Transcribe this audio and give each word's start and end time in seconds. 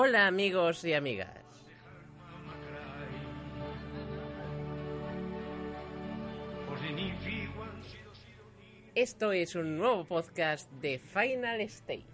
Hola 0.00 0.28
amigos 0.28 0.84
y 0.84 0.94
amigas. 0.94 1.28
Esto 8.94 9.32
es 9.32 9.56
un 9.56 9.76
nuevo 9.76 10.04
podcast 10.04 10.70
de 10.74 11.00
Final 11.00 11.62
Stage. 11.62 12.04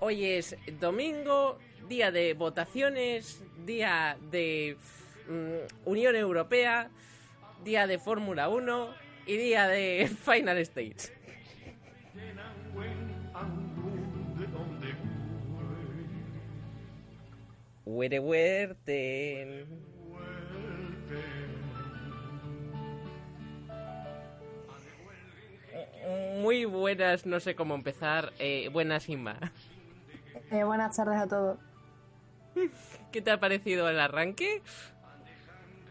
Hoy 0.00 0.24
es 0.26 0.54
domingo, 0.78 1.58
día 1.88 2.10
de 2.10 2.34
votaciones, 2.34 3.42
día 3.64 4.18
de 4.30 4.76
mm, 5.30 5.88
Unión 5.88 6.14
Europea, 6.14 6.90
día 7.66 7.88
de 7.88 7.98
Fórmula 7.98 8.48
1 8.48 8.94
y 9.26 9.36
día 9.36 9.66
de 9.66 10.08
Final 10.24 10.58
Stage. 10.58 11.12
Huere 17.84 18.20
huerte. 18.20 19.66
Muy 26.40 26.64
buenas, 26.66 27.26
no 27.26 27.40
sé 27.40 27.56
cómo 27.56 27.74
empezar. 27.74 28.32
Eh, 28.38 28.68
buenas, 28.72 29.08
Inma. 29.08 29.52
Eh, 30.52 30.62
buenas 30.62 30.96
tardes 30.96 31.18
a 31.18 31.26
todos. 31.26 31.58
¿Qué 33.12 33.22
te 33.22 33.30
ha 33.32 33.40
parecido 33.40 33.88
el 33.88 33.98
arranque? 33.98 34.62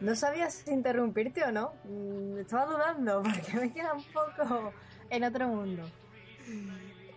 No 0.06 0.16
sabía 0.16 0.52
si 0.52 0.70
interrumpirte 0.70 1.44
o 1.44 1.52
no. 1.52 1.74
Mm, 1.84 2.38
Estaba 2.38 2.66
dudando 2.66 3.24
porque 3.24 3.60
me 3.60 3.74
queda 3.74 3.94
un 3.94 4.04
poco 4.04 4.72
en 5.10 5.24
otro 5.24 5.48
mundo. 5.48 5.90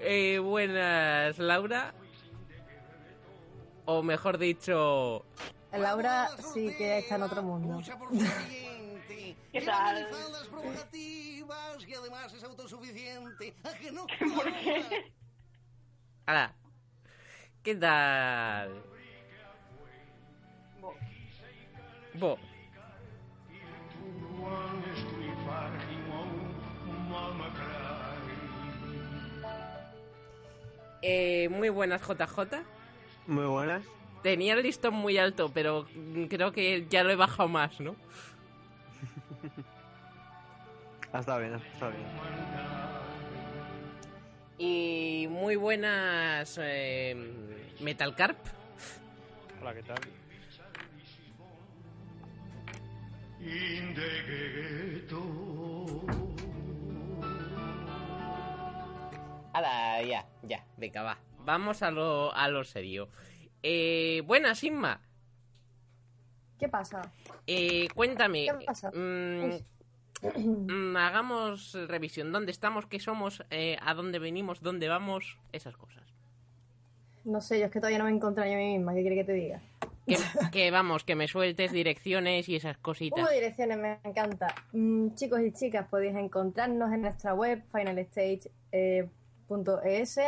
Eh, 0.01 0.39
buenas, 0.39 1.39
Laura. 1.39 1.93
O 3.85 4.03
mejor 4.03 4.39
dicho, 4.39 5.27
Laura 5.71 6.31
sí 6.55 6.75
que 6.79 6.99
está 6.99 7.17
en 7.17 7.23
otro 7.25 7.43
mundo. 7.43 7.83
¿Qué 9.53 9.61
tal? 9.63 10.07
faldas 10.07 10.49
provocativas 10.49 11.87
y 11.87 11.95
además 11.95 12.33
es 12.33 12.43
autosuficiente. 12.43 13.55
¿A 13.65 13.75
que 13.75 13.93
no? 13.93 14.07
Ahora, 16.27 16.55
¿qué 17.63 17.75
tal? 17.75 18.83
Bo. 22.15 22.39
Eh, 31.03 31.49
muy 31.51 31.69
buenas, 31.69 32.03
JJ. 32.03 32.63
Muy 33.27 33.47
buenas. 33.47 33.83
Tenía 34.23 34.55
el 34.55 34.63
listón 34.63 34.95
muy 34.95 35.17
alto, 35.19 35.51
pero 35.53 35.87
creo 36.29 36.53
que 36.53 36.87
ya 36.89 37.05
lo 37.05 37.11
he 37.11 37.17
bajado 37.17 37.49
más, 37.49 37.81
¿no? 37.81 37.95
Ah, 41.11 41.21
está 41.21 41.39
bien, 41.39 41.55
está 41.55 41.89
bien. 41.89 42.03
Y 44.59 45.27
muy 45.31 45.57
buenas, 45.57 46.59
eh, 46.61 47.17
Metalcarp. 47.81 48.37
Hola, 49.59 49.73
¿qué 49.73 49.83
tal? 49.85 49.97
in 53.41 53.95
the 53.95 54.11
ghetto 54.27 55.23
Ahora, 59.59 60.01
ya, 60.05 60.25
ya, 60.45 60.65
venga, 60.77 61.03
va. 61.03 61.19
Vamos 61.45 61.83
a 61.83 61.91
lo, 61.91 62.33
a 62.33 62.47
lo 62.47 62.63
serio. 62.63 63.09
Eh, 63.61 64.23
buenas, 64.25 64.63
Inma. 64.63 65.01
¿Qué 66.61 66.69
pasa? 66.69 67.03
Eh, 67.45 67.89
cuéntame. 67.93 68.47
¿Qué 68.47 68.65
pasa? 68.65 68.93
mm, 68.93 69.51
mm, 70.23 70.97
hagamos 70.97 71.77
revisión. 71.89 72.31
¿Dónde 72.31 72.53
estamos? 72.53 72.87
¿Qué 72.87 73.01
somos? 73.01 73.43
Eh, 73.51 73.77
¿A 73.83 73.95
dónde 73.95 74.21
venimos? 74.21 74.63
¿Dónde 74.63 74.87
vamos? 74.87 75.39
Esas 75.51 75.77
cosas. 75.77 76.05
No 77.25 77.41
sé, 77.41 77.59
yo 77.59 77.67
es 77.67 77.73
que 77.73 77.81
todavía 77.81 77.99
no 77.99 78.05
me 78.05 78.11
he 78.11 78.15
encontrado 78.15 78.49
yo 78.49 78.59
misma. 78.59 78.95
¿Qué 78.95 79.01
quiere 79.01 79.17
que 79.17 79.25
te 79.25 79.33
diga? 79.33 79.61
Que, 80.07 80.17
que 80.53 80.71
vamos, 80.71 81.03
que 81.03 81.17
me 81.17 81.27
sueltes 81.27 81.73
direcciones 81.73 82.49
y 82.49 82.55
esas 82.55 82.79
cositas. 82.79 83.25
Hubo 83.25 83.33
direcciones, 83.33 83.77
me 83.77 83.99
encanta. 84.05 84.55
Mm, 84.71 85.15
chicos 85.15 85.41
y 85.41 85.51
chicas, 85.51 85.89
podéis 85.89 86.15
encontrarnos 86.15 86.93
en 86.93 87.03
nuestra 87.03 87.35
web, 87.35 87.65
finalstage.es, 89.49 90.19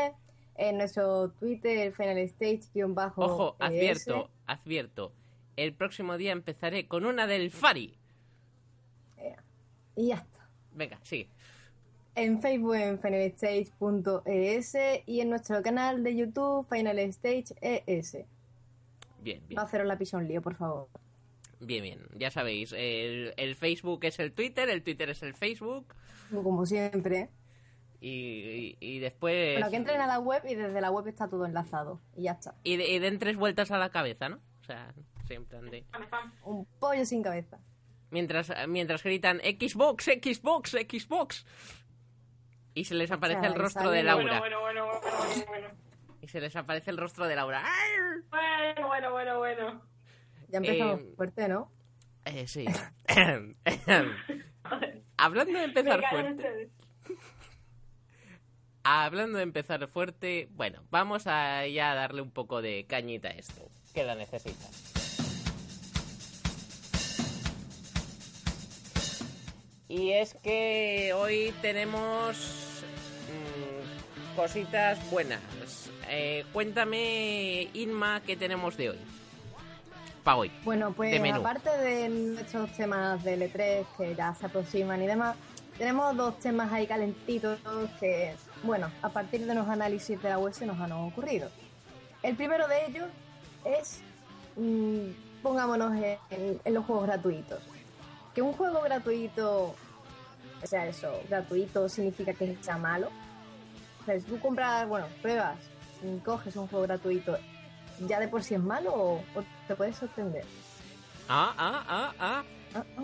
en 0.57 0.79
nuestro 0.79 1.31
Twitter, 1.33 1.93
finalstage-bajo. 1.93 3.23
Ojo, 3.23 3.57
advierto, 3.59 4.31
advierto. 4.47 5.13
El 5.57 5.75
próximo 5.75 6.17
día 6.17 6.33
empezaré 6.33 6.87
con 6.89 7.05
una 7.05 7.27
del 7.27 7.51
Fari. 7.51 7.97
Y 9.97 10.09
ya 10.09 10.17
está. 10.17 10.49
Venga, 10.73 10.99
sigue. 11.03 11.29
En 12.15 12.41
Facebook 12.41 12.75
en 12.75 12.99
finalstage.es 12.99 14.77
y 15.07 15.21
en 15.21 15.31
nuestro 15.31 15.63
canal 15.63 16.03
de 16.03 16.17
YouTube 16.17 16.67
finalstage.es. 16.69 18.13
Bien, 19.23 19.43
bien. 19.47 19.59
Va 19.59 19.63
a 19.63 19.65
haceros 19.65 19.87
la 19.87 19.99
pisa 19.99 20.17
un 20.17 20.27
lío, 20.27 20.41
por 20.41 20.57
favor. 20.57 20.89
Bien, 21.61 21.83
bien. 21.83 22.01
Ya 22.17 22.31
sabéis, 22.31 22.73
el, 22.73 23.35
el 23.37 23.55
Facebook 23.55 24.05
es 24.05 24.19
el 24.19 24.33
Twitter, 24.33 24.71
el 24.71 24.83
Twitter 24.83 25.11
es 25.11 25.23
el 25.23 25.35
Facebook. 25.35 25.95
Como 26.33 26.65
siempre. 26.65 27.29
Y, 28.01 28.77
y, 28.81 28.85
y 28.97 28.99
después. 28.99 29.57
Bueno, 29.59 29.71
que 29.71 29.77
entren 29.77 30.01
a 30.01 30.07
la 30.07 30.19
web 30.19 30.43
y 30.49 30.55
desde 30.55 30.81
la 30.81 30.91
web 30.91 31.07
está 31.09 31.29
todo 31.29 31.45
enlazado. 31.45 32.01
Y 32.17 32.23
ya 32.25 32.33
está. 32.33 32.55
Y, 32.65 32.77
de- 32.77 32.89
y 32.89 32.99
den 32.99 33.19
tres 33.19 33.37
vueltas 33.37 33.71
a 33.71 33.79
la 33.79 33.91
cabeza, 33.91 34.29
¿no? 34.31 34.37
O 34.63 34.65
sea, 34.65 34.93
siempre 35.27 35.59
ande. 35.59 35.85
Un 36.45 36.65
pollo 36.79 37.05
sin 37.05 37.23
cabeza. 37.23 37.59
Mientras, 38.11 38.51
mientras 38.69 39.03
gritan 39.05 39.39
Xbox, 39.41 40.05
Xbox, 40.07 40.71
Xbox. 40.73 41.47
Y 42.75 42.85
se 42.85 42.95
les 42.95 43.11
aparece 43.11 43.41
sea, 43.41 43.51
el 43.51 43.55
rostro 43.57 43.83
sale- 43.85 43.97
de 43.99 44.03
Laura. 44.05 44.39
Bueno, 44.39 44.61
bueno, 44.61 44.87
bueno, 44.87 45.01
bueno, 45.03 45.47
bueno. 45.49 45.69
Y 46.23 46.29
se 46.29 46.41
les 46.41 46.55
aparece 46.57 46.91
el 46.91 46.97
rostro 46.97 47.27
de 47.27 47.37
Laura. 47.37 47.63
¡Arr! 47.65 48.23
Bueno, 48.31 48.87
bueno, 48.89 49.11
bueno, 49.11 49.39
bueno. 49.39 49.83
Ya 50.49 50.59
empezamos 50.59 51.01
Eh, 51.01 51.13
fuerte, 51.17 51.49
¿no? 51.49 51.71
Eh, 52.25 52.47
sí. 52.47 52.65
Hablando 55.17 55.59
de 55.59 55.65
empezar 55.65 56.03
fuerte. 56.11 56.71
Hablando 58.83 59.37
de 59.37 59.45
empezar 59.45 59.87
fuerte, 59.89 60.49
bueno, 60.53 60.81
vamos 60.91 61.27
a 61.27 61.67
ya 61.67 61.95
darle 61.95 62.23
un 62.23 62.31
poco 62.31 62.63
de 62.63 62.87
cañita 62.89 63.29
a 63.29 63.33
esto, 63.33 63.69
que 63.93 64.05
la 64.05 64.15
necesita. 64.15 64.67
Y 69.87 70.13
es 70.13 70.35
que 70.35 71.13
hoy 71.15 71.53
tenemos 71.61 72.39
mm, 73.29 74.37
cositas 74.37 74.99
buenas. 75.11 75.41
Eh, 76.09 76.47
cuéntame, 76.53 77.69
Inma, 77.75 78.23
qué 78.25 78.37
tenemos 78.37 78.77
de 78.79 78.91
hoy. 78.91 78.99
Para 80.25 80.39
hoy. 80.39 80.53
Bueno, 80.65 80.93
pues 80.93 81.11
de 81.11 81.31
aparte 81.31 81.71
de 81.71 82.09
nuestros 82.09 82.73
temas 82.73 83.23
de 83.25 83.37
L3 83.37 83.85
que 83.97 84.15
ya 84.15 84.35
se 84.35 84.47
aproximan 84.47 85.03
y 85.03 85.07
demás, 85.07 85.37
tenemos 85.77 86.17
dos 86.17 86.39
temas 86.39 86.73
ahí 86.73 86.87
calentitos 86.87 87.59
que, 87.99 88.35
bueno, 88.63 88.91
a 89.03 89.09
partir 89.09 89.47
de 89.47 89.55
los 89.55 89.69
análisis 89.69 90.21
de 90.23 90.29
la 90.29 90.39
web 90.39 90.53
se 90.53 90.67
nos 90.67 90.79
han 90.81 90.93
ocurrido. 90.93 91.49
El 92.23 92.37
primero 92.37 92.69
de 92.69 92.87
ellos 92.87 93.09
es, 93.65 94.01
mm, 94.57 95.43
pongámonos 95.43 95.93
en, 96.31 96.61
en 96.65 96.75
los 96.75 96.85
juegos 96.85 97.07
gratuitos. 97.07 97.63
Que 98.35 98.43
un 98.43 98.53
juego 98.53 98.81
gratuito 98.83 99.75
O 100.63 100.67
sea, 100.67 100.87
eso, 100.87 101.11
gratuito 101.29 101.89
significa 101.89 102.35
que 102.35 102.57
sea 102.61 102.77
malo. 102.77 103.09
O 104.03 104.05
sea, 104.05 104.19
si 104.19 104.27
tú 104.27 104.39
compras, 104.41 104.87
bueno, 104.89 105.07
pruebas, 105.23 105.57
y 106.03 106.19
coges 106.19 106.57
un 106.57 106.67
juego 106.69 106.87
gratuito, 106.87 107.37
¿ya 108.07 108.21
de 108.21 108.29
por 108.29 108.43
sí 108.43 108.55
es 108.55 108.61
malo 108.61 108.93
o, 108.95 109.15
o 109.35 109.45
te 109.67 109.75
puedes 109.75 109.97
sorprender? 109.97 110.45
Ah, 111.29 111.55
ah, 111.57 111.85
ah, 111.89 112.15
ah. 112.19 112.45
Ah, 112.75 112.85
ah. 112.99 113.03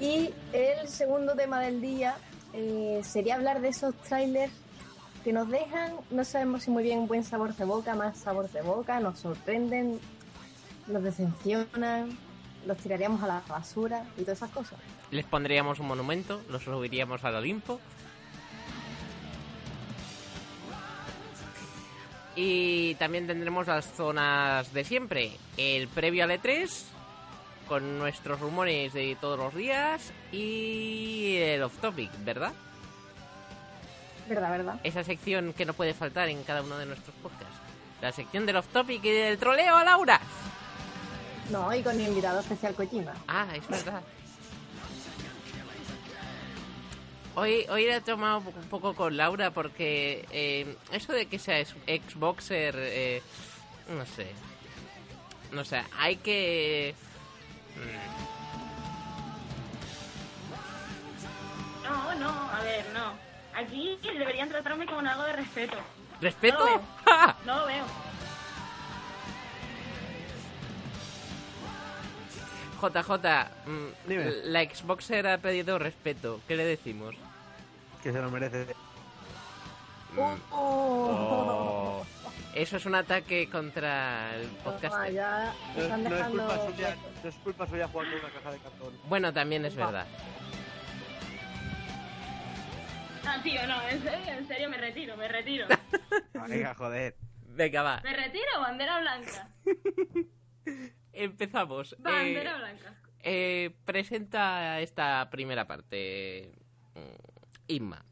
Y 0.00 0.32
el 0.52 0.88
segundo 0.88 1.34
tema 1.34 1.60
del 1.60 1.80
día 1.80 2.16
eh, 2.54 3.00
sería 3.02 3.34
hablar 3.34 3.60
de 3.60 3.68
esos 3.68 3.94
trailers 4.02 4.52
que 5.24 5.32
nos 5.32 5.48
dejan, 5.48 5.92
no 6.10 6.24
sabemos 6.24 6.62
si 6.62 6.70
muy 6.70 6.82
bien 6.82 7.06
buen 7.08 7.24
sabor 7.24 7.54
de 7.56 7.64
boca, 7.64 7.94
más 7.94 8.18
sabor 8.18 8.48
de 8.50 8.62
boca, 8.62 9.00
nos 9.00 9.18
sorprenden, 9.18 9.98
nos 10.86 11.02
decepcionan, 11.02 12.16
los 12.66 12.76
tiraríamos 12.78 13.22
a 13.22 13.26
la 13.26 13.42
basura 13.48 14.04
y 14.16 14.22
todas 14.22 14.38
esas 14.38 14.50
cosas. 14.50 14.78
Les 15.10 15.24
pondríamos 15.24 15.80
un 15.80 15.88
monumento, 15.88 16.42
los 16.50 16.62
subiríamos 16.62 17.24
al 17.24 17.36
Olimpo. 17.36 17.80
Y 22.36 22.96
también 22.96 23.26
tendremos 23.26 23.66
las 23.66 23.86
zonas 23.94 24.72
de 24.72 24.84
siempre. 24.84 25.32
El 25.56 25.88
previo 25.88 26.24
al 26.24 26.30
E3, 26.30 26.68
con 27.64 27.98
nuestros 27.98 28.40
rumores 28.40 28.92
de 28.92 29.16
todos 29.20 29.38
los 29.38 29.54
días. 29.54 30.12
Y 30.32 31.36
el 31.38 31.62
off 31.62 31.78
topic, 31.78 32.10
¿verdad? 32.24 32.52
¿Verdad, 34.28 34.50
verdad? 34.50 34.80
Esa 34.84 35.04
sección 35.04 35.52
que 35.52 35.64
no 35.64 35.74
puede 35.74 35.94
faltar 35.94 36.28
en 36.28 36.42
cada 36.44 36.62
uno 36.62 36.78
de 36.78 36.86
nuestros 36.86 37.14
podcasts. 37.16 37.58
La 38.00 38.12
sección 38.12 38.46
del 38.46 38.56
off 38.56 38.68
topic 38.68 39.04
y 39.04 39.10
del 39.10 39.38
troleo 39.38 39.76
a 39.76 39.84
Laura. 39.84 40.20
No, 41.50 41.74
y 41.74 41.82
con 41.82 42.00
el 42.00 42.08
invitado 42.08 42.40
especial 42.40 42.74
Kojima. 42.74 43.12
Ah, 43.28 43.46
es 43.54 43.68
verdad. 43.68 44.02
Hoy, 47.36 47.66
hoy 47.68 47.86
la 47.86 47.96
he 47.96 48.00
tomado 48.00 48.38
un 48.38 48.68
poco 48.68 48.94
con 48.94 49.16
Laura 49.16 49.50
porque 49.50 50.24
eh, 50.30 50.76
eso 50.92 51.12
de 51.12 51.26
que 51.26 51.40
sea 51.40 51.64
Xboxer, 51.64 52.76
eh, 52.78 53.22
no 53.88 54.06
sé. 54.06 54.28
No 55.50 55.64
sé, 55.64 55.82
hay 55.98 56.16
que... 56.16 56.94
No, 61.82 62.14
no, 62.14 62.28
a 62.50 62.60
ver, 62.62 62.84
no. 62.92 63.12
Aquí 63.54 63.98
deberían 64.02 64.48
tratarme 64.48 64.86
con 64.86 65.06
algo 65.06 65.24
de 65.24 65.32
respeto. 65.34 65.76
¿Respeto? 66.20 66.58
No 66.58 66.66
lo 66.66 66.76
veo. 66.76 67.34
No 67.44 67.60
lo 67.60 67.66
veo. 67.66 67.84
JJ, 72.80 73.48
mm, 73.66 74.08
Dime. 74.08 74.32
la 74.44 74.62
Xboxer 74.64 75.26
ha 75.26 75.38
pedido 75.38 75.78
respeto. 75.78 76.40
¿Qué 76.46 76.56
le 76.56 76.64
decimos? 76.64 77.14
Que 78.02 78.12
se 78.12 78.20
lo 78.20 78.30
merece. 78.30 78.74
Oh. 80.50 81.93
Eso 82.54 82.76
es 82.76 82.86
un 82.86 82.94
ataque 82.94 83.48
contra 83.50 84.36
el 84.36 84.46
podcast. 84.62 85.10
ya 85.10 85.52
No, 85.76 85.82
están 85.82 86.04
no 86.04 86.08
es 86.10 86.14
dejando... 86.16 86.46
culpa 86.46 86.66
suya, 86.70 86.96
no 87.22 87.28
es 87.28 87.34
culpa 87.36 87.66
suya 87.66 87.88
jugar 87.88 88.06
con 88.10 88.20
una 88.20 88.30
caja 88.32 88.52
de 88.52 88.58
cartón. 88.58 88.98
Bueno, 89.08 89.32
también 89.32 89.64
es 89.64 89.74
verdad. 89.74 90.06
Ah, 93.26 93.40
tío, 93.42 93.66
no, 93.66 93.82
en 93.88 94.02
serio, 94.02 94.32
en 94.38 94.46
serio, 94.46 94.68
me 94.70 94.76
retiro, 94.76 95.16
me 95.16 95.26
retiro. 95.28 95.66
Venga, 96.48 96.74
joder. 96.74 97.16
Venga, 97.48 97.82
va. 97.82 98.00
Me 98.04 98.14
retiro, 98.14 98.60
bandera 98.60 99.00
blanca. 99.00 99.48
Empezamos. 101.12 101.96
Bandera 101.98 102.52
Eh, 102.52 102.58
blanca. 102.58 102.94
eh, 103.20 103.74
presenta 103.84 104.78
esta 104.80 105.28
primera 105.30 105.66
parte. 105.66 106.52
mm, 106.94 107.68
Inma. 107.68 108.04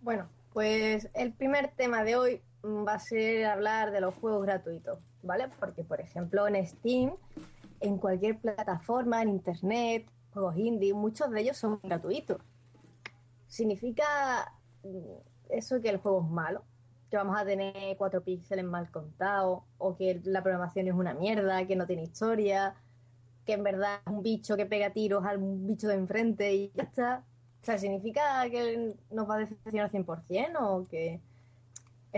Bueno, 0.00 0.28
pues 0.52 1.08
el 1.14 1.32
primer 1.32 1.68
tema 1.68 2.02
de 2.04 2.16
hoy 2.16 2.40
va 2.64 2.94
a 2.94 2.98
ser 2.98 3.46
hablar 3.46 3.92
de 3.92 4.00
los 4.00 4.14
juegos 4.14 4.42
gratuitos, 4.42 4.98
¿vale? 5.22 5.48
Porque, 5.60 5.84
por 5.84 6.00
ejemplo, 6.00 6.46
en 6.48 6.66
Steam, 6.66 7.14
en 7.80 7.98
cualquier 7.98 8.38
plataforma, 8.38 9.22
en 9.22 9.28
Internet, 9.28 10.06
juegos 10.32 10.56
indie, 10.56 10.94
muchos 10.94 11.30
de 11.30 11.40
ellos 11.42 11.56
son 11.56 11.78
gratuitos. 11.82 12.38
¿Significa 13.46 14.50
mm, 14.82 15.50
eso 15.50 15.80
que 15.80 15.90
el 15.90 15.98
juego 15.98 16.22
es 16.22 16.30
malo? 16.30 16.64
¿Que 17.10 17.18
vamos 17.18 17.38
a 17.38 17.44
tener 17.44 17.96
cuatro 17.98 18.22
píxeles 18.22 18.64
mal 18.64 18.90
contados? 18.90 19.62
¿O 19.78 19.94
que 19.96 20.20
la 20.24 20.42
programación 20.42 20.88
es 20.88 20.94
una 20.94 21.14
mierda, 21.14 21.66
que 21.66 21.76
no 21.76 21.86
tiene 21.86 22.04
historia? 22.04 22.74
¿Que 23.44 23.52
en 23.52 23.62
verdad 23.62 24.00
es 24.04 24.12
un 24.12 24.22
bicho 24.22 24.56
que 24.56 24.64
pega 24.64 24.90
tiros 24.90 25.24
al 25.24 25.38
bicho 25.38 25.86
de 25.86 25.94
enfrente 25.94 26.54
y 26.54 26.72
ya 26.74 26.84
está? 26.84 27.24
O 27.60 27.64
sea, 27.64 27.78
¿significa 27.78 28.48
que 28.50 28.96
nos 29.10 29.28
va 29.28 29.36
a 29.36 29.38
decepcionar 29.38 29.90
100% 29.90 30.56
o 30.60 30.88
que 30.88 31.20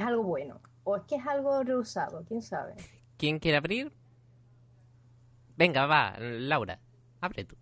es 0.00 0.06
algo 0.06 0.22
bueno? 0.22 0.60
¿O 0.84 0.96
es 0.96 1.02
que 1.04 1.16
es 1.16 1.26
algo 1.26 1.62
reusado? 1.62 2.24
¿Quién 2.26 2.42
sabe? 2.42 2.74
¿Quién 3.16 3.38
quiere 3.38 3.58
abrir? 3.58 3.92
Venga, 5.56 5.86
va, 5.86 6.14
Laura. 6.18 6.78
Abre 7.20 7.44
tú. 7.44 7.56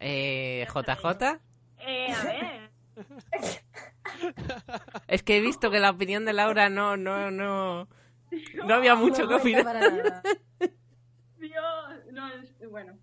Eh, 0.00 0.66
JJ. 0.72 1.40
Eh, 1.80 2.12
a 2.12 2.22
ver. 2.24 2.70
Es 5.06 5.22
que 5.22 5.36
he 5.36 5.40
visto 5.40 5.70
que 5.70 5.78
la 5.78 5.90
opinión 5.90 6.24
de 6.24 6.32
Laura 6.32 6.68
no, 6.68 6.96
no, 6.96 7.30
no. 7.30 7.88
No 8.66 8.74
había 8.74 8.94
mucho 8.96 9.22
No 9.22 9.28
que 9.28 9.34
opinar. 9.36 9.64
para 9.64 9.80
nada. 9.80 10.22
Dios, 11.38 12.12
no, 12.12 12.28
es, 12.32 12.68
bueno. 12.70 12.98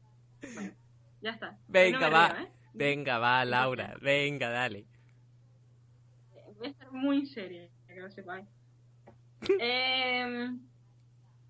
Bueno, 0.54 0.74
ya 1.22 1.32
está. 1.32 1.58
Venga, 1.68 2.00
No 2.10 2.12
va. 2.12 2.28
río, 2.30 2.44
¿eh? 2.46 2.52
Venga, 2.74 3.18
va, 3.20 3.46
Laura. 3.46 3.96
Venga, 4.02 4.50
dale. 4.50 4.86
Voy 6.58 6.68
a 6.68 6.72
estar 6.72 6.92
muy 6.92 7.26
seria, 7.26 7.68
que 7.88 8.00
lo 8.00 8.10
sepáis. 8.12 8.46
eh, 9.60 10.50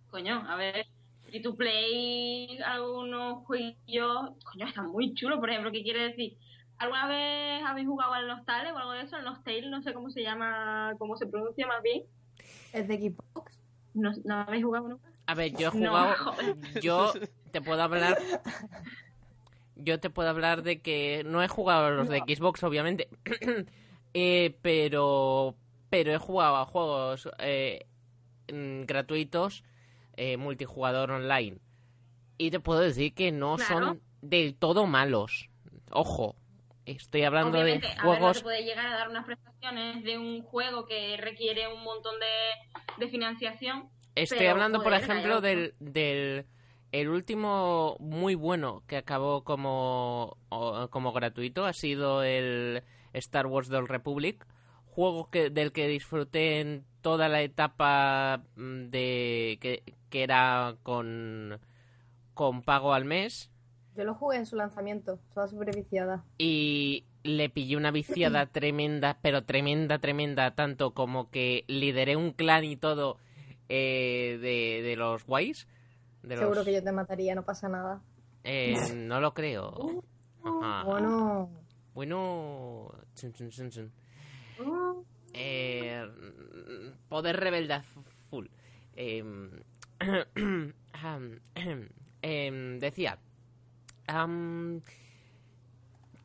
coño, 0.10 0.44
a 0.48 0.56
ver, 0.56 0.88
free 1.24 1.42
to 1.42 1.56
play, 1.56 2.60
algunos 2.66 3.46
juegos, 3.46 3.76
coño, 4.44 4.68
están 4.68 4.88
muy 4.88 5.14
chulos, 5.14 5.40
por 5.40 5.50
ejemplo, 5.50 5.72
¿qué 5.72 5.84
quiere 5.84 6.10
decir? 6.10 6.38
¿Alguna 6.78 7.08
vez 7.08 7.64
habéis 7.66 7.88
jugado 7.88 8.14
al 8.14 8.28
Nostale 8.28 8.72
o 8.72 8.78
algo 8.78 8.92
de 8.92 9.04
eso? 9.04 9.18
El 9.18 9.24
Nostale, 9.24 9.70
no 9.70 9.82
sé 9.82 9.94
cómo 9.94 10.10
se 10.10 10.22
llama, 10.22 10.94
cómo 10.98 11.16
se 11.16 11.26
pronuncia 11.26 11.66
más 11.68 11.82
bien. 11.82 12.04
¿Es 12.74 12.88
de 12.88 12.98
Xbox? 12.98 13.58
¿No, 13.94 14.12
no 14.26 14.36
habéis 14.36 14.66
jugado 14.66 14.90
nunca? 14.90 15.10
A 15.28 15.34
ver, 15.36 15.56
yo 15.56 15.70
he 15.70 15.72
jugado. 15.72 16.36
yo 16.82 17.14
te 17.52 17.62
puedo 17.62 17.82
hablar. 17.82 18.18
Yo 19.78 20.00
te 20.00 20.10
puedo 20.10 20.30
hablar 20.30 20.64
de 20.64 20.82
que 20.82 21.24
no 21.26 21.44
he 21.44 21.48
jugado 21.48 21.88
a 21.88 21.92
los 21.92 22.10
de 22.10 22.20
Xbox, 22.20 22.64
obviamente. 22.64 23.10
eh, 24.16 24.58
pero. 24.62 25.56
Pero 25.90 26.12
he 26.14 26.18
jugado 26.18 26.56
a 26.58 26.66
juegos 26.66 27.30
eh, 27.38 27.86
mm, 28.52 28.84
gratuitos, 28.86 29.64
eh, 30.18 30.36
multijugador 30.38 31.12
online. 31.12 31.60
Y 32.38 32.50
te 32.52 32.60
puedo 32.60 32.80
decir 32.82 33.14
que 33.14 33.32
no 33.32 33.56
Claro. 33.58 33.74
son 33.88 34.02
del 34.22 34.56
todo 34.56 34.88
malos. 34.88 35.50
Ojo, 35.92 36.36
estoy 36.86 37.22
hablando 37.24 37.60
Obviamente, 37.60 37.88
de 37.88 37.94
a 37.94 37.96
ver, 37.96 38.04
no 38.04 38.18
juegos. 38.18 38.44
puede 38.44 38.64
llegar 38.64 38.88
a 38.88 38.96
dar 38.96 39.10
unas 39.10 39.26
prestaciones 39.26 40.04
de 40.04 40.18
un 40.18 40.42
juego 40.42 40.86
que 40.86 41.18
requiere 41.18 41.72
un 41.72 41.84
montón 41.84 42.16
de, 42.20 43.06
de 43.06 43.12
financiación. 43.12 43.90
Estoy 44.16 44.40
Pero, 44.40 44.52
hablando, 44.52 44.82
por 44.82 44.92
joder, 44.94 45.04
ejemplo, 45.04 45.36
hay 45.36 45.42
del, 45.42 45.76
del 45.80 46.46
el 46.92 47.10
último 47.10 47.96
muy 48.00 48.36
bueno 48.36 48.84
que 48.88 48.98
acabó 48.98 49.44
como, 49.44 50.38
como 50.90 51.12
gratuito 51.14 51.66
ha 51.66 51.74
sido 51.74 52.24
el 52.24 52.84
Star 53.18 53.48
Wars 53.48 53.70
The 53.70 53.78
Old 53.78 53.90
Republic, 53.90 54.46
juego 54.86 55.30
que, 55.30 55.50
del 55.50 55.72
que 55.72 55.88
disfruté 55.88 56.60
en 56.62 56.86
toda 57.02 57.28
la 57.30 57.42
etapa 57.42 58.44
mm, 58.56 58.86
de 58.90 59.58
que, 59.62 59.84
que 60.10 60.24
era 60.24 60.76
con, 60.84 61.60
con 62.34 62.62
pago 62.64 62.94
al 62.94 63.06
mes 63.06 63.50
Yo 63.96 64.04
lo 64.04 64.14
jugué 64.16 64.38
en 64.38 64.46
su 64.46 64.56
lanzamiento, 64.56 65.20
estaba 65.30 65.48
súper 65.48 65.76
viciada. 65.76 66.24
y 66.38 67.06
le 67.24 67.50
pillé 67.50 67.76
una 67.78 67.92
viciada 67.92 68.46
tremenda, 68.52 69.18
pero 69.22 69.44
tremenda, 69.44 70.00
tremenda, 70.00 70.52
tanto 70.56 70.94
como 70.94 71.30
que 71.32 71.64
lideré 71.68 72.16
un 72.16 72.32
clan 72.32 72.64
y 72.66 72.76
todo 72.76 73.18
eh, 73.70 74.38
de, 74.42 74.88
de 74.88 74.96
los 74.96 75.26
guays. 75.26 75.68
De 76.24 76.36
Seguro 76.36 76.58
los- 76.58 76.66
que 76.66 76.74
yo 76.74 76.84
te 76.84 76.92
mataría, 76.92 77.34
no 77.36 77.44
pasa 77.44 77.68
nada. 77.70 78.02
eh, 78.44 78.78
no 79.08 79.20
lo 79.20 79.34
creo. 79.34 80.04
Ajá. 80.44 80.84
Bueno, 80.86 81.50
Bueno. 81.96 82.92
chun, 83.16 83.32
chun. 83.34 83.92
Uh, 84.60 85.04
Eh, 85.34 86.08
poder 87.10 87.38
rebelde 87.38 87.82
full. 88.30 88.48
Eh, 88.98 89.22
em, 92.22 92.80
decía 92.80 93.18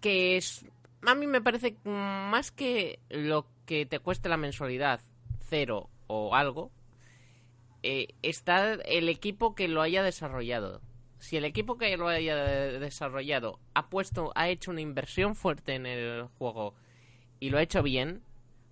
que 0.01 0.37
es 0.37 0.65
a 1.05 1.15
mí 1.17 1.27
me 1.27 1.41
parece 1.41 1.75
más 1.85 2.53
que 2.53 3.01
lo 3.09 3.47
que 3.67 3.87
te 3.87 3.99
cueste 3.99 4.29
la 4.29 4.37
mensualidad 4.37 5.01
cero 5.49 5.91
o 6.07 6.37
algo 6.37 6.71
eh, 7.83 8.15
está 8.23 8.75
el 8.75 9.09
equipo 9.09 9.57
que 9.57 9.67
lo 9.67 9.83
haya 9.83 10.05
desarrollado 10.05 10.81
si 11.21 11.37
el 11.37 11.45
equipo 11.45 11.79
que 11.79 11.97
lo 11.97 12.09
haya 12.09 12.35
desarrollado 12.37 13.61
ha 13.75 13.89
puesto, 13.89 14.33
ha 14.35 14.49
hecho 14.49 14.71
una 14.73 14.81
inversión 14.81 15.35
fuerte 15.37 15.75
en 15.75 15.87
el 15.87 16.25
juego 16.39 16.75
y 17.39 17.51
lo 17.51 17.59
ha 17.59 17.63
hecho 17.63 17.83
bien, 17.83 18.23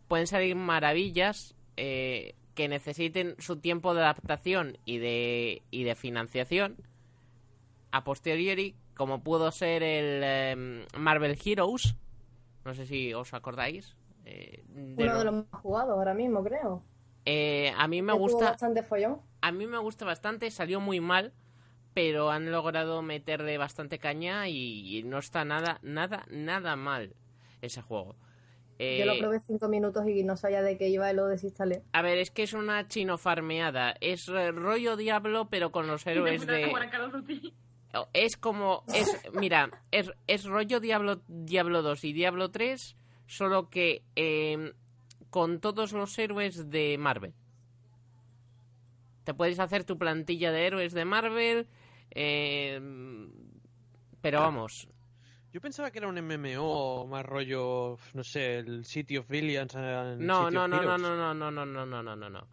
pueden 0.08 0.26
salir 0.26 0.56
maravillas 0.56 1.54
eh, 1.76 2.34
que 2.54 2.66
necesiten 2.68 3.36
su 3.38 3.56
tiempo 3.60 3.94
de 3.94 4.00
adaptación 4.00 4.78
y 4.84 4.98
de, 4.98 5.62
y 5.70 5.84
de 5.84 5.94
financiación 5.94 6.76
a 7.90 8.04
posteriori, 8.04 8.74
como 8.96 9.22
pudo 9.22 9.50
ser 9.52 9.82
el 9.82 10.22
em, 10.22 10.86
Marvel 10.98 11.38
Heroes. 11.42 11.94
No 12.64 12.74
sé 12.74 12.86
si 12.86 13.14
os 13.14 13.32
acordáis. 13.34 13.96
eh, 14.24 14.62
de 14.68 15.04
Uno 15.04 15.12
lo- 15.12 15.18
de 15.20 15.24
los 15.24 15.34
más 15.50 15.62
jugados 15.62 15.90
ahora 15.92 16.12
mismo, 16.14 16.42
creo. 16.44 16.82
Eh, 17.24 17.72
a 17.76 17.86
mí 17.88 18.02
me 18.02 18.12
gusta. 18.12 18.50
bastante 18.50 18.82
follón. 18.82 19.20
A 19.40 19.52
mí 19.52 19.66
me 19.66 19.78
gusta 19.78 20.04
bastante, 20.04 20.50
salió 20.50 20.80
muy 20.80 21.00
mal, 21.00 21.32
pero 21.98 22.30
han 22.30 22.52
logrado 22.52 23.02
meterle 23.02 23.58
bastante 23.58 23.98
caña 23.98 24.46
y, 24.46 24.98
y 24.98 25.02
no 25.02 25.18
está 25.18 25.44
nada, 25.44 25.80
nada, 25.82 26.24
nada 26.30 26.76
mal 26.76 27.12
ese 27.60 27.82
juego. 27.82 28.14
Yo 28.78 29.04
lo 29.04 29.14
Eh, 29.14 29.18
probé 29.18 29.40
cinco 29.40 29.66
minutos 29.66 30.06
y 30.06 30.22
no 30.22 30.36
sabía 30.36 30.62
de 30.62 30.78
qué 30.78 30.88
iba 30.90 31.10
y 31.10 31.16
lo 31.16 31.26
desinstalé. 31.26 31.82
a 31.92 32.00
ver, 32.02 32.18
es 32.18 32.30
que 32.30 32.44
es 32.44 32.52
una 32.52 32.86
chino 32.86 33.18
farmeada. 33.18 33.96
Es 34.00 34.28
eh, 34.28 34.52
rollo 34.52 34.96
Diablo, 34.96 35.48
pero 35.50 35.72
con 35.72 35.88
los 35.88 36.06
héroes 36.06 36.46
de. 36.46 36.70
Duty. 37.12 37.52
Es 38.12 38.36
como. 38.36 38.84
Es, 38.94 39.20
mira, 39.32 39.68
es, 39.90 40.12
es 40.28 40.44
rollo 40.44 40.78
Diablo, 40.78 41.22
Diablo 41.26 41.82
2 41.82 42.04
y 42.04 42.12
Diablo 42.12 42.52
3, 42.52 42.96
solo 43.26 43.70
que 43.70 44.04
eh, 44.14 44.72
con 45.30 45.58
todos 45.58 45.92
los 45.92 46.16
héroes 46.16 46.70
de 46.70 46.96
Marvel. 46.96 47.34
Te 49.24 49.34
puedes 49.34 49.58
hacer 49.58 49.82
tu 49.82 49.98
plantilla 49.98 50.52
de 50.52 50.64
héroes 50.64 50.92
de 50.92 51.04
Marvel, 51.04 51.66
eh, 52.10 52.80
pero 54.20 54.40
vamos. 54.40 54.88
Yo 55.50 55.60
pensaba 55.62 55.90
que 55.90 55.98
era 55.98 56.08
un 56.08 56.18
MMO 56.18 57.06
más 57.06 57.24
rollo, 57.24 57.96
no 58.12 58.22
sé, 58.22 58.58
el 58.58 58.84
City 58.84 59.16
of 59.16 59.28
Billions. 59.28 59.74
eh, 59.76 60.16
No, 60.18 60.44
City 60.44 60.54
no, 60.54 60.64
of 60.64 60.70
no, 60.70 60.98
no, 60.98 60.98
no, 60.98 61.34
no, 61.34 61.50
no, 61.50 61.50
no, 61.50 61.66
no, 61.66 61.86
no, 61.86 62.02
no, 62.02 62.16
no, 62.16 62.30
no. 62.30 62.48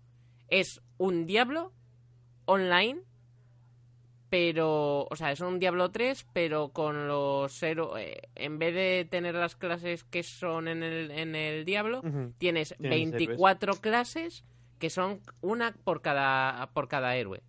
Es 0.48 0.82
un 0.98 1.26
Diablo 1.26 1.74
online, 2.46 3.02
pero, 4.30 5.08
o 5.10 5.16
sea, 5.16 5.32
es 5.32 5.40
un 5.42 5.60
Diablo 5.60 5.92
3, 5.92 6.26
pero 6.34 6.70
con 6.70 7.08
los 7.08 7.62
héroes, 7.64 8.18
en 8.36 8.60
vez 8.60 8.74
de 8.74 9.08
tener 9.10 9.36
las 9.36 9.56
clases 9.56 10.04
que 10.04 10.24
son 10.24 10.68
en 10.68 10.84
el, 10.84 11.12
en 11.12 11.36
el 11.36 11.66
Diablo, 11.66 12.00
Ujú. 12.00 12.34
tienes 12.38 12.76
Tienes 12.78 13.12
24 13.12 13.76
clases 13.76 14.44
que 14.80 14.90
son 14.90 15.22
una 15.42 15.74
por 15.74 16.02
cada, 16.02 16.70
por 16.74 16.88
cada 16.88 17.16
héroe. 17.16 17.42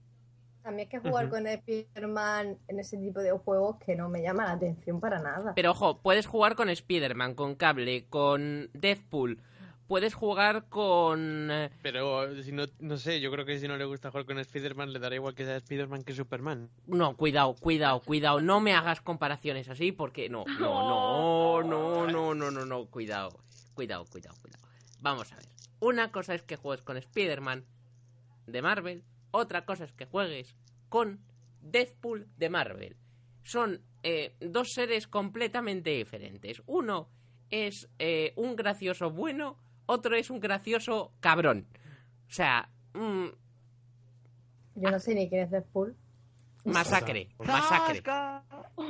A 0.67 0.73
mí 0.73 0.83
es 0.83 0.89
que 0.89 0.99
jugar 0.99 1.29
con 1.29 1.47
Spider-Man 1.47 2.59
en 2.67 2.81
ese 2.81 2.97
tipo 2.99 3.21
de 3.21 3.31
juegos 3.31 3.77
que 3.85 3.95
no 3.95 4.09
me 4.09 4.21
llama 4.21 4.45
la 4.45 4.53
atención 4.53 4.99
para 5.01 5.21
nada. 5.21 5.53
Pero 5.55 5.71
ojo, 5.71 5.99
puedes 6.03 6.27
jugar 6.27 6.57
con 6.57 6.69
Spider-Man, 6.69 7.35
con 7.35 7.55
Cable, 7.55 8.07
con 8.11 8.69
Deathpool, 8.75 9.39
puedes 9.87 10.15
jugar 10.15 10.65
con... 10.69 11.49
eh, 11.53 11.71
Pero 11.83 12.43
si 12.43 12.51
no, 12.51 12.65
no 12.81 12.97
sé, 12.97 13.21
yo 13.21 13.31
creo 13.31 13.45
que 13.47 13.61
si 13.61 13.69
no 13.69 13.77
le 13.77 13.85
gusta 13.85 14.11
jugar 14.11 14.27
con 14.27 14.41
Spider-Man, 14.41 14.93
le 14.93 14.99
dará 14.99 15.15
igual 15.15 15.37
que 15.37 15.45
sea 15.45 15.57
Spider-Man 15.59 16.03
que 16.03 16.15
Superman. 16.15 16.69
No, 16.89 17.17
cuidado, 17.17 17.55
cuidado, 17.55 18.01
cuidado. 18.01 18.41
No 18.41 18.59
me 18.59 18.75
hagas 18.75 19.01
comparaciones 19.01 19.69
así 19.69 19.93
porque 19.93 20.29
no, 20.29 20.45
no, 20.59 21.63
no, 21.63 21.63
no, 21.63 22.07
no, 22.09 22.35
no, 22.35 22.51
no, 22.51 22.67
no, 22.67 22.87
cuidado. 22.87 23.39
Cuidado, 23.75 24.05
cuidado, 24.11 24.35
cuidado. 24.43 24.65
Vamos 25.01 25.33
a 25.33 25.37
ver. 25.37 25.47
Una 25.79 26.11
cosa 26.11 26.35
es 26.35 26.43
que 26.43 26.57
juegues 26.57 26.85
con 26.85 26.97
Spider-Man 26.97 27.65
de 28.49 28.63
Marvel, 28.63 29.05
otra 29.37 29.65
cosa 29.65 29.85
es 29.85 29.93
que 29.93 30.07
juegues 30.07 30.57
con 30.89 31.21
Deathpool 31.61 32.29
de 32.37 32.51
Marvel. 32.51 32.97
Son 33.43 33.83
eh, 34.03 34.35
dos 34.41 34.73
seres 34.73 35.07
completamente 35.07 35.91
diferentes. 35.91 36.63
Uno 36.67 37.09
es 37.51 37.89
eh, 37.99 38.33
un 38.37 38.57
gracioso 38.57 39.11
bueno, 39.11 39.59
otro 39.87 40.17
es 40.17 40.31
un 40.31 40.41
gracioso 40.41 41.13
cabrón. 41.21 41.67
O 42.29 42.33
sea, 42.33 42.71
mm, 42.95 43.27
Yo 44.77 44.91
no 44.91 44.99
sé 44.99 45.15
ni 45.15 45.29
quién 45.29 45.43
es 45.43 45.51
Deadpool. 45.51 45.97
Masacre, 46.67 47.29
masacre, 47.39 48.03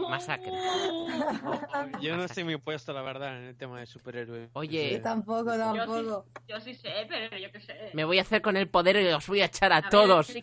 masacre. 0.08 0.52
Yo 2.00 2.16
no 2.16 2.24
estoy 2.24 2.44
muy 2.44 2.56
puesto, 2.58 2.92
la 2.92 3.02
verdad, 3.02 3.38
en 3.38 3.44
el 3.44 3.56
tema 3.56 3.80
de 3.80 3.86
superhéroes. 3.86 4.50
Oye, 4.54 4.92
Yo 4.92 5.02
tampoco, 5.02 5.52
Yo 5.52 5.58
tampoco. 5.58 6.26
sí, 6.34 6.42
yo 6.48 6.60
sí 6.60 6.74
sé, 6.74 7.06
pero 7.08 7.36
yo 7.36 7.52
qué 7.52 7.60
sé. 7.60 7.90
Me 7.94 8.04
voy 8.04 8.18
a 8.18 8.22
hacer 8.22 8.42
con 8.42 8.56
el 8.56 8.68
poder 8.68 8.96
y 8.96 9.08
os 9.08 9.26
voy 9.26 9.40
a 9.40 9.46
echar 9.46 9.72
a, 9.72 9.88
todos. 9.88 10.26
sí. 10.26 10.42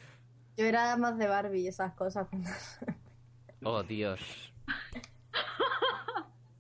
Yo 0.56 0.66
era 0.66 0.96
más 0.98 1.18
de 1.18 1.28
Barbie 1.28 1.62
y 1.62 1.68
esas 1.68 1.94
cosas. 1.94 2.28
Oh, 3.66 3.82
Dios. 3.82 4.20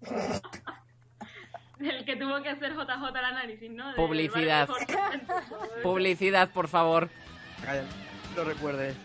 El 1.79 2.05
que 2.05 2.15
tuvo 2.15 2.41
que 2.41 2.49
hacer 2.49 2.71
JJ 2.73 3.09
el 3.09 3.25
análisis, 3.25 3.69
¿no? 3.69 3.93
Publicidad. 3.95 4.69
Publicidad, 5.83 6.49
por 6.51 6.69
favor. 6.69 7.09
Calla, 7.61 7.83
no 8.37 8.43
recuerdes. 8.45 8.95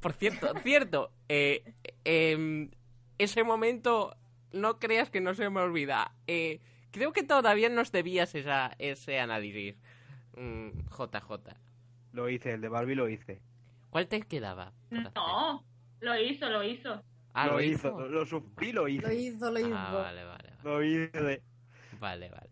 Por 0.00 0.12
cierto, 0.12 0.52
cierto. 0.62 1.12
eh, 1.28 1.62
em, 2.04 2.70
ese 3.18 3.44
momento, 3.44 4.16
no 4.52 4.78
creas 4.78 5.10
que 5.10 5.20
no 5.20 5.34
se 5.34 5.48
me 5.50 5.60
olvida. 5.60 6.12
Eh, 6.26 6.60
creo 6.90 7.12
que 7.12 7.22
todavía 7.22 7.68
nos 7.68 7.92
debías 7.92 8.34
esa, 8.34 8.74
ese 8.78 9.20
análisis. 9.20 9.76
Mm, 10.36 10.70
JJ. 10.90 11.54
Lo 12.12 12.28
hice, 12.28 12.52
el 12.52 12.60
de 12.60 12.68
Barbie 12.68 12.94
lo 12.94 13.08
hice. 13.08 13.40
¿Cuál 13.90 14.06
te 14.08 14.20
quedaba? 14.22 14.72
No, 14.90 15.64
lo 16.00 16.18
hizo, 16.20 16.48
lo 16.48 16.64
hizo. 16.64 17.02
Ah, 17.34 17.46
lo, 17.46 17.52
lo 17.54 17.62
hizo, 17.62 17.88
hizo. 17.88 18.08
lo 18.08 18.26
sufrí, 18.26 18.72
lo 18.72 18.88
hice. 18.88 19.02
Lo 19.06 19.12
hizo, 19.12 19.50
lo 19.50 19.58
hizo. 19.60 19.76
Ah, 19.76 19.92
vale, 19.92 20.24
vale, 20.24 20.50
vale. 20.50 20.62
Lo 20.64 20.82
hice. 20.82 21.42
Vale, 22.00 22.28
vale. 22.30 22.48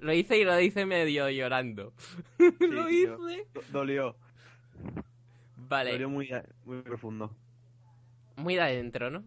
Lo 0.00 0.12
hice 0.12 0.36
y 0.38 0.44
lo 0.44 0.60
hice 0.60 0.84
medio 0.86 1.28
llorando. 1.30 1.92
lo 2.38 2.88
Sí, 2.88 2.94
hice. 2.96 3.06
do- 3.08 3.62
Dolió. 3.70 4.16
Vale, 5.72 5.92
Dolió 5.92 6.08
muy, 6.10 6.28
muy 6.66 6.82
profundo. 6.82 7.34
muy 8.36 8.54
de 8.56 8.60
adentro, 8.60 9.10
¿no? 9.10 9.24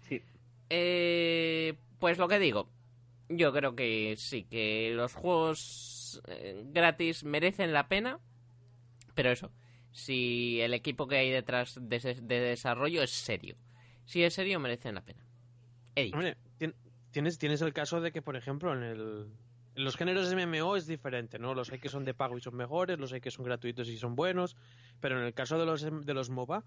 Sí. 0.00 0.20
Eh, 0.68 1.74
pues 1.98 2.18
lo 2.18 2.28
que 2.28 2.38
digo, 2.38 2.68
yo 3.28 3.52
creo 3.52 3.74
que 3.74 4.14
sí, 4.18 4.44
que 4.44 4.92
los 4.94 5.14
juegos 5.14 6.20
eh, 6.28 6.62
gratis 6.66 7.24
merecen 7.24 7.72
la 7.72 7.88
pena, 7.88 8.18
pero 9.14 9.30
eso, 9.30 9.50
si 9.92 10.60
el 10.60 10.74
equipo 10.74 11.06
que 11.08 11.16
hay 11.16 11.30
detrás 11.30 11.78
de, 11.80 11.96
ese- 11.96 12.20
de 12.20 12.40
desarrollo 12.40 13.02
es 13.02 13.10
serio. 13.10 13.56
Si 14.04 14.22
es 14.22 14.34
serio, 14.34 14.60
merecen 14.60 14.94
la 14.94 15.04
pena. 15.04 15.24
He 15.94 16.04
dicho. 16.04 16.16
Hombre, 16.16 16.36
tien- 16.58 16.74
tienes, 17.12 17.38
tienes 17.38 17.62
el 17.62 17.72
caso 17.72 18.00
de 18.00 18.12
que, 18.12 18.20
por 18.20 18.36
ejemplo, 18.36 18.74
en, 18.74 18.82
el, 18.82 19.26
los 19.74 19.96
géneros 19.96 20.28
de 20.28 20.46
MMO 20.46 20.76
es 20.76 20.86
diferente, 20.86 21.38
¿no? 21.38 21.54
Los 21.54 21.70
hay 21.72 21.78
que 21.78 21.88
son 21.88 22.04
de 22.04 22.14
pago 22.14 22.36
y 22.36 22.40
son 22.40 22.56
mejores, 22.56 22.98
los 22.98 23.12
hay 23.12 23.20
que 23.20 23.30
son 23.30 23.44
gratuitos 23.44 23.88
y 23.88 23.96
son 23.96 24.14
buenos, 24.14 24.56
pero 25.00 25.18
en 25.18 25.24
el 25.24 25.34
caso 25.34 25.58
de 25.58 25.66
los, 25.66 25.82
de 25.82 26.14
los 26.14 26.30
MOBA, 26.30 26.64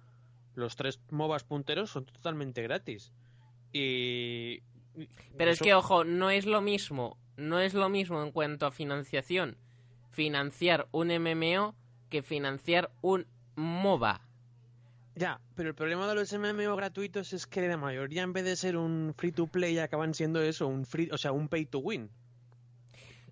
los 0.56 0.76
tres 0.76 1.00
MOBAs 1.12 1.44
punteros 1.44 1.92
son 1.92 2.06
totalmente 2.06 2.62
gratis. 2.62 3.14
Y... 3.72 4.62
Pero 5.38 5.52
es 5.52 5.60
que, 5.60 5.74
ojo, 5.74 6.06
no 6.06 6.30
es 6.30 6.46
lo 6.46 6.62
mismo, 6.62 7.18
no 7.36 7.60
es 7.60 7.74
lo 7.74 7.90
mismo 7.90 8.24
en 8.24 8.32
cuanto 8.32 8.66
a 8.66 8.72
financiación, 8.72 9.58
financiar 10.10 10.88
un 10.92 11.10
MMO 11.10 11.76
que 12.10 12.24
financiar 12.24 12.92
un 13.02 13.28
MOBA. 13.56 14.22
Ya, 15.16 15.40
pero 15.56 15.70
el 15.70 15.76
problema 15.76 16.08
de 16.08 16.16
los 16.16 16.34
MMO 16.34 16.76
gratuitos 16.76 17.34
es 17.34 17.46
que 17.48 17.68
la 17.68 17.78
mayoría 17.78 18.22
en 18.22 18.34
vez 18.34 18.46
de 18.46 18.56
ser 18.56 18.78
un 18.78 19.14
free 19.18 19.32
to 19.32 19.48
play 19.48 19.78
acaban 19.80 20.14
siendo 20.14 20.42
eso, 20.42 20.68
un 20.68 20.86
free, 20.86 21.10
o 21.12 21.18
sea, 21.18 21.32
un 21.32 21.48
pay 21.48 21.66
to 21.66 21.80
win. 21.80 22.10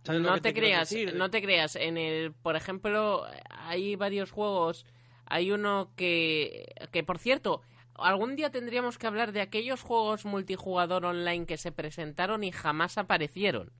¿Sabes 0.03 0.21
lo 0.21 0.29
No 0.31 0.41
te 0.41 0.53
creas, 0.53 0.93
no 1.13 1.29
te 1.29 1.41
creas. 1.41 1.75
En 1.75 1.97
el, 1.97 2.33
por 2.33 2.55
ejemplo, 2.55 3.25
hay 3.49 3.95
varios 3.95 4.31
juegos. 4.31 4.85
Hay 5.25 5.51
uno 5.51 5.93
que, 5.95 6.73
que 6.91 7.03
por 7.03 7.19
cierto, 7.19 7.61
algún 7.95 8.35
día 8.35 8.51
tendríamos 8.51 8.97
que 8.97 9.07
hablar 9.07 9.31
de 9.31 9.41
aquellos 9.41 9.81
juegos 9.81 10.25
multijugador 10.25 11.05
online 11.05 11.45
que 11.45 11.57
se 11.57 11.71
presentaron 11.71 12.43
y 12.43 12.51
jamás 12.51 12.97
aparecieron. 12.97 13.71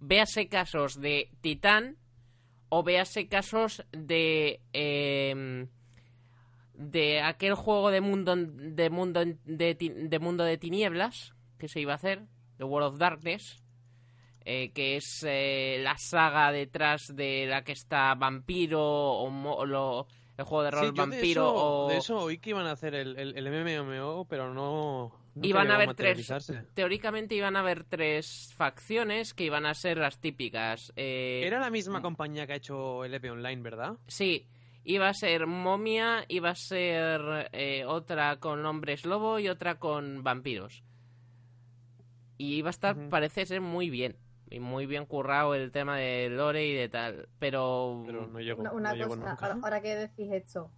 Véase 0.00 0.48
casos 0.48 1.00
de 1.00 1.30
Titán 1.40 1.98
o 2.68 2.82
véase 2.82 3.28
casos 3.28 3.84
de 3.92 4.60
em, 4.72 5.68
de 6.74 7.20
aquel 7.22 7.54
juego 7.54 7.90
de 7.90 8.00
mundo 8.00 8.36
de 8.36 8.90
mundo 8.90 9.24
de, 9.24 9.74
de 9.74 10.18
mundo 10.18 10.44
de 10.44 10.58
tinieblas 10.58 11.34
que 11.58 11.68
se 11.68 11.80
iba 11.80 11.92
a 11.92 11.96
hacer, 11.96 12.26
The 12.58 12.64
World 12.64 12.94
of 12.94 12.98
Darkness 12.98 13.62
eh, 14.50 14.70
que 14.72 14.96
es 14.96 15.22
eh, 15.28 15.78
la 15.82 15.98
saga 15.98 16.50
detrás 16.52 17.14
de 17.14 17.46
la 17.46 17.62
que 17.64 17.72
está 17.72 18.14
Vampiro 18.14 18.80
o, 18.82 19.28
mo- 19.30 19.54
o 19.56 19.66
lo- 19.66 20.06
el 20.38 20.44
juego 20.44 20.62
de 20.64 20.70
Sí, 20.70 20.76
rol 20.76 20.84
yo 20.86 20.92
de 20.92 20.96
Vampiro 20.96 21.42
eso, 21.48 21.54
o 21.54 21.88
de 21.88 21.96
eso 21.98 22.18
oí 22.18 22.38
que 22.38 22.50
iban 22.50 22.66
a 22.66 22.72
hacer 22.72 22.94
el, 22.94 23.18
el, 23.18 23.36
el 23.36 23.46
MMO, 23.46 24.24
pero 24.26 24.54
no... 24.54 25.12
iban 25.42 25.70
a 25.70 25.74
haber 25.74 25.94
tres 25.94 26.32
teóricamente 26.74 27.34
iban 27.34 27.56
a 27.56 27.60
haber 27.60 27.84
tres 27.84 28.52
facciones 28.56 29.34
que 29.34 29.44
iban 29.44 29.66
a 29.66 29.74
ser 29.74 29.98
las 29.98 30.18
típicas 30.18 30.92
eh, 30.96 31.42
Era 31.44 31.58
la 31.60 31.70
misma 31.70 32.00
compañía 32.00 32.46
que 32.46 32.54
ha 32.54 32.56
hecho 32.56 33.04
el 33.04 33.14
EP 33.14 33.30
Online, 33.30 33.62
¿verdad? 33.62 33.92
sí 34.06 34.46
Iba 34.84 35.08
a 35.08 35.12
ser 35.14 35.46
momia, 35.46 36.24
iba 36.28 36.48
a 36.50 36.54
ser 36.54 37.50
eh, 37.52 37.84
otra 37.84 38.36
con 38.40 38.64
hombres 38.64 39.04
lobo 39.04 39.38
y 39.38 39.48
otra 39.48 39.78
con 39.78 40.22
vampiros. 40.22 40.82
Y 42.38 42.54
iba 42.54 42.68
a 42.68 42.70
estar, 42.70 42.96
parece 43.10 43.44
ser 43.44 43.60
muy 43.60 43.90
bien. 43.90 44.16
Y 44.50 44.60
muy 44.60 44.86
bien 44.86 45.04
currado 45.06 45.54
el 45.54 45.70
tema 45.72 45.96
de 45.96 46.28
lore 46.30 46.66
y 46.66 46.74
de 46.74 46.88
tal. 46.88 47.28
Pero... 47.38 48.02
Pero 48.06 48.26
no 48.26 48.40
llegó, 48.40 48.62
Una, 48.62 48.72
una 48.72 48.94
no 48.94 49.08
cosa, 49.08 49.16
nunca. 49.30 49.46
ahora, 49.46 49.58
ahora 49.62 49.80
que 49.82 49.94
decís 49.96 50.28
esto, 50.32 50.70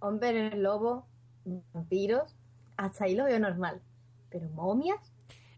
hombres 0.00 0.54
lobo, 0.56 1.06
vampiros, 1.72 2.34
hasta 2.76 3.04
ahí 3.04 3.14
lo 3.14 3.24
veo 3.24 3.38
normal. 3.38 3.80
Pero 4.30 4.48
momias, 4.50 5.10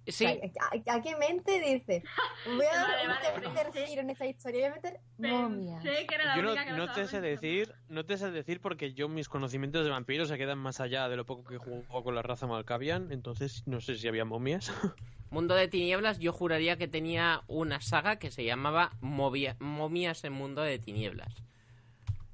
Sí, 0.08 0.24
O 0.24 0.28
sea, 0.28 0.38
¿a, 0.86 0.94
a 0.98 1.02
qué 1.02 1.16
mente 1.16 1.58
dices? 1.60 2.04
Voy 2.46 2.64
a 2.66 2.80
Vale, 2.82 3.08
vale, 3.08 3.48
meter 3.48 3.72
pensé- 3.72 3.86
giro 3.88 4.02
en 4.02 4.10
esta 4.10 4.24
historia, 4.24 4.60
voy 4.60 4.70
a 4.70 4.74
meter 4.76 5.00
momias. 5.18 5.82
Pensé 5.82 6.06
que 6.06 6.14
era 6.14 6.24
la 6.26 6.36
Yo 6.36 6.42
no, 6.42 6.54
que 6.86 6.92
te 6.92 7.08
sé 7.08 7.20
decir, 7.20 7.74
no 7.88 8.06
te 8.06 8.16
sé 8.16 8.30
decir 8.30 8.60
porque 8.60 8.92
yo 8.92 9.08
mis 9.08 9.28
conocimientos 9.28 9.84
de 9.84 9.90
vampiros 9.90 10.28
se 10.28 10.38
quedan 10.38 10.58
más 10.58 10.78
allá 10.80 11.08
de 11.08 11.16
lo 11.16 11.26
poco 11.26 11.42
que 11.42 11.58
jugó 11.58 12.04
con 12.04 12.14
la 12.14 12.22
raza 12.22 12.46
Malkavian, 12.46 13.10
entonces 13.10 13.64
no 13.66 13.80
sé 13.80 13.96
si 13.96 14.06
había 14.06 14.24
momias. 14.24 14.70
Mundo 15.30 15.54
de 15.54 15.68
Tinieblas, 15.68 16.18
yo 16.18 16.32
juraría 16.32 16.76
que 16.76 16.88
tenía 16.88 17.42
una 17.48 17.80
saga 17.80 18.16
que 18.16 18.30
se 18.30 18.44
llamaba 18.44 18.92
Movia- 19.00 19.56
Momias 19.60 20.24
en 20.24 20.32
Mundo 20.32 20.62
de 20.62 20.78
Tinieblas. 20.78 21.32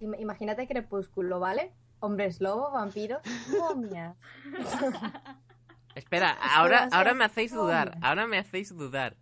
Im- 0.01 0.19
Imagínate 0.21 0.67
Crepúsculo, 0.69 1.41
¿vale? 1.41 1.73
Hombres 2.01 2.41
lobo, 2.41 2.71
vampiros, 2.73 3.23
momias. 3.59 4.17
Espera, 5.95 6.31
ahora, 6.57 6.89
ahora 6.93 7.13
me 7.15 7.25
hacéis 7.25 7.53
dudar, 7.53 7.99
ahora 8.03 8.27
me 8.27 8.39
hacéis 8.39 8.75
dudar. 8.77 9.17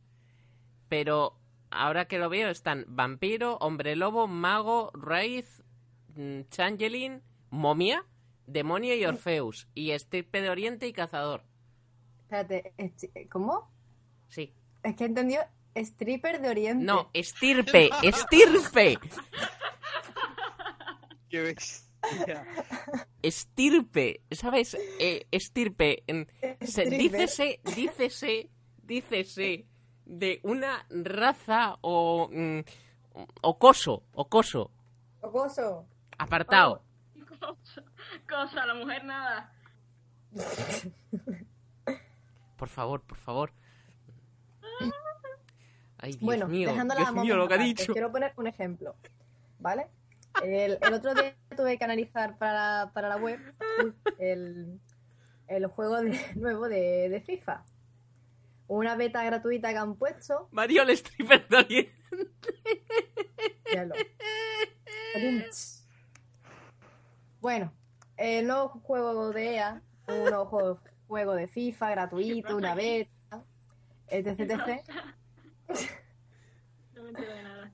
Pero 0.89 1.37
ahora 1.71 2.07
que 2.07 2.19
lo 2.19 2.29
veo 2.29 2.49
están 2.49 2.85
vampiro, 2.89 3.57
hombre 3.61 3.97
lobo, 3.97 4.27
mago, 4.29 4.91
raíz, 4.95 5.63
mm, 6.17 6.43
changeling, 6.51 7.23
momia, 7.51 8.05
demonio 8.47 8.95
y 8.95 9.05
Orfeus. 9.05 9.69
Y 9.75 9.91
estirpe 9.91 10.41
de 10.43 10.51
oriente 10.51 10.87
y 10.87 10.93
cazador. 10.93 11.43
Espérate, 12.31 12.73
esti- 12.79 13.29
¿cómo? 13.29 13.69
Sí. 14.29 14.55
Es 14.85 14.95
que 14.95 15.03
he 15.03 15.07
entendido 15.09 15.43
stripper 15.75 16.41
de 16.41 16.49
Oriente. 16.49 16.85
No, 16.85 17.11
estirpe, 17.13 17.91
estirpe, 18.05 18.99
¿Qué 21.29 21.41
bestia? 21.41 22.47
estirpe, 23.21 24.23
¿sabes? 24.31 24.77
Eh, 25.01 25.27
estirpe. 25.33 26.05
se- 26.61 26.85
dícese, 26.89 27.61
dícese, 27.75 28.49
dícese 28.85 29.67
de 30.05 30.39
una 30.45 30.87
raza 30.89 31.79
o... 31.81 32.29
mm, 32.33 32.61
o 33.43 33.59
coso, 33.59 34.05
o 34.15 34.29
coso, 34.29 34.71
Jocoso. 35.21 35.85
apartado. 36.17 36.85
Cosa, 37.41 37.83
cosa, 38.29 38.67
la 38.67 38.75
mujer 38.75 39.05
nada. 39.05 39.53
Por 42.61 42.69
favor, 42.69 43.01
por 43.01 43.17
favor. 43.17 43.53
Ay, 45.97 46.11
Dios 46.13 46.21
Bueno, 46.23 46.47
mío, 46.47 46.69
dejando 46.69 46.93
la 46.95 47.01
Dios 47.01 47.15
mío, 47.15 47.37
lo 47.37 47.49
que 47.49 47.55
ha 47.55 47.59
dicho. 47.59 47.93
Quiero 47.95 48.13
poner 48.13 48.35
un 48.37 48.47
ejemplo, 48.47 48.95
¿vale? 49.59 49.89
El, 50.45 50.79
el 50.81 50.93
otro 50.95 51.15
día 51.15 51.35
tuve 51.57 51.79
que 51.79 51.85
analizar 51.85 52.37
para, 52.37 52.53
la- 52.85 52.93
para 52.93 53.09
la 53.09 53.17
web 53.17 53.41
el, 54.19 54.79
el 55.49 55.67
juego 55.69 56.03
de- 56.03 56.21
nuevo 56.37 56.69
de, 56.69 57.09
de 57.09 57.21
FIFA. 57.23 57.65
Una 58.69 58.95
beta 58.95 59.25
gratuita 59.25 59.71
que 59.71 59.79
han 59.79 59.95
puesto. 59.97 60.49
Mario 60.53 60.83
el 60.83 60.91
stripper 60.91 61.49
de. 61.49 61.91
Bueno, 67.41 67.73
el 68.17 68.47
nuevo 68.47 68.69
juego 68.85 69.31
de 69.33 69.55
EA, 69.57 69.83
un 70.09 70.25
nuevo 70.25 70.45
juego, 70.47 70.81
juego 71.11 71.35
de 71.35 71.49
FIFA 71.49 71.91
gratuito, 71.91 72.57
una 72.57 72.75
beta, 72.77 73.43
etc, 74.07 74.27
etc. 74.39 74.89
No 76.95 77.03
me 77.03 77.09
entero 77.11 77.35
de 77.35 77.43
nada. 77.43 77.73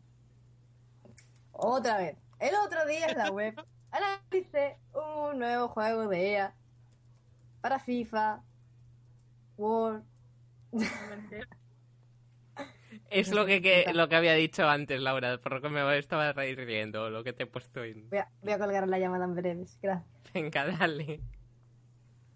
Otra 1.53 1.99
vez. 1.99 2.17
El 2.41 2.55
otro 2.65 2.87
día 2.87 3.07
en 3.09 3.19
la 3.19 3.31
web 3.31 3.55
analicé 3.91 4.79
un 4.95 5.39
nuevo 5.39 5.69
juego 5.69 6.09
de 6.09 6.33
EA 6.33 6.55
para 7.61 7.79
FIFA, 7.79 8.43
World. 9.59 10.03
Es 13.11 13.33
lo 13.33 13.45
que, 13.45 13.61
que- 13.61 13.93
lo 13.93 14.09
que 14.09 14.17
había 14.17 14.33
dicho 14.33 14.67
antes, 14.67 14.99
Laura, 15.01 15.39
por 15.39 15.53
lo 15.53 15.61
que 15.61 15.69
me 15.69 15.99
estaba 15.99 16.33
riendo, 16.33 17.11
lo 17.11 17.23
que 17.23 17.33
te 17.35 17.43
he 17.43 17.47
puesto 17.47 17.85
en... 17.85 18.09
Voy 18.09 18.19
a, 18.19 18.31
voy 18.43 18.53
a 18.53 18.59
colgar 18.59 18.89
la 18.89 18.99
llamada 18.99 19.25
en 19.27 19.35
breves. 19.35 19.79
Gracias. 19.83 20.09
Venga, 20.33 20.65
dale. 20.67 21.21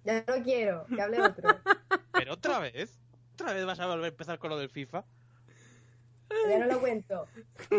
Ya 0.04 0.24
no 0.26 0.42
quiero, 0.42 0.86
que 0.86 1.00
hable 1.00 1.20
otro. 1.22 1.48
Pero 2.12 2.34
otra 2.34 2.58
vez, 2.58 3.00
otra 3.34 3.52
vez 3.52 3.64
vas 3.66 3.80
a 3.80 3.86
volver 3.86 4.06
a 4.06 4.08
empezar 4.08 4.38
con 4.38 4.50
lo 4.50 4.58
del 4.58 4.70
FIFA. 4.70 5.04
Ya 6.48 6.58
no 6.58 6.66
lo 6.66 6.80
cuento. 6.80 7.26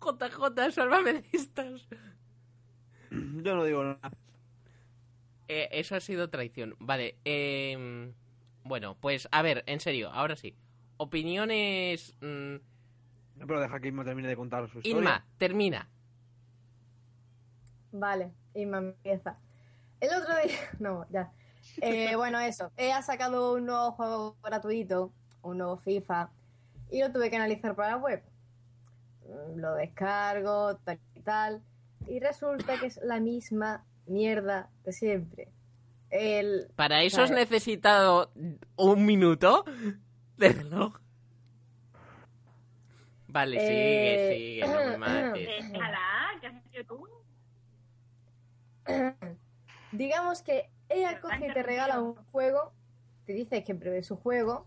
JJ, 0.00 0.72
sálvame 0.72 1.12
de 1.14 1.24
estas. 1.32 1.88
Yo 3.10 3.56
no 3.56 3.64
digo 3.64 3.82
nada. 3.84 4.10
Eh, 5.48 5.68
eso 5.72 5.94
ha 5.96 6.00
sido 6.00 6.28
traición. 6.28 6.76
Vale, 6.78 7.16
eh, 7.24 8.12
bueno, 8.64 8.96
pues 9.00 9.28
a 9.30 9.42
ver, 9.42 9.62
en 9.66 9.80
serio, 9.80 10.10
ahora 10.10 10.36
sí. 10.36 10.56
Opiniones... 10.98 12.16
mm, 12.20 12.54
No, 13.36 13.46
Pero 13.46 13.60
deja 13.60 13.80
que 13.80 13.88
Inma 13.88 14.04
termine 14.04 14.28
de 14.28 14.36
contar 14.36 14.68
su 14.68 14.78
historia. 14.78 14.98
Inma, 14.98 15.26
termina. 15.38 15.88
Vale, 17.92 18.32
Inma 18.54 18.78
empieza. 18.78 19.38
El 20.00 20.10
otro 20.14 20.34
día. 20.44 20.56
No, 20.80 21.06
ya. 21.10 21.32
Eh, 21.80 22.14
bueno, 22.16 22.38
eso. 22.40 22.70
EA 22.76 22.98
ha 22.98 23.02
sacado 23.02 23.54
un 23.54 23.66
nuevo 23.66 23.92
juego 23.92 24.36
gratuito, 24.42 25.12
un 25.42 25.58
nuevo 25.58 25.76
FIFA, 25.78 26.30
y 26.90 27.00
lo 27.00 27.12
tuve 27.12 27.30
que 27.30 27.36
analizar 27.36 27.74
para 27.74 27.90
la 27.90 27.96
web. 27.98 28.22
Mm, 29.24 29.58
Lo 29.58 29.74
descargo, 29.74 30.76
tal 30.78 30.98
y 31.14 31.20
tal, 31.20 31.62
y 32.06 32.20
resulta 32.20 32.78
que 32.78 32.86
es 32.86 33.00
la 33.02 33.20
misma 33.20 33.84
mierda 34.06 34.70
de 34.84 34.92
siempre. 34.92 35.48
El. 36.10 36.68
Para 36.76 37.02
eso 37.02 37.22
has 37.22 37.30
Vale. 37.30 37.40
necesitado 37.42 38.30
un 38.76 39.04
minuto 39.04 39.64
de 40.36 40.48
reloj. 40.50 41.00
Vale, 43.28 43.56
Eh, 43.58 44.28
sigue, 44.28 44.62
sigue, 44.62 44.66
no 44.68 44.90
me 44.92 44.96
mates. 44.98 45.46
Déjala, 45.72 45.98
¿qué 46.40 46.46
has 46.46 46.66
hecho 46.66 46.86
tú? 46.86 47.06
Digamos 49.92 50.42
que 50.42 50.70
ella 50.98 51.20
coge 51.20 51.48
y 51.48 51.52
te 51.52 51.62
regala 51.62 52.00
un 52.00 52.14
juego, 52.32 52.72
te 53.24 53.32
dice 53.32 53.64
que 53.64 53.74
pruebe 53.74 54.02
su 54.02 54.16
juego 54.16 54.66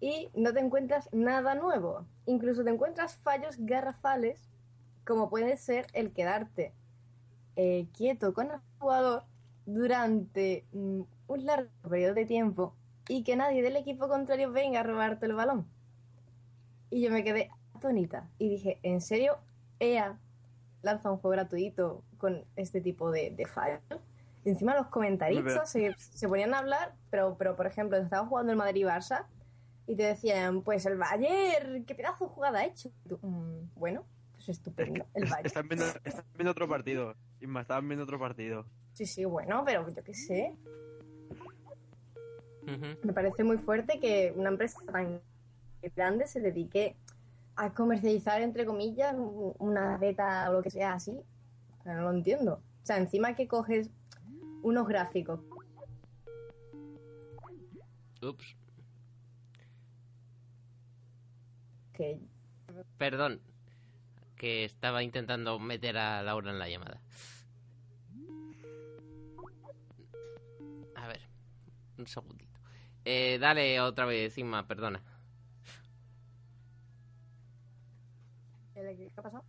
y 0.00 0.30
no 0.34 0.52
te 0.52 0.60
encuentras 0.60 1.08
nada 1.12 1.54
nuevo. 1.54 2.06
Incluso 2.26 2.64
te 2.64 2.70
encuentras 2.70 3.16
fallos 3.18 3.56
garrafales, 3.58 4.48
como 5.04 5.28
puede 5.28 5.56
ser 5.56 5.86
el 5.92 6.12
quedarte 6.12 6.72
eh, 7.56 7.88
quieto 7.96 8.32
con 8.32 8.50
el 8.50 8.60
jugador 8.78 9.24
durante 9.66 10.64
mm, 10.72 11.00
un 11.28 11.46
largo 11.46 11.70
periodo 11.88 12.14
de 12.14 12.26
tiempo 12.26 12.74
y 13.08 13.22
que 13.22 13.36
nadie 13.36 13.62
del 13.62 13.76
equipo 13.76 14.08
contrario 14.08 14.52
venga 14.52 14.80
a 14.80 14.84
robarte 14.84 15.26
el 15.26 15.34
balón. 15.34 15.66
Y 16.90 17.02
yo 17.02 17.10
me 17.10 17.22
quedé 17.22 17.50
atónita 17.74 18.28
y 18.38 18.48
dije, 18.48 18.78
¿en 18.82 19.00
serio? 19.00 19.38
EA 19.78 20.18
lanza 20.82 21.10
un 21.10 21.18
juego 21.18 21.32
gratuito 21.32 22.02
con 22.18 22.44
este 22.56 22.80
tipo 22.80 23.10
de, 23.10 23.30
de 23.30 23.46
fallos. 23.46 23.82
Y 24.44 24.50
encima 24.50 24.74
los 24.74 24.86
comentaristas 24.88 25.70
se, 25.70 25.94
se 25.98 26.28
ponían 26.28 26.54
a 26.54 26.58
hablar, 26.58 26.94
pero, 27.10 27.36
pero 27.38 27.56
por 27.56 27.66
ejemplo, 27.66 27.98
estaba 27.98 28.26
jugando 28.26 28.52
el 28.52 28.58
Madrid-Barça 28.58 29.26
y 29.86 29.96
te 29.96 30.04
decían, 30.04 30.62
pues 30.62 30.86
el 30.86 30.96
Bayern, 30.96 31.84
qué 31.84 31.94
pedazo 31.94 32.24
de 32.26 32.30
jugada 32.30 32.60
ha 32.60 32.64
hecho. 32.64 32.90
Y 33.04 33.08
tú, 33.10 33.18
"Mm, 33.22 33.68
bueno, 33.74 34.04
pues 34.32 34.48
estupendo, 34.48 35.04
el 35.14 35.24
Bayern. 35.24 35.46
Están 35.46 35.68
viendo, 35.68 35.84
están 36.04 36.24
viendo 36.34 36.50
otro 36.52 36.68
partido. 36.68 37.14
Inma, 37.40 37.60
estaban 37.62 37.86
viendo 37.88 38.04
otro 38.04 38.18
partido. 38.18 38.64
Sí, 38.94 39.04
sí, 39.06 39.24
bueno, 39.24 39.62
pero 39.64 39.88
yo 39.88 40.02
qué 40.02 40.14
sé. 40.14 40.56
Me 43.02 43.12
parece 43.12 43.42
muy 43.42 43.58
fuerte 43.58 43.98
que 43.98 44.32
una 44.36 44.48
empresa 44.50 44.78
tan 44.92 45.20
grande 45.96 46.26
se 46.26 46.40
dedique 46.40 46.96
a 47.56 47.72
comercializar, 47.74 48.42
entre 48.42 48.64
comillas, 48.64 49.14
un- 49.14 49.54
una 49.58 49.96
beta 49.98 50.48
o 50.50 50.52
lo 50.54 50.62
que 50.62 50.70
sea 50.70 50.92
así. 50.94 51.18
Pero 51.82 51.96
no 51.96 52.02
lo 52.10 52.16
entiendo. 52.16 52.62
O 52.82 52.86
sea, 52.86 52.98
encima 52.98 53.34
que 53.34 53.48
coges 53.48 53.90
unos 54.62 54.86
gráficos 54.86 55.40
Ups, 58.22 58.56
que 61.94 62.20
perdón. 62.98 63.40
Que 64.36 64.64
estaba 64.64 65.02
intentando 65.02 65.58
meter 65.58 65.98
a 65.98 66.22
Laura 66.22 66.50
en 66.50 66.58
la 66.58 66.68
llamada. 66.68 67.00
A 70.94 71.06
ver, 71.08 71.20
un 71.98 72.06
segundito. 72.06 72.58
Eh, 73.04 73.38
dale 73.38 73.80
otra 73.80 74.06
vez, 74.06 74.36
Inma, 74.38 74.66
perdona. 74.66 75.02
¿Qué 78.74 79.12
ha 79.16 79.22
pasado? 79.22 79.44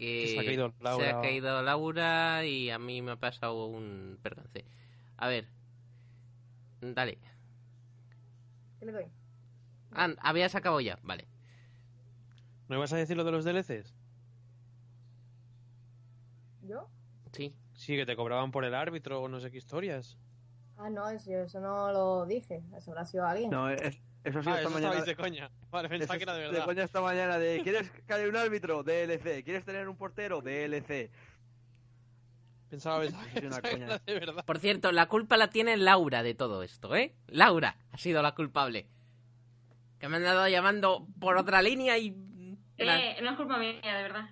Que 0.00 0.28
Se 0.28 0.40
ha 0.40 0.44
caído 0.44 0.72
se 0.76 0.82
Laura. 0.82 1.18
ha 1.18 1.20
caído 1.22 1.62
Laura 1.62 2.44
y 2.46 2.70
a 2.70 2.78
mí 2.78 3.02
me 3.02 3.12
ha 3.12 3.16
pasado 3.16 3.66
un 3.66 4.18
percance. 4.22 4.64
A 5.18 5.28
ver, 5.28 5.46
dale. 6.80 7.18
¿Qué 8.78 8.86
le 8.86 8.92
doy? 8.92 9.04
Ah, 9.92 10.08
habías 10.20 10.54
acabado 10.54 10.80
ya, 10.80 10.98
vale. 11.02 11.26
¿No 12.68 12.76
ibas 12.76 12.92
a 12.92 12.96
decir 12.96 13.16
lo 13.16 13.24
de 13.24 13.32
los 13.32 13.44
DLCs? 13.44 13.94
¿Yo? 16.62 16.88
Sí. 17.32 17.54
Sí, 17.74 17.96
que 17.96 18.06
te 18.06 18.16
cobraban 18.16 18.50
por 18.52 18.64
el 18.64 18.74
árbitro 18.74 19.20
o 19.22 19.28
no 19.28 19.40
sé 19.40 19.50
qué 19.50 19.58
historias. 19.58 20.16
Ah, 20.76 20.88
no, 20.90 21.08
eso, 21.10 21.30
eso 21.32 21.60
no 21.60 21.92
lo 21.92 22.26
dije. 22.26 22.62
Eso 22.76 22.90
habrá 22.92 23.04
sido 23.04 23.26
alguien. 23.26 23.50
No, 23.50 23.68
es- 23.68 24.00
eso 24.24 24.38
ha 24.38 24.42
sido 24.42 24.54
Ah, 24.54 24.58
esta 24.58 24.68
eso 24.68 24.70
mañana. 24.70 25.04
de 25.04 25.16
coña. 25.16 25.50
Vale, 25.70 25.88
pensaba 25.88 26.16
que 26.18 26.22
era 26.24 26.34
de 26.34 26.40
verdad. 26.40 26.64
coña 26.64 26.82
esta 26.84 27.00
mañana 27.00 27.38
de 27.38 27.60
¿Quieres 27.62 27.90
que 27.90 28.12
haya 28.12 28.28
un 28.28 28.36
árbitro? 28.36 28.82
DLC. 28.82 29.42
¿Quieres 29.44 29.64
tener 29.64 29.88
un 29.88 29.96
portero? 29.96 30.40
DLC. 30.42 31.10
Pensaba, 32.68 33.00
pensaba 33.00 33.24
Es 33.24 33.30
una 33.32 33.40
pensaba 33.40 33.62
que 33.62 33.70
coña. 33.72 33.84
era 33.86 33.98
de 33.98 34.14
verdad. 34.20 34.44
Por 34.44 34.58
cierto, 34.58 34.92
la 34.92 35.06
culpa 35.06 35.36
la 35.36 35.50
tiene 35.50 35.76
Laura 35.76 36.22
de 36.22 36.34
todo 36.34 36.62
esto, 36.62 36.94
¿eh? 36.94 37.14
Laura 37.26 37.76
ha 37.90 37.98
sido 37.98 38.22
la 38.22 38.34
culpable. 38.34 38.86
Que 39.98 40.08
me 40.08 40.16
han 40.18 40.22
dado 40.22 40.46
llamando 40.48 41.06
por 41.20 41.36
otra 41.36 41.60
línea 41.62 41.98
y... 41.98 42.08
Eh, 42.78 43.16
no 43.22 43.30
es 43.30 43.36
culpa 43.36 43.58
mía, 43.58 43.74
de 43.82 44.02
verdad. 44.02 44.24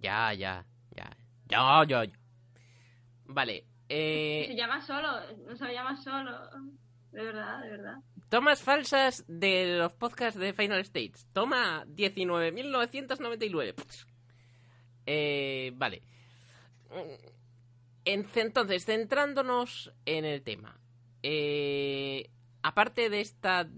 Ya, 0.00 0.34
ya, 0.34 0.66
ya. 0.94 1.16
Ya, 1.46 1.84
ya, 1.86 2.04
ya. 2.04 2.12
Vale. 3.26 3.64
Se 3.88 4.50
Eh, 4.50 4.54
llama 4.56 4.80
solo, 4.82 5.08
no 5.46 5.56
se 5.56 5.72
llama 5.72 5.96
solo. 6.02 6.50
De 7.12 7.22
verdad, 7.24 7.60
de 7.62 7.70
verdad. 7.70 7.96
Tomas 8.28 8.62
falsas 8.62 9.24
de 9.28 9.78
los 9.78 9.92
podcasts 9.94 10.38
de 10.38 10.52
Final 10.52 10.80
States. 10.80 11.26
Toma 11.32 11.84
19.999. 11.86 13.74
Pss. 13.74 14.06
Eh, 15.06 15.72
vale. 15.76 16.02
En- 18.04 18.26
Entonces, 18.34 18.84
centrándonos 18.84 19.92
en 20.04 20.24
el 20.24 20.42
tema. 20.42 20.78
Eh, 21.22 22.28
aparte 22.62 23.08
de 23.08 23.20
esta, 23.20 23.68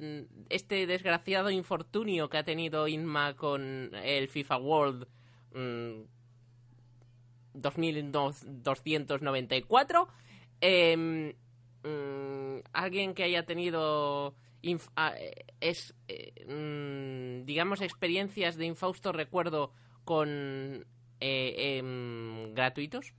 este 0.48 0.86
desgraciado 0.86 1.50
infortunio 1.50 2.28
que 2.28 2.38
ha 2.38 2.44
tenido 2.44 2.88
Inma 2.88 3.36
con 3.36 3.94
el 3.94 4.28
FIFA 4.28 4.56
World 4.58 5.06
mm, 5.54 6.02
2294, 7.54 10.08
em, 10.60 11.34
mm, 11.86 12.60
alguien 12.72 13.14
que 13.14 13.22
haya 13.24 13.44
tenido 13.46 14.34
inf- 14.62 14.90
ah, 14.96 15.14
eh, 15.16 15.46
es 15.60 15.94
eh, 16.08 16.32
mm, 16.46 17.44
digamos 17.46 17.80
experiencias 17.80 18.56
de 18.56 18.66
infausto 18.66 19.12
recuerdo 19.12 19.72
con 20.04 20.84
eh, 21.20 21.78
em, 21.78 22.52
gratuitos 22.54 23.14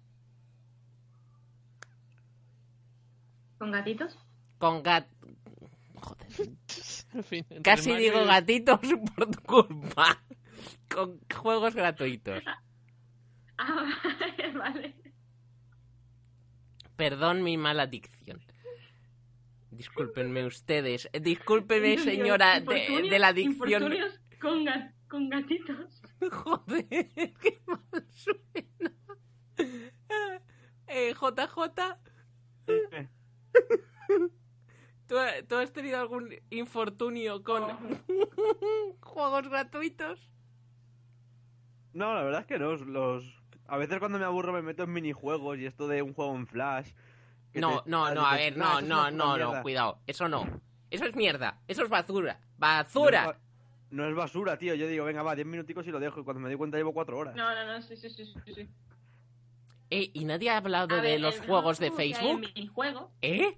¿Con 3.58 3.72
gatitos? 3.72 4.18
con 4.60 4.84
gat 4.84 5.08
joder. 5.96 6.28
En 7.14 7.24
fin, 7.24 7.46
entre 7.50 7.62
casi 7.64 7.90
Mario 7.90 8.04
digo 8.12 8.24
y- 8.24 8.28
gatitos 8.28 8.80
por 9.16 9.32
tu 9.32 9.42
culpa. 9.44 10.22
Con 10.94 11.20
juegos 11.34 11.74
gratuitos. 11.74 12.44
Ah, 13.58 13.90
vale. 14.56 14.94
perdón 16.96 17.44
mi 17.44 17.58
mala 17.58 17.88
dicción 17.88 18.17
discúlpenme 19.78 20.46
ustedes 20.46 21.10
discúlpenme 21.22 21.98
señora 22.00 22.60
de, 22.60 23.20
la 23.20 23.32
dicción 23.34 23.84
infortunios 23.84 24.20
Con, 24.42 24.66
ga- 24.66 24.94
con 25.08 25.30
gatitos. 25.30 26.02
Joder, 26.32 26.88
qué 27.42 27.60
mal 27.66 28.06
suena. 28.12 28.94
Eh, 30.88 31.14
JJ, 31.14 31.58
¿tú, 35.08 35.16
tú 35.48 35.56
has 35.56 35.72
tenido 35.74 36.00
algún 36.00 36.34
infortunio 36.50 37.44
con 37.44 37.64
juegos 39.02 39.50
gratuitos? 39.50 40.30
No, 41.94 42.14
la 42.14 42.24
verdad 42.24 42.42
es 42.42 42.48
que 42.48 42.60
no. 42.60 42.76
Los... 42.76 43.24
A 43.68 43.78
veces 43.78 44.00
cuando 44.00 44.20
me 44.20 44.26
aburro 44.26 44.54
me 44.54 44.62
meto 44.62 44.84
en 44.84 44.94
minijuegos 44.94 45.58
y 45.58 45.66
esto 45.66 45.88
de 45.88 46.02
un 46.02 46.14
juego 46.14 46.36
en 46.36 46.48
Flash. 46.48 46.92
Que 47.54 47.60
No, 47.62 47.82
te- 47.84 47.90
no, 47.90 48.06
ah, 48.06 48.14
no, 48.14 48.26
a 48.26 48.36
ver, 48.36 48.58
"Nah, 48.58 48.82
no, 48.82 48.82
no, 48.82 49.12
no, 49.12 49.38
no, 49.38 49.46
mierda". 49.48 49.62
cuidado, 49.64 50.00
eso 50.08 50.28
no. 50.28 50.46
Eso 50.90 51.06
es 51.06 51.16
mierda, 51.16 51.60
eso 51.68 51.84
es 51.84 51.90
basura. 51.90 52.34
No 52.34 52.40
es, 52.40 52.58
¡Basura! 52.60 53.26
ba- 53.28 53.38
no 53.92 54.08
es 54.08 54.16
basura, 54.16 54.58
tío. 54.58 54.74
Yo 54.76 54.88
digo, 54.88 55.06
venga, 55.06 55.22
va, 55.24 55.36
10 55.36 55.48
minuticos 55.48 55.86
y 55.88 55.92
lo 55.92 56.00
dejo. 56.00 56.20
Y 56.20 56.24
cuando 56.24 56.40
me 56.42 56.50
doy 56.50 56.58
cuenta 56.58 56.78
llevo 56.78 56.94
4 56.94 57.18
horas. 57.18 57.36
No, 57.36 57.54
no, 57.54 57.66
no, 57.66 57.82
sí, 57.82 57.96
sí, 57.98 58.10
sí, 58.10 58.26
sí. 58.26 58.54
sí. 58.54 58.68
Eh, 59.90 60.12
¿Y 60.14 60.26
nadie 60.26 60.50
ha 60.50 60.58
hablado 60.58 60.96
A 60.96 61.02
de 61.02 61.12
ver, 61.12 61.20
los 61.22 61.40
juegos 61.40 61.80
de 61.80 61.92
Facebook? 61.92 62.40
minijuego, 62.42 63.12
¿Eh? 63.22 63.58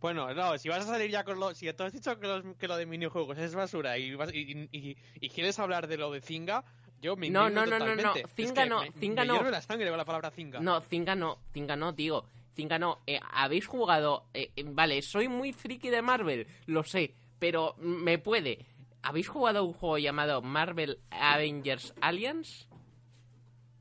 Bueno, 0.00 0.32
no, 0.34 0.58
si 0.58 0.68
vas 0.68 0.84
a 0.84 0.86
salir 0.86 1.10
ya 1.10 1.24
con 1.24 1.40
lo... 1.40 1.54
Si 1.54 1.72
tú 1.72 1.82
has 1.82 1.92
dicho 1.92 2.20
que, 2.20 2.26
los- 2.26 2.44
que 2.58 2.68
lo 2.68 2.76
de 2.76 2.84
minijuegos 2.86 3.38
es 3.38 3.54
basura 3.54 3.96
y, 3.98 4.14
vas- 4.14 4.32
y, 4.34 4.68
y- 4.70 4.96
y 5.20 5.28
quieres 5.30 5.58
hablar 5.58 5.86
de 5.88 5.96
lo 5.96 6.12
de 6.12 6.20
Zinga, 6.20 6.62
yo 7.00 7.16
me 7.16 7.30
No, 7.30 7.48
no, 7.48 7.64
no, 7.66 7.78
no, 7.78 7.96
no, 7.96 8.12
Zinga 8.36 8.64
que 8.64 8.68
no, 8.68 8.82
me, 8.82 8.92
Zinga 8.92 9.22
me 9.22 9.28
no. 9.28 9.34
hierve 9.34 9.50
la 9.50 9.62
sangre 9.62 9.88
con 9.88 9.96
la 9.96 10.04
palabra 10.04 10.30
Zinga. 10.30 10.60
No, 10.60 10.80
Zinga 10.82 11.14
no, 11.16 11.38
Zinga 11.54 11.74
no, 11.76 11.94
tío. 11.94 12.26
Zinga 12.54 12.78
no. 12.78 13.00
Eh, 13.06 13.20
¿Habéis 13.32 13.66
jugado? 13.66 14.26
eh, 14.34 14.52
eh, 14.56 14.64
vale, 14.66 15.02
soy 15.02 15.28
muy 15.28 15.52
friki 15.52 15.90
de 15.90 16.02
Marvel, 16.02 16.46
lo 16.66 16.84
sé, 16.84 17.14
pero 17.38 17.74
me 17.78 18.18
puede. 18.18 18.66
¿Habéis 19.02 19.28
jugado 19.28 19.64
un 19.64 19.74
juego 19.74 19.98
llamado 19.98 20.40
Marvel 20.40 20.98
Avengers 21.10 21.94
Alliance? 22.00 22.66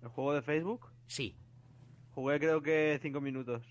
El 0.01 0.09
juego 0.09 0.33
de 0.33 0.41
Facebook. 0.41 0.87
Sí. 1.07 1.35
Jugué 2.13 2.39
creo 2.39 2.61
que 2.61 2.99
5 3.01 3.21
minutos. 3.21 3.63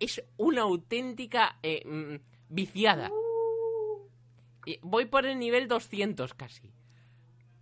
Es 0.00 0.24
una 0.38 0.62
auténtica 0.62 1.58
eh, 1.62 1.82
mm, 1.86 2.16
viciada. 2.48 3.10
Eh, 4.66 4.78
Voy 4.82 5.04
por 5.04 5.26
el 5.26 5.38
nivel 5.38 5.68
200 5.68 6.32
casi. 6.34 6.72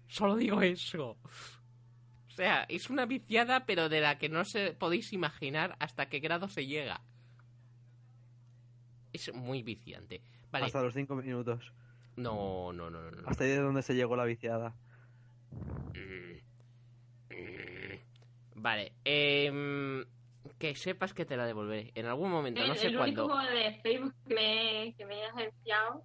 Solo 0.06 0.36
digo 0.36 0.62
eso. 0.62 1.16
O 2.32 2.34
sea, 2.34 2.64
es 2.68 2.88
una 2.88 3.04
viciada, 3.04 3.66
pero 3.66 3.88
de 3.90 4.00
la 4.00 4.18
que 4.18 4.28
no 4.30 4.44
se 4.44 4.72
podéis 4.72 5.12
imaginar 5.12 5.76
hasta 5.78 6.06
qué 6.08 6.18
grado 6.18 6.48
se 6.48 6.66
llega. 6.66 7.02
Es 9.12 9.34
muy 9.34 9.62
viciante. 9.62 10.22
Vale. 10.50 10.66
Hasta 10.66 10.82
los 10.82 10.94
5 10.94 11.14
minutos. 11.16 11.72
No, 12.16 12.72
no, 12.72 12.90
no, 12.90 13.10
no. 13.10 13.28
Hasta 13.28 13.44
ahí 13.44 13.50
es 13.50 13.60
donde 13.60 13.82
se 13.82 13.94
llegó 13.94 14.16
la 14.16 14.24
viciada. 14.24 14.74
Vale. 18.54 18.92
em, 19.04 20.04
que 20.58 20.74
sepas 20.74 21.12
que 21.12 21.24
te 21.24 21.36
la 21.36 21.44
devolveré. 21.46 21.90
En 21.94 22.06
algún 22.06 22.30
momento, 22.30 22.62
el, 22.62 22.68
no 22.68 22.74
sé 22.76 22.86
el 22.86 22.96
único 22.96 23.26
cuándo. 23.26 23.34
juego 23.34 23.50
de 23.50 23.80
Facebook 23.82 24.14
que 24.26 24.34
me, 24.34 24.94
que 24.96 25.04
me 25.04 25.24
has 25.24 25.36
enviado. 25.38 26.04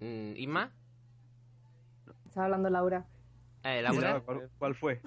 Mm, 0.00 0.36
¿Inma? 0.36 0.72
Estaba 2.34 2.46
hablando 2.46 2.68
Laura. 2.68 3.06
Eh, 3.62 3.84
¿Cuál, 4.24 4.50
cuál 4.58 4.74
fue? 4.74 5.00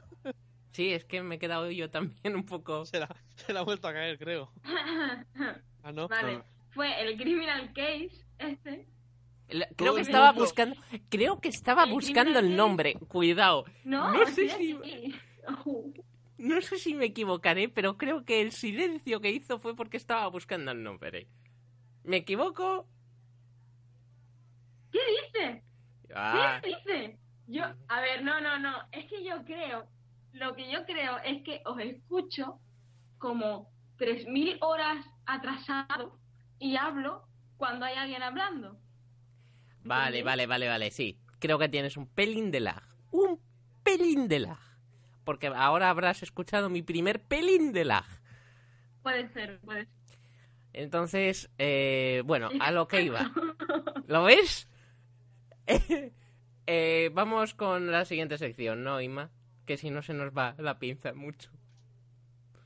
Sí, 0.71 0.93
es 0.93 1.03
que 1.03 1.21
me 1.21 1.35
he 1.35 1.39
quedado 1.39 1.69
yo 1.69 1.89
también 1.91 2.35
un 2.37 2.45
poco... 2.45 2.85
Se 2.85 3.01
la, 3.01 3.13
se 3.35 3.51
la 3.51 3.59
ha 3.59 3.63
vuelto 3.63 3.89
a 3.89 3.91
caer, 3.93 4.17
creo. 4.17 4.49
Ah, 5.83 5.91
no. 5.91 6.07
vale. 6.07 6.41
Fue 6.69 7.01
el 7.01 7.17
Criminal 7.17 7.73
Case, 7.73 8.25
este. 8.39 8.87
La- 9.49 9.67
Creo 9.75 9.93
que 9.95 10.01
estaba 10.03 10.31
buscando... 10.31 10.77
Creo 11.09 11.41
que 11.41 11.49
estaba 11.49 11.83
El 11.83 11.91
buscando 11.91 12.39
el 12.39 12.55
nombre. 12.55 12.93
Cuidado. 13.09 13.65
No, 13.83 14.13
No 14.13 14.25
sé 14.27 14.47
sí, 14.47 14.49
si- 14.49 14.77
sí. 14.83 15.15
Oh, 15.65 15.91
No 16.37 16.61
sé 16.61 16.77
si 16.77 16.93
me 16.93 17.05
equivocaré, 17.07 17.67
pero 17.67 17.97
creo 17.97 18.23
que 18.23 18.39
el 18.39 18.53
silencio 18.53 19.19
que 19.19 19.31
hizo 19.31 19.59
fue 19.59 19.75
porque 19.75 19.97
estaba 19.97 20.25
buscando 20.29 20.71
el 20.71 20.81
nombre. 20.81 21.27
¿Me 22.05 22.17
equivoco? 22.17 22.87
¿Qué 24.91 24.99
dice? 25.33 25.63
Ah, 26.15 26.59
¿Qué 26.63 26.69
dice? 26.69 27.17
Yo, 27.47 27.63
a 27.87 28.01
ver, 28.01 28.23
no, 28.23 28.41
no, 28.41 28.59
no. 28.59 28.77
Es 28.91 29.05
que 29.05 29.23
yo 29.23 29.43
creo, 29.45 29.87
lo 30.33 30.55
que 30.55 30.71
yo 30.71 30.85
creo 30.85 31.17
es 31.23 31.43
que 31.43 31.61
os 31.65 31.79
escucho 31.79 32.59
como 33.17 33.71
3.000 33.97 34.57
horas 34.61 35.05
atrasado 35.25 36.19
y 36.59 36.75
hablo 36.75 37.27
cuando 37.57 37.85
hay 37.85 37.95
alguien 37.95 38.23
hablando. 38.23 38.77
vale, 39.83 40.23
vale, 40.23 40.45
vale, 40.47 40.67
vale, 40.67 40.91
sí. 40.91 41.19
Creo 41.39 41.59
que 41.59 41.69
tienes 41.69 41.97
un 41.97 42.07
pelín 42.07 42.51
de 42.51 42.59
lag. 42.59 42.83
Un 43.11 43.39
pelín 43.83 44.27
de 44.27 44.39
lag. 44.39 44.59
Porque 45.23 45.47
ahora 45.47 45.89
habrás 45.89 46.23
escuchado 46.23 46.69
mi 46.69 46.81
primer 46.81 47.21
pelín 47.21 47.73
de 47.73 47.85
lag. 47.85 48.05
Puede 49.03 49.27
ser, 49.33 49.59
puede 49.59 49.85
ser. 49.85 49.97
Entonces, 50.73 51.49
eh, 51.57 52.21
bueno, 52.25 52.49
a 52.59 52.71
lo 52.71 52.87
que 52.87 53.01
iba. 53.01 53.31
¿Lo 54.07 54.23
ves? 54.23 54.67
Eh, 56.69 57.11
vamos 57.13 57.53
con 57.53 57.91
la 57.91 58.03
siguiente 58.03 58.37
sección, 58.37 58.83
¿no, 58.83 58.99
Ima? 58.99 59.31
Que 59.65 59.77
si 59.77 59.89
no 59.89 60.01
se 60.01 60.13
nos 60.13 60.37
va 60.37 60.53
la 60.57 60.79
pinza 60.79 61.13
mucho. 61.13 61.49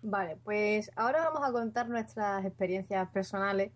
Vale, 0.01 0.37
pues 0.43 0.89
ahora 0.95 1.21
vamos 1.29 1.47
a 1.47 1.51
contar 1.51 1.87
nuestras 1.87 2.43
experiencias 2.43 3.07
personales 3.09 3.71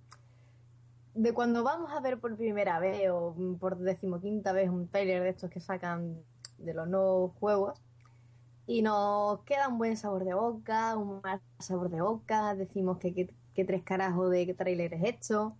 de 1.13 1.31
cuando 1.31 1.63
vamos 1.63 1.91
a 1.91 1.99
ver 1.99 2.19
por 2.19 2.35
primera 2.35 2.79
vez 2.79 3.09
o 3.11 3.35
por 3.59 3.77
decimoquinta 3.77 4.51
vez 4.51 4.69
un 4.69 4.87
trailer 4.87 5.21
de 5.21 5.29
estos 5.29 5.51
que 5.51 5.59
sacan 5.59 6.23
de 6.57 6.73
los 6.73 6.87
nuevos 6.87 7.33
juegos 7.39 7.79
y 8.65 8.81
nos 8.81 9.41
queda 9.41 9.67
un 9.67 9.77
buen 9.77 9.95
sabor 9.95 10.25
de 10.25 10.33
boca, 10.33 10.97
un 10.97 11.21
mal 11.21 11.39
sabor 11.59 11.89
de 11.91 12.01
boca, 12.01 12.55
decimos 12.55 12.97
que, 12.97 13.13
que, 13.13 13.31
que 13.53 13.63
tres 13.63 13.83
carajos 13.83 14.31
de 14.31 14.51
trailer 14.55 14.95
es 14.95 15.03
esto. 15.03 15.55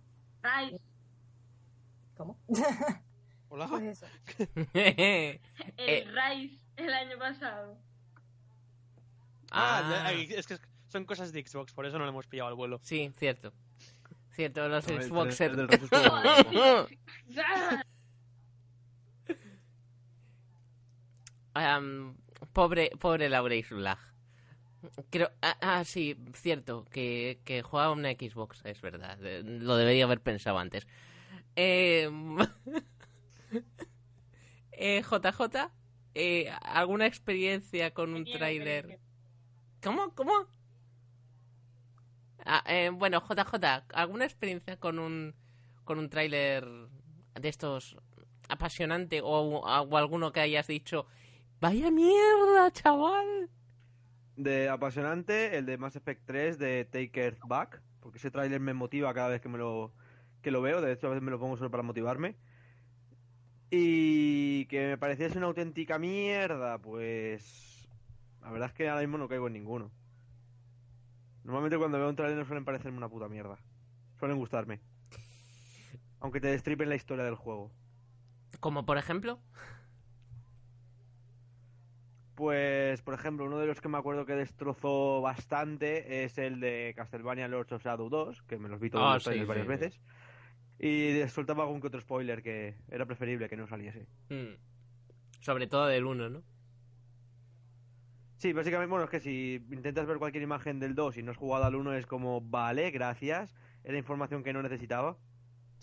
¿Cómo? 2.16 2.36
Hola. 3.56 3.68
pues 3.68 3.82
eso. 4.02 4.06
Eh, 4.74 5.40
el 5.76 6.06
Rise 6.14 6.58
el 6.76 6.92
año 6.92 7.18
pasado. 7.18 7.78
Ah, 9.50 10.04
ah, 10.06 10.12
ya- 10.12 10.36
es 10.36 10.46
que 10.46 10.58
son 10.88 11.04
cosas 11.04 11.32
de 11.32 11.42
Xbox, 11.46 11.72
por 11.72 11.86
eso 11.86 11.98
no 11.98 12.04
le 12.04 12.10
hemos 12.10 12.26
pillado 12.26 12.48
al 12.48 12.54
vuelo. 12.54 12.80
sí, 12.82 13.10
cierto. 13.16 13.52
Cierto, 14.32 14.68
los 14.68 14.86
No, 14.86 14.96
el 14.96 15.02
Xboxers. 15.04 15.56
del 15.56 15.66
pobre, 22.52 22.90
pobre 23.00 23.28
Laura 23.30 23.54
Isulag. 23.54 23.98
Creo, 25.10 25.30
ah, 25.42 25.56
ah, 25.62 25.84
sí, 25.84 26.16
cierto, 26.34 26.84
que, 26.90 27.40
que 27.44 27.62
jugaba 27.62 27.92
una 27.92 28.10
Xbox, 28.12 28.60
es 28.64 28.80
verdad. 28.82 29.18
Lo 29.44 29.76
debería 29.76 30.04
haber 30.04 30.20
pensado 30.20 30.58
antes. 30.58 30.86
Eh, 31.56 32.10
eh, 34.72 35.02
JJ, 35.02 35.70
eh, 36.14 36.50
¿alguna 36.62 37.06
experiencia 37.06 37.92
con 37.92 38.14
un 38.14 38.24
tráiler? 38.24 39.00
¿Cómo? 39.82 40.14
¿Cómo? 40.14 40.32
Ah, 42.44 42.62
eh, 42.66 42.90
bueno, 42.90 43.20
JJ, 43.20 43.84
¿alguna 43.92 44.24
experiencia 44.24 44.78
con 44.78 44.98
un 44.98 45.34
con 45.84 45.98
un 45.98 46.08
tráiler 46.08 46.66
de 47.34 47.48
estos 47.48 47.96
apasionante 48.48 49.20
o, 49.20 49.26
o 49.26 49.96
alguno 49.96 50.32
que 50.32 50.40
hayas 50.40 50.66
dicho 50.66 51.06
vaya 51.60 51.90
mierda, 51.90 52.70
chaval? 52.72 53.50
De 54.36 54.68
apasionante, 54.68 55.56
el 55.56 55.66
de 55.66 55.78
Mass 55.78 55.96
Effect 55.96 56.22
3 56.26 56.58
de 56.58 56.84
Take 56.84 57.20
Earth 57.20 57.40
Back, 57.46 57.82
porque 58.00 58.18
ese 58.18 58.30
tráiler 58.30 58.60
me 58.60 58.74
motiva 58.74 59.12
cada 59.14 59.28
vez 59.28 59.40
que 59.40 59.48
me 59.48 59.58
lo 59.58 59.94
que 60.42 60.50
lo 60.50 60.62
veo, 60.62 60.80
de 60.80 60.92
hecho 60.92 61.08
a 61.08 61.10
veces 61.10 61.22
me 61.22 61.30
lo 61.30 61.40
pongo 61.40 61.56
solo 61.56 61.70
para 61.70 61.82
motivarme. 61.82 62.36
Y 63.70 64.66
que 64.66 64.86
me 64.88 64.98
pareciese 64.98 65.38
una 65.38 65.48
auténtica 65.48 65.98
mierda, 65.98 66.78
pues 66.78 67.88
la 68.40 68.50
verdad 68.50 68.68
es 68.68 68.74
que 68.74 68.88
ahora 68.88 69.00
mismo 69.00 69.18
no 69.18 69.28
caigo 69.28 69.48
en 69.48 69.54
ninguno. 69.54 69.90
Normalmente 71.44 71.78
cuando 71.78 71.98
veo 71.98 72.08
un 72.08 72.16
tráiler 72.16 72.38
no 72.38 72.44
suelen 72.44 72.64
parecerme 72.64 72.98
una 72.98 73.08
puta 73.08 73.28
mierda. 73.28 73.58
Suelen 74.18 74.38
gustarme. 74.38 74.80
Aunque 76.20 76.40
te 76.40 76.48
destripen 76.48 76.88
la 76.88 76.96
historia 76.96 77.24
del 77.24 77.34
juego. 77.34 77.70
Como 78.60 78.86
por 78.86 78.98
ejemplo, 78.98 79.40
Pues, 82.36 83.00
por 83.00 83.14
ejemplo, 83.14 83.46
uno 83.46 83.58
de 83.58 83.66
los 83.66 83.80
que 83.80 83.88
me 83.88 83.96
acuerdo 83.96 84.26
que 84.26 84.34
destrozó 84.34 85.22
bastante 85.22 86.22
es 86.24 86.36
el 86.36 86.60
de 86.60 86.92
Castlevania 86.94 87.48
Lords 87.48 87.72
of 87.72 87.82
Shadow 87.82 88.10
2, 88.10 88.42
que 88.42 88.58
me 88.58 88.68
los 88.68 88.78
vi 88.78 88.90
todos 88.90 89.04
Ah, 89.04 89.14
los 89.14 89.24
sí, 89.24 89.42
varias 89.46 89.64
sí. 89.64 89.68
veces. 89.70 90.00
Y 90.78 91.26
soltaba 91.28 91.62
algún 91.64 91.80
que 91.80 91.86
otro 91.86 92.00
spoiler 92.00 92.42
que 92.42 92.76
era 92.88 93.06
preferible 93.06 93.48
que 93.48 93.56
no 93.56 93.66
saliese. 93.66 94.06
mm, 94.28 94.54
sobre 95.40 95.66
todo 95.66 95.86
del 95.86 96.04
1, 96.06 96.28
¿no? 96.28 96.42
Sí, 98.38 98.52
básicamente, 98.52 98.90
bueno, 98.90 99.04
es 99.04 99.10
que 99.10 99.20
si 99.20 99.64
intentas 99.70 100.06
ver 100.06 100.18
cualquier 100.18 100.42
imagen 100.42 100.78
del 100.78 100.94
2 100.94 101.16
y 101.16 101.22
no 101.22 101.30
has 101.30 101.38
jugado 101.38 101.64
al 101.64 101.74
1 101.74 101.94
es 101.94 102.06
como, 102.06 102.42
vale, 102.42 102.90
gracias, 102.90 103.54
era 103.82 103.96
información 103.96 104.42
que 104.42 104.52
no 104.52 104.62
necesitaba. 104.62 105.16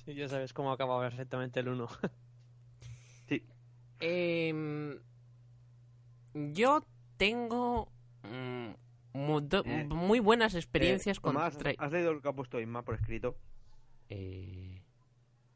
Sí, 0.05 0.13
ya 0.13 0.27
sabes 0.29 0.53
cómo 0.53 0.71
acaba 0.71 0.99
perfectamente 1.01 1.59
el 1.61 1.69
1. 1.69 1.87
Sí, 3.27 3.41
Em, 4.01 4.99
yo 6.53 6.85
tengo 7.17 7.89
mm, 8.23 8.71
Eh, 9.65 9.85
muy 9.89 10.19
buenas 10.19 10.55
experiencias 10.55 11.17
Eh, 11.17 11.21
con 11.21 11.33
Tomás, 11.35 11.57
trai- 11.57 11.75
¿has 11.79 11.91
leído 11.91 12.13
lo 12.13 12.21
que 12.21 12.27
ha 12.27 12.33
puesto 12.33 12.59
Inma 12.59 12.83
por 12.83 12.95
escrito? 12.95 13.37
Eh, 14.09 14.82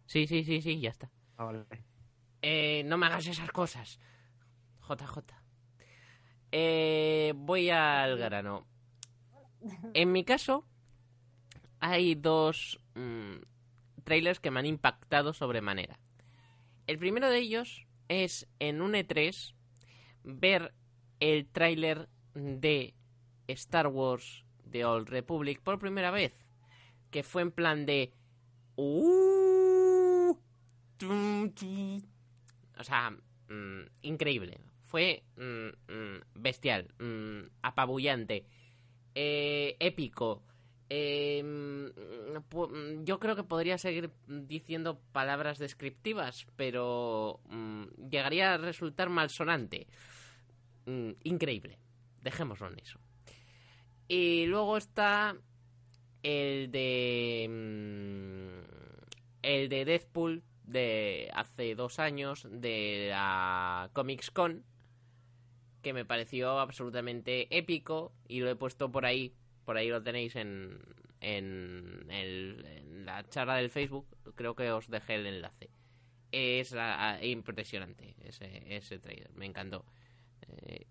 Sí, 0.07 0.25
sí, 0.25 0.43
sí, 0.43 0.61
sí, 0.61 0.79
ya 0.79 0.89
está. 0.89 1.11
Ah, 1.37 1.45
vale. 1.45 1.65
Eh, 2.41 2.83
no 2.85 2.97
me 2.97 3.05
hagas 3.05 3.27
esas 3.27 3.51
cosas. 3.51 3.99
JJ. 4.87 5.19
Eh, 6.51 7.33
voy 7.35 7.69
al 7.69 8.17
grano. 8.17 8.65
En 9.93 10.11
mi 10.11 10.23
caso, 10.23 10.65
hay 11.79 12.15
dos 12.15 12.79
mm, 12.95 13.35
trailers 14.03 14.39
que 14.39 14.49
me 14.49 14.59
han 14.59 14.65
impactado 14.65 15.33
sobremanera. 15.33 15.99
El 16.87 16.97
primero 16.97 17.29
de 17.29 17.39
ellos 17.39 17.85
es 18.07 18.47
en 18.59 18.81
un 18.81 18.93
E3 18.93 19.53
ver 20.23 20.73
el 21.19 21.47
tráiler 21.47 22.07
de 22.33 22.93
Star 23.47 23.87
Wars 23.87 24.45
The 24.69 24.85
Old 24.85 25.09
Republic 25.09 25.61
por 25.61 25.79
primera 25.79 26.11
vez. 26.11 26.33
Que 27.11 27.23
fue 27.23 27.41
en 27.41 27.51
plan 27.51 27.85
de... 27.85 28.13
"Uh, 28.75 29.03
tum, 29.07 29.35
tum". 29.35 29.46
O 31.03 32.83
sea, 32.83 33.11
mm, 33.11 33.81
increíble. 34.03 34.59
Fue 34.83 35.23
mm, 35.35 35.93
mm, 35.93 36.21
bestial, 36.35 36.87
apabullante, 37.61 38.45
eh, 39.13 39.75
épico. 39.79 40.43
Eh, 40.89 41.43
yo 43.03 43.19
creo 43.19 43.35
que 43.35 43.43
podría 43.43 43.77
seguir 43.77 44.11
diciendo 44.27 45.01
palabras 45.11 45.57
descriptivas, 45.59 46.47
pero 46.55 47.41
llegaría 48.09 48.53
a 48.53 48.57
resultar 48.57 49.09
malsonante. 49.09 49.87
Increíble. 50.85 51.79
Dejémoslo 52.21 52.67
en 52.67 52.79
eso. 52.79 52.99
Y 54.07 54.45
luego 54.45 54.77
está 54.77 55.35
el 56.23 56.71
de. 56.71 57.43
El 59.41 59.69
de 59.69 59.85
Deadpool 59.85 60.43
de 60.67 61.31
hace 61.33 61.73
dos 61.73 61.97
años 61.97 62.45
de 62.49 63.07
la 63.09 63.89
Comics 63.93 64.29
Con. 64.29 64.63
Que 65.81 65.93
me 65.93 66.05
pareció 66.05 66.59
absolutamente 66.59 67.47
épico. 67.57 68.13
Y 68.27 68.41
lo 68.41 68.49
he 68.49 68.55
puesto 68.55 68.91
por 68.91 69.05
ahí. 69.05 69.33
Por 69.65 69.77
ahí 69.77 69.89
lo 69.89 70.03
tenéis 70.03 70.35
en. 70.35 70.79
En, 71.19 72.05
en 72.09 73.05
la 73.05 73.27
charla 73.29 73.55
del 73.55 73.71
Facebook. 73.71 74.07
Creo 74.35 74.55
que 74.55 74.69
os 74.71 74.89
dejé 74.89 75.15
el 75.15 75.25
enlace. 75.25 75.71
Es 76.31 76.75
ah, 76.77 77.17
impresionante 77.23 78.15
ese, 78.21 78.75
ese 78.75 78.99
trailer. 78.99 79.31
Me 79.33 79.45
encantó. 79.45 79.85
Eh, 80.47 80.85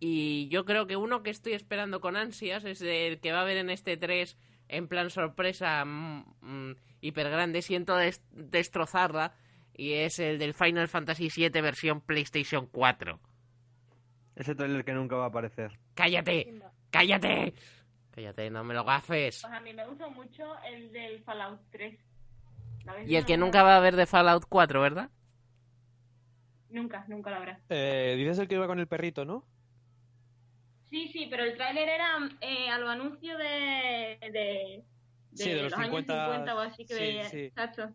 y 0.00 0.48
yo 0.48 0.64
creo 0.64 0.86
que 0.86 0.96
uno 0.96 1.22
que 1.22 1.30
estoy 1.30 1.52
esperando 1.54 2.00
con 2.00 2.16
ansias 2.16 2.64
es 2.64 2.80
el 2.82 3.20
que 3.20 3.32
va 3.32 3.38
a 3.38 3.42
haber 3.42 3.56
en 3.56 3.70
este 3.70 3.96
3 3.96 4.36
en 4.68 4.88
plan 4.88 5.10
sorpresa 5.10 5.84
mm, 5.84 6.24
mm, 6.40 6.76
hiper 7.00 7.30
grande. 7.30 7.62
Siento 7.62 7.96
des- 7.96 8.22
destrozarla. 8.30 9.34
Y 9.74 9.92
es 9.94 10.18
el 10.18 10.38
del 10.38 10.54
Final 10.54 10.88
Fantasy 10.88 11.28
VII 11.34 11.60
versión 11.60 12.00
PlayStation 12.00 12.66
4. 12.66 13.20
Ese 14.34 14.54
trailer 14.54 14.84
que 14.84 14.92
nunca 14.92 15.16
va 15.16 15.24
a 15.24 15.28
aparecer. 15.28 15.78
¡Cállate! 15.94 16.60
¡Cállate! 16.90 17.54
Cállate, 18.10 18.50
no 18.50 18.64
me 18.64 18.74
lo 18.74 18.82
gafes. 18.84 19.40
Pues 19.42 19.52
a 19.52 19.60
mí 19.60 19.72
me 19.72 19.86
gusta 19.86 20.08
mucho 20.08 20.44
el 20.64 20.90
del 20.92 21.20
Fallout 21.22 21.60
3. 21.70 21.96
¿Sabes? 22.84 23.08
Y 23.08 23.14
el 23.16 23.24
que 23.24 23.36
No- 23.36 23.44
nunca 23.46 23.62
va 23.62 23.74
a 23.74 23.76
haber 23.78 23.94
de 23.94 24.06
Fallout 24.06 24.46
4, 24.48 24.80
¿verdad? 24.80 25.10
Nunca, 26.70 27.04
nunca 27.08 27.30
lo 27.30 27.36
habrá. 27.36 27.60
Eh, 27.68 28.14
dices 28.18 28.38
el 28.38 28.48
que 28.48 28.56
iba 28.56 28.66
con 28.66 28.78
el 28.80 28.86
perrito, 28.88 29.24
¿no? 29.24 29.44
Sí, 30.90 31.08
sí, 31.12 31.26
pero 31.30 31.44
el 31.44 31.56
tráiler 31.56 31.88
era 31.88 32.18
eh, 32.40 32.70
a 32.70 32.78
los 32.78 32.88
anuncios 32.88 33.36
de, 33.38 34.18
de, 34.32 34.84
Sí, 35.34 35.50
de 35.50 35.62
los 35.62 35.72
años 35.74 35.86
50, 35.86 36.24
50 36.24 36.54
o 36.54 36.58
así 36.60 36.86
que 36.86 36.94
sí, 36.94 37.00
veía. 37.00 37.28
sí. 37.28 37.38
Exacto. 37.38 37.94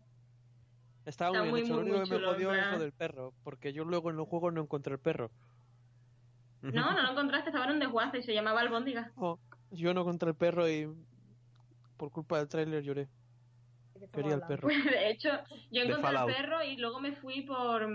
Estaba 1.06 1.32
Está 1.32 1.52
muy 1.52 1.62
bien 1.62 1.68
muy, 1.68 1.72
hecho. 1.72 1.74
Lo 1.76 1.82
muy, 1.82 1.92
único 1.92 2.00
muy 2.00 2.10
que 2.10 2.16
me 2.20 2.26
jodió 2.34 2.54
es 2.54 2.72
lo 2.72 2.80
del 2.80 2.92
perro, 2.94 3.34
porque 3.44 3.74
yo 3.74 3.84
luego 3.84 4.10
en 4.10 4.16
los 4.18 4.28
juegos 4.28 4.54
no 4.54 4.62
encontré 4.62 4.94
el 4.94 5.00
perro. 5.00 5.32
No, 6.62 6.94
no 6.94 7.02
lo 7.02 7.12
encontraste, 7.12 7.50
estaba 7.50 7.66
en 7.66 7.72
un 7.74 7.80
desguace 7.80 8.20
y 8.20 8.24
se 8.24 8.34
llamaba 8.34 8.62
Albóndiga. 8.62 9.12
Oh, 9.18 9.38
yo 9.72 9.94
no 9.94 10.02
encontré 10.02 10.30
el 10.30 10.36
perro 10.36 10.70
y 10.70 10.88
por 11.98 12.12
culpa 12.12 12.38
del 12.38 12.48
tráiler 12.48 12.84
lloré. 12.84 13.10
¿De 13.96 14.10
Quería 14.10 14.36
el 14.36 14.42
perro. 14.42 14.68
Pues 14.68 14.84
de 14.86 15.10
hecho, 15.10 15.30
yo 15.72 15.82
De 15.82 15.90
encontré 15.90 16.12
el 16.12 16.26
perro 16.26 16.64
y 16.64 16.78
luego 16.78 17.00
me 17.02 17.16
fui 17.18 17.42
por, 17.42 17.86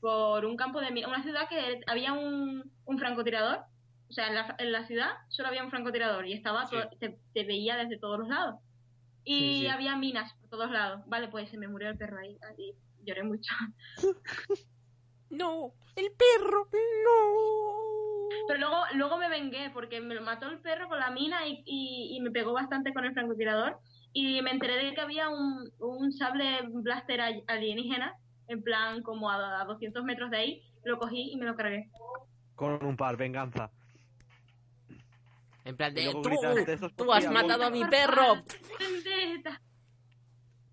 por 0.00 0.44
un 0.44 0.56
campo 0.56 0.80
de 0.80 0.90
mi- 0.92 1.04
una 1.04 1.22
ciudad 1.22 1.48
que 1.48 1.80
había 1.86 2.12
un, 2.12 2.72
un 2.84 2.98
francotirador. 2.98 3.71
O 4.12 4.14
sea, 4.14 4.28
en 4.28 4.34
la, 4.34 4.54
en 4.58 4.72
la 4.72 4.84
ciudad 4.86 5.08
solo 5.28 5.48
había 5.48 5.64
un 5.64 5.70
francotirador 5.70 6.26
y 6.26 6.34
estaba 6.34 6.66
Sí. 6.66 6.76
te, 7.00 7.18
te 7.32 7.44
veía 7.44 7.76
desde 7.76 7.98
todos 7.98 8.18
los 8.18 8.28
lados. 8.28 8.56
Y 9.24 9.38
Sí, 9.38 9.60
sí. 9.62 9.66
había 9.68 9.96
minas 9.96 10.34
por 10.34 10.50
todos 10.50 10.70
lados. 10.70 11.00
Vale, 11.06 11.28
pues 11.28 11.48
se 11.48 11.56
me 11.56 11.66
murió 11.66 11.88
el 11.88 11.96
perro 11.96 12.18
ahí. 12.18 12.36
ahí 12.46 12.74
lloré 13.04 13.22
mucho. 13.22 13.54
No, 15.30 15.72
el 15.96 16.10
perro, 16.12 16.68
no. 17.06 18.28
Pero 18.48 18.60
luego, 18.60 18.82
luego 18.96 19.16
me 19.16 19.30
vengué 19.30 19.70
porque 19.70 19.98
me 20.02 20.14
lo 20.14 20.20
mató 20.20 20.46
el 20.50 20.58
perro 20.60 20.88
con 20.88 20.98
la 20.98 21.10
mina 21.10 21.46
y, 21.46 21.62
y, 21.64 22.14
y 22.16 22.20
me 22.20 22.30
pegó 22.30 22.52
bastante 22.52 22.92
con 22.92 23.06
el 23.06 23.14
francotirador. 23.14 23.78
y 24.12 24.42
me 24.42 24.50
enteré 24.50 24.76
de 24.84 24.92
que 24.92 25.00
había 25.00 25.30
un, 25.30 25.70
un 25.78 26.12
sable 26.12 26.60
blaster 26.68 27.18
alienígena, 27.46 28.14
en 28.48 28.62
plan 28.62 29.02
como 29.02 29.30
a, 29.30 29.62
a 29.62 29.64
200 29.64 30.04
metros 30.04 30.30
de 30.30 30.36
ahí, 30.36 30.62
lo 30.84 30.98
cogí 30.98 31.30
y 31.32 31.36
me 31.36 31.46
lo 31.46 31.56
cargué. 31.56 31.88
Con 32.54 32.84
un 32.84 32.94
par, 32.98 33.16
venganza. 33.16 33.70
En 35.64 35.76
plan 35.76 35.94
de, 35.94 36.10
tú, 36.10 36.22
gritaste, 36.22 36.72
"Esto 36.74 36.86
es 36.86 36.96
tú 36.96 37.06
por 37.06 37.16
has 37.16 37.30
matado 37.30 37.64
a 37.64 37.70
mi 37.70 37.84
perro. 37.84 38.34
vendetta. 38.78 39.60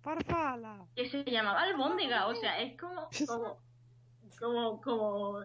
¡Farfala! 0.00 0.86
Que 0.96 1.08
se 1.10 1.22
llamaba 1.24 1.62
albóndiga, 1.62 2.26
o 2.26 2.34
sea, 2.34 2.60
es 2.60 2.76
como, 2.80 3.08
como, 3.28 3.58
como, 4.40 4.80
como, 4.80 5.40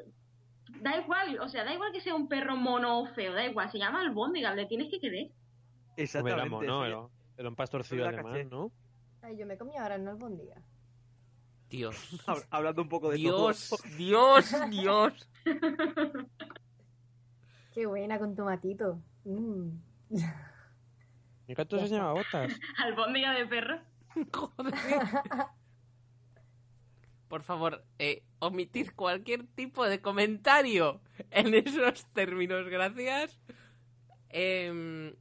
da 0.82 0.98
igual, 0.98 1.40
o 1.42 1.50
sea, 1.50 1.64
da 1.66 1.74
igual 1.74 1.92
que 1.92 2.02
sea 2.02 2.16
un 2.16 2.28
perro 2.28 2.56
mono 2.56 3.02
o 3.02 3.06
feo, 3.08 3.34
da 3.34 3.46
igual, 3.46 3.70
se 3.72 3.78
llama 3.78 4.02
albóndiga, 4.02 4.56
le 4.56 4.66
tienes 4.66 4.90
que 4.90 5.00
querer. 5.00 5.30
Exactamente. 5.98 6.42
era 6.42 6.50
mono, 6.50 6.82
sí. 6.84 6.88
era, 6.90 7.08
era 7.38 7.50
un 7.50 7.56
pastorcillo 7.56 8.08
alemán, 8.08 8.32
caché. 8.34 8.46
¿no? 8.46 8.72
Ay, 9.22 9.38
yo 9.38 9.46
me 9.46 9.58
comí 9.58 9.76
ahora 9.78 9.96
en 9.96 10.08
albóndiga. 10.08 10.56
Dios, 11.70 11.96
Hab- 12.28 12.48
Hablando 12.50 12.82
un 12.82 12.90
poco 12.90 13.10
de 13.12 13.18
Dios, 13.18 13.70
todo. 13.70 13.80
Dios, 13.98 14.54
Dios. 14.70 15.30
Qué 17.74 17.86
buena 17.86 18.18
con 18.20 18.36
tomatito. 18.36 19.02
Mm. 19.26 19.70
Mi 21.48 21.54
gato 21.54 21.78
Ya 21.78 21.88
se 21.88 21.96
llama 21.96 22.14
Botas. 22.14 22.54
Albóndiga 22.84 23.34
de 23.34 23.46
perro. 23.46 23.80
Joder. 24.34 24.74
Por 27.28 27.42
favor, 27.44 27.84
eh, 28.00 28.24
omitir 28.40 28.94
cualquier 28.96 29.46
tipo 29.48 29.84
de 29.86 30.00
comentario 30.00 31.02
en 31.32 31.54
esos 31.56 32.06
términos, 32.14 32.68
gracias. 32.70 33.38
Em, 34.30 35.16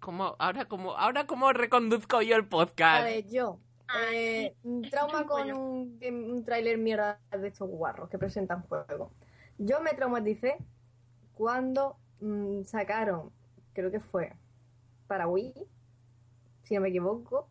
¿cómo- 0.00 0.36
ahora, 0.38 0.66
cómo, 0.66 0.92
ahora 0.92 1.26
cómo 1.26 1.52
reconduzco 1.52 2.20
yo 2.22 2.36
el 2.36 2.46
podcast. 2.46 3.04
Vale, 3.04 3.24
yo. 3.28 3.58
Ay, 3.88 4.16
Eh, 4.16 4.56
trauma 4.90 5.24
con 5.26 5.50
un, 5.52 5.98
un 6.02 6.44
tráiler 6.44 6.78
mierda 6.78 7.18
de 7.30 7.48
estos 7.48 7.68
guarros 7.68 8.08
que 8.10 8.18
presentan 8.18 8.62
juego. 8.62 9.12
Yo 9.58 9.80
me 9.80 9.90
traumaticé 9.92 10.56
cuando 11.34 11.96
mm, 12.20 12.62
sacaron, 12.64 13.30
creo 13.72 13.90
que 13.90 14.00
fue 14.00 14.32
para 15.06 15.26
Wii, 15.28 15.54
si 16.62 16.74
no 16.74 16.80
me 16.80 16.88
equivoco, 16.88 17.48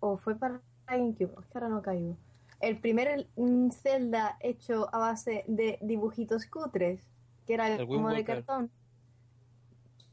o 0.00 0.16
fue 0.18 0.34
para 0.36 0.60
GameCube, 0.86 1.32
es 1.40 1.46
que 1.46 1.58
ahora 1.58 1.68
no 1.68 1.82
caigo. 1.82 2.16
El 2.60 2.78
primer 2.78 3.28
mm, 3.36 3.70
Zelda 3.70 4.36
hecho 4.40 4.88
a 4.94 4.98
base 4.98 5.44
de 5.48 5.78
dibujitos 5.82 6.46
cutres, 6.46 7.00
que 7.46 7.54
era 7.54 7.68
El 7.74 7.86
como 7.86 8.10
de 8.10 8.24
cartón. 8.24 8.70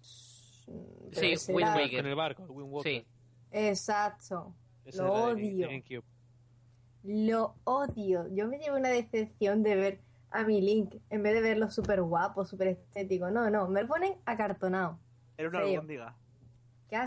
Sí, 0.02 1.36
Pero 1.48 1.56
Wind 1.58 1.67
era- 1.67 1.76
Waker. 1.76 2.00
En 2.00 2.06
el 2.06 2.15
barco, 2.15 2.43
el 2.43 2.52
Wind 2.52 2.72
Waker. 2.74 2.91
Sí, 3.02 3.08
Exacto. 3.52 4.54
Ese 4.86 5.02
lo 5.04 5.13
odio. 5.13 5.67
Lo 7.04 7.56
odio. 7.63 8.28
Yo 8.34 8.48
me 8.48 8.60
llevo 8.60 8.78
una 8.78 8.89
decepción 8.89 9.63
de 9.63 9.76
ver 9.76 10.00
a 10.31 10.43
mi 10.43 10.61
Link 10.61 10.95
en 11.09 11.23
vez 11.23 11.33
de 11.33 11.41
verlo 11.41 11.69
súper 11.69 12.01
guapo, 12.01 12.45
súper 12.45 12.67
estético. 12.69 13.29
No, 13.31 13.49
no, 13.49 13.67
me 13.67 13.81
lo 13.81 13.87
ponen 13.87 14.13
acartonado. 14.25 14.99
Era 15.37 15.49
una 15.49 15.59
albóndiga. 15.59 16.15
¿Qué 16.89 16.99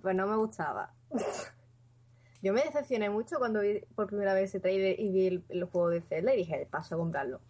Pues 0.00 0.14
no 0.14 0.26
me 0.26 0.36
gustaba. 0.36 0.92
Yo 2.42 2.54
me 2.54 2.62
decepcioné 2.62 3.10
mucho 3.10 3.38
cuando 3.38 3.60
vi 3.60 3.80
por 3.94 4.06
primera 4.06 4.32
vez 4.32 4.44
ese 4.50 4.60
trailer 4.60 4.98
y 4.98 5.10
vi 5.10 5.26
el, 5.26 5.44
el 5.50 5.64
juego 5.64 5.90
de 5.90 6.00
Zelda 6.00 6.32
y 6.34 6.38
dije, 6.38 6.66
paso 6.70 6.94
a 6.94 6.98
comprarlo. 6.98 7.40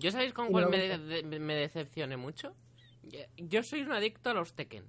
¿Yo 0.00 0.10
sabéis 0.10 0.32
con 0.32 0.48
Y 0.48 0.50
cuál 0.50 0.68
me, 0.70 0.78
me 0.88 0.98
de- 0.98 1.22
de- 1.22 1.38
me 1.38 1.54
decepcioné 1.54 2.16
mucho? 2.16 2.54
Yo 3.36 3.62
soy 3.62 3.82
un 3.82 3.92
adicto 3.92 4.30
a 4.30 4.34
los 4.34 4.54
Tekken. 4.54 4.84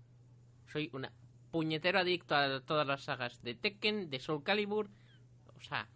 Soy 0.67 0.89
un 0.93 1.07
puñetero 1.51 1.99
adicto 1.99 2.35
a 2.35 2.61
todas 2.61 2.87
las 2.87 3.03
sagas 3.03 3.41
de 3.43 3.53
Tekken, 3.53 4.09
de 4.09 4.19
Soul 4.19 4.43
Calibur. 4.43 4.89
O 5.55 5.61
sea, 5.61 5.87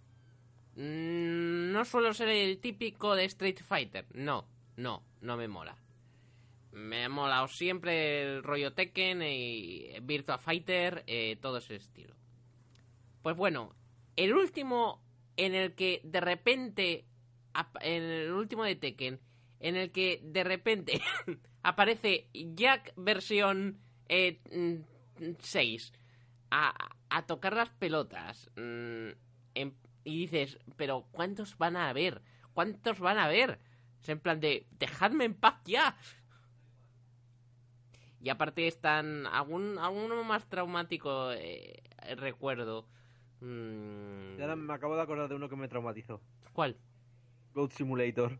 no 0.75 1.85
suelo 1.85 2.13
ser 2.13 2.29
el 2.29 2.59
típico 2.59 3.15
de 3.15 3.25
Street 3.25 3.59
Fighter. 3.63 4.05
No, 4.13 4.47
no, 4.75 5.03
no 5.21 5.37
me 5.37 5.47
mola. 5.47 5.77
Me 6.71 7.05
ha 7.05 7.09
molado 7.09 7.47
siempre 7.47 8.21
el 8.23 8.43
rollo 8.43 8.73
Tekken 8.73 9.21
y 9.23 9.93
Virtua 10.01 10.37
Fighter, 10.37 11.03
eh, 11.07 11.37
todo 11.41 11.59
ese 11.59 11.75
estilo. 11.75 12.13
Pues 13.21 13.35
bueno, 13.37 13.73
el 14.17 14.33
último 14.33 15.01
en 15.37 15.55
el 15.55 15.73
que 15.73 16.01
de 16.03 16.19
repente, 16.21 17.05
el 17.81 18.31
último 18.31 18.65
de 18.65 18.75
Tekken, 18.75 19.19
en 19.61 19.75
el 19.77 19.91
que 19.91 20.19
de 20.23 20.43
repente 20.43 21.01
aparece 21.63 22.27
Jack 22.33 22.93
versión 22.97 23.79
eh, 24.09 24.39
mm, 24.51 25.31
6 25.39 25.93
a, 26.51 26.95
a 27.09 27.25
tocar 27.25 27.55
las 27.55 27.69
pelotas 27.69 28.49
mm, 28.57 29.09
en- 29.55 29.75
y 30.05 30.19
dices, 30.19 30.59
pero 30.77 31.07
¿cuántos 31.11 31.57
van 31.57 31.75
a 31.75 31.89
haber? 31.89 32.21
¿Cuántos 32.53 32.99
van 32.99 33.17
a 33.17 33.25
haber? 33.25 33.59
Es 34.01 34.07
en 34.07 34.19
plan 34.21 34.39
de, 34.39 34.67
dejadme 34.79 35.25
en 35.25 35.33
paz 35.33 35.55
ya. 35.65 35.97
Y 38.19 38.29
aparte 38.29 38.67
están 38.67 39.25
algún 39.27 39.77
alguno 39.77 40.23
más 40.23 40.47
traumático 40.47 41.31
eh, 41.33 41.83
recuerdo. 42.17 42.87
Mm, 43.41 44.37
Y 44.39 44.41
ahora 44.41 44.55
me 44.55 44.73
acabo 44.73 44.95
de 44.95 45.01
acordar 45.01 45.27
de 45.27 45.35
uno 45.35 45.49
que 45.49 45.55
me 45.55 45.67
traumatizó. 45.67 46.21
¿Cuál? 46.53 46.77
Goat 47.53 47.71
Simulator. 47.71 48.39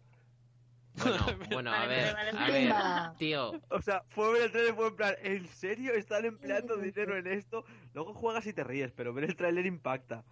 Bueno, 0.94 1.26
bueno, 1.52 1.72
a 1.74 1.86
ver, 1.88 2.16
a 2.38 2.48
ver, 2.50 2.74
tío, 3.18 3.52
O 3.70 3.82
sea, 3.82 4.04
fue 4.10 4.32
ver 4.32 4.44
el 4.44 4.52
trailer 4.52 4.74
fue 4.76 4.88
en 4.88 4.96
plan, 4.96 5.16
¿en 5.24 5.46
serio 5.48 5.94
están 5.94 6.26
empleando 6.26 6.78
dinero 6.78 7.18
en 7.18 7.28
esto? 7.28 7.66
Luego 7.94 8.14
juegas 8.14 8.48
y 8.48 8.54
te 8.54 8.64
ríes, 8.64 8.92
pero 8.94 9.14
ver 9.14 9.26
el 9.26 9.36
trailer 9.36 9.66
impacta. 9.66 10.24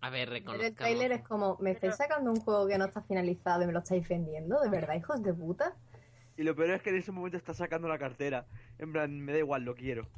A 0.00 0.10
ver, 0.10 0.28
Ver 0.28 0.38
el 0.38 0.44
reconozcamos. 0.44 0.74
trailer 0.76 1.12
es 1.12 1.22
como, 1.26 1.56
me 1.60 1.72
estáis 1.72 1.96
sacando 1.96 2.30
un 2.30 2.40
juego 2.40 2.66
que 2.68 2.78
no 2.78 2.84
está 2.86 3.02
finalizado 3.02 3.62
y 3.62 3.66
me 3.66 3.72
lo 3.72 3.80
estáis 3.80 4.08
vendiendo, 4.08 4.60
¿de 4.60 4.68
verdad, 4.70 4.94
hijos 4.94 5.22
de 5.22 5.34
puta? 5.34 5.74
Y 6.36 6.44
lo 6.44 6.54
peor 6.54 6.70
es 6.70 6.82
que 6.82 6.90
en 6.90 6.96
ese 6.96 7.10
momento 7.10 7.36
está 7.36 7.52
sacando 7.52 7.88
la 7.88 7.98
cartera. 7.98 8.46
En 8.78 8.92
plan, 8.92 9.18
me 9.20 9.32
da 9.32 9.38
igual, 9.38 9.64
lo 9.64 9.74
quiero. 9.74 10.08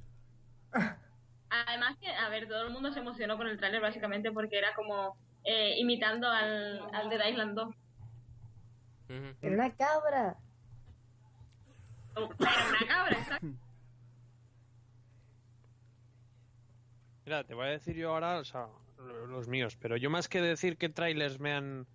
Además 1.51 1.97
que, 1.99 2.09
a 2.09 2.29
ver, 2.29 2.47
todo 2.47 2.66
el 2.66 2.73
mundo 2.73 2.93
se 2.93 3.01
emocionó 3.01 3.37
con 3.38 3.47
el 3.49 3.57
tráiler 3.59 3.81
básicamente 3.81 4.31
porque 4.31 4.59
era 4.59 4.75
como 4.75 5.16
eh, 5.45 5.75
imitando 5.79 6.29
al, 6.29 6.81
al 6.95 7.09
Dead 7.09 7.27
Island 7.29 7.55
2. 7.55 7.69
Ujú. 7.69 9.35
Era 9.40 9.55
una 9.55 9.75
cabra. 9.75 10.37
Oh, 12.16 12.29
Era 12.38 12.69
una 12.69 12.87
cabra, 12.87 13.19
exacto. 13.19 13.47
Mira, 17.25 17.45
te 17.45 17.55
voy 17.55 17.66
a 17.66 17.71
decir 17.71 17.95
yo 17.97 18.11
ahora, 18.12 18.38
o 18.38 18.45
sea, 18.45 18.66
los 19.29 19.49
míos, 19.49 19.77
pero 19.81 19.97
yo 19.97 20.11
más 20.11 20.29
que 20.29 20.41
decir 20.41 20.77
que 20.77 20.89
trailers 20.89 21.39
me 21.41 21.53
han 21.53 21.87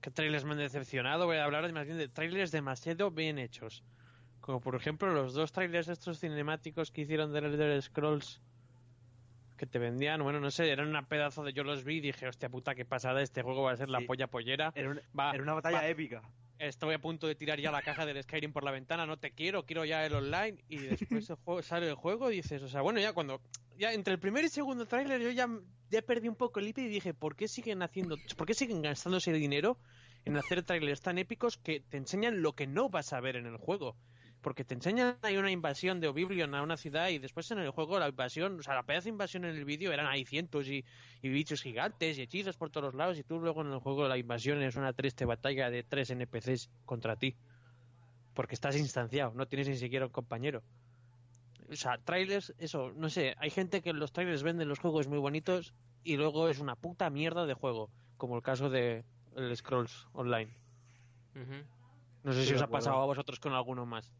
que 0.00 0.10
trailers 0.10 0.44
me 0.44 0.52
han 0.52 0.58
decepcionado, 0.58 1.26
voy 1.26 1.36
a 1.36 1.44
hablar 1.44 1.70
más 1.72 1.84
bien 1.84 1.98
de 1.98 2.08
trailers 2.08 2.50
demasiado 2.50 3.10
bien 3.10 3.38
hechos. 3.38 3.84
Como 4.40 4.60
por 4.60 4.74
ejemplo 4.74 5.12
los 5.12 5.34
dos 5.34 5.52
trailers 5.52 5.88
estos 5.88 6.20
cinemáticos 6.20 6.90
que 6.90 7.02
hicieron 7.02 7.32
de 7.32 7.40
Elder 7.40 7.82
Scrolls 7.82 8.40
que 9.58 9.66
te 9.66 9.78
vendían, 9.78 10.22
bueno, 10.22 10.40
no 10.40 10.50
sé, 10.50 10.70
eran 10.70 10.88
una 10.88 11.06
pedazo 11.06 11.44
de 11.44 11.52
yo 11.52 11.64
los 11.64 11.84
vi 11.84 11.96
y 11.96 12.00
dije, 12.00 12.26
hostia 12.26 12.48
puta, 12.48 12.74
qué 12.74 12.86
pasada, 12.86 13.20
este 13.20 13.42
juego 13.42 13.64
va 13.64 13.72
a 13.72 13.76
ser 13.76 13.90
la 13.90 14.00
polla 14.00 14.26
pollera. 14.26 14.72
Era 14.74 14.88
una, 14.88 15.02
Va, 15.18 15.32
era 15.32 15.42
una 15.42 15.52
batalla 15.52 15.80
va. 15.80 15.86
épica. 15.88 16.22
Estoy 16.58 16.94
a 16.94 16.98
punto 16.98 17.26
de 17.26 17.34
tirar 17.34 17.60
ya 17.60 17.70
la 17.70 17.82
caja 17.82 18.06
del 18.06 18.22
Skyrim 18.22 18.54
por 18.54 18.64
la 18.64 18.70
ventana, 18.70 19.04
no 19.04 19.18
te 19.18 19.32
quiero, 19.32 19.66
quiero 19.66 19.84
ya 19.84 20.06
el 20.06 20.14
online 20.14 20.64
y 20.70 20.78
después 20.78 21.28
el 21.28 21.36
juego, 21.36 21.62
sale 21.62 21.88
el 21.88 21.94
juego 21.94 22.30
y 22.30 22.36
dices, 22.36 22.62
o 22.62 22.68
sea, 22.68 22.80
bueno, 22.80 23.00
ya 23.00 23.12
cuando 23.12 23.42
ya 23.80 23.94
entre 23.94 24.12
el 24.12 24.20
primer 24.20 24.44
y 24.44 24.50
segundo 24.50 24.84
tráiler 24.84 25.22
yo 25.22 25.30
ya, 25.30 25.48
perdí 26.02 26.28
un 26.28 26.36
poco 26.36 26.60
el 26.60 26.68
hilo 26.68 26.82
y 26.82 26.88
dije, 26.88 27.14
¿por 27.14 27.34
qué 27.34 27.48
siguen 27.48 27.82
haciendo, 27.82 28.16
por 28.36 28.46
qué 28.46 28.52
siguen 28.52 28.82
gastándose 28.82 29.32
dinero 29.32 29.78
en 30.26 30.36
hacer 30.36 30.62
trailers 30.62 31.00
tan 31.00 31.16
épicos 31.16 31.56
que 31.56 31.80
te 31.80 31.96
enseñan 31.96 32.42
lo 32.42 32.52
que 32.52 32.66
no 32.66 32.90
vas 32.90 33.14
a 33.14 33.20
ver 33.20 33.36
en 33.36 33.46
el 33.46 33.56
juego? 33.56 33.96
Porque 34.42 34.64
te 34.64 34.74
enseñan 34.74 35.16
hay 35.22 35.38
una 35.38 35.50
invasión 35.50 35.98
de 35.98 36.08
Oblivion 36.08 36.54
a 36.54 36.62
una 36.62 36.76
ciudad 36.76 37.08
y 37.08 37.18
después 37.18 37.50
en 37.52 37.58
el 37.58 37.70
juego 37.70 37.98
la 37.98 38.10
invasión, 38.10 38.60
o 38.60 38.62
sea, 38.62 38.74
la 38.74 38.82
pedazo 38.82 39.04
de 39.04 39.10
invasión 39.10 39.46
en 39.46 39.56
el 39.56 39.64
vídeo 39.64 39.92
eran 39.92 40.06
ahí 40.06 40.26
cientos 40.26 40.68
y, 40.68 40.84
y 41.22 41.28
bichos 41.30 41.62
gigantes 41.62 42.18
y 42.18 42.22
hechizos 42.22 42.58
por 42.58 42.68
todos 42.68 42.94
lados 42.94 43.18
y 43.18 43.22
tú 43.22 43.40
luego 43.40 43.62
en 43.62 43.72
el 43.72 43.78
juego 43.78 44.06
la 44.08 44.18
invasión 44.18 44.62
es 44.62 44.76
una 44.76 44.92
triste 44.92 45.24
batalla 45.24 45.70
de 45.70 45.84
tres 45.84 46.10
NPCs 46.10 46.68
contra 46.84 47.16
ti. 47.16 47.34
Porque 48.34 48.54
estás 48.54 48.76
instanciado, 48.76 49.32
no 49.34 49.46
tienes 49.46 49.68
ni 49.68 49.76
siquiera 49.76 50.04
un 50.04 50.12
compañero. 50.12 50.62
O 51.70 51.76
sea, 51.76 51.98
trailers, 51.98 52.52
eso, 52.58 52.92
no 52.96 53.08
sé, 53.08 53.34
hay 53.38 53.50
gente 53.50 53.80
que 53.80 53.90
en 53.90 54.00
los 54.00 54.12
trailers 54.12 54.42
venden 54.42 54.68
los 54.68 54.80
juegos 54.80 55.06
muy 55.06 55.18
bonitos 55.18 55.72
y 56.02 56.16
luego 56.16 56.48
es 56.48 56.58
una 56.58 56.74
puta 56.74 57.08
mierda 57.10 57.46
de 57.46 57.54
juego, 57.54 57.90
como 58.16 58.36
el 58.36 58.42
caso 58.42 58.70
de 58.70 59.04
el 59.36 59.56
Scrolls 59.56 60.08
Online. 60.12 60.52
No 62.24 62.32
sé 62.32 62.42
Sí, 62.42 62.48
si 62.48 62.54
os 62.54 62.62
ha 62.62 62.66
pasado 62.66 63.00
a 63.00 63.06
vosotros 63.06 63.38
con 63.40 63.52
alguno 63.52 63.86
más. 63.86 64.12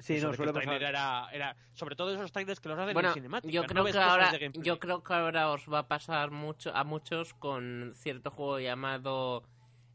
Sí, 0.00 0.18
no, 0.20 0.34
suele 0.34 0.52
pasar. 0.52 0.82
era, 0.82 1.28
era, 1.32 1.56
sobre 1.74 1.94
todo 1.94 2.12
esos 2.12 2.32
trailers 2.32 2.58
que 2.58 2.68
los 2.68 2.76
hacen 2.78 2.92
Bueno, 2.92 3.10
en 3.10 3.14
cinemática. 3.14 3.52
yo 3.52 3.62
creo 3.64 3.84
que 3.84 3.96
ahora, 3.98 4.32
de 4.32 4.38
gameplay. 4.38 4.64
yo 4.64 4.80
creo 4.80 5.04
que 5.04 5.14
ahora 5.14 5.50
os 5.50 5.72
va 5.72 5.78
a 5.80 5.88
pasar 5.88 6.32
mucho 6.32 6.74
a 6.74 6.82
muchos 6.82 7.34
con 7.34 7.92
cierto 7.94 8.32
juego 8.32 8.58
llamado 8.58 9.44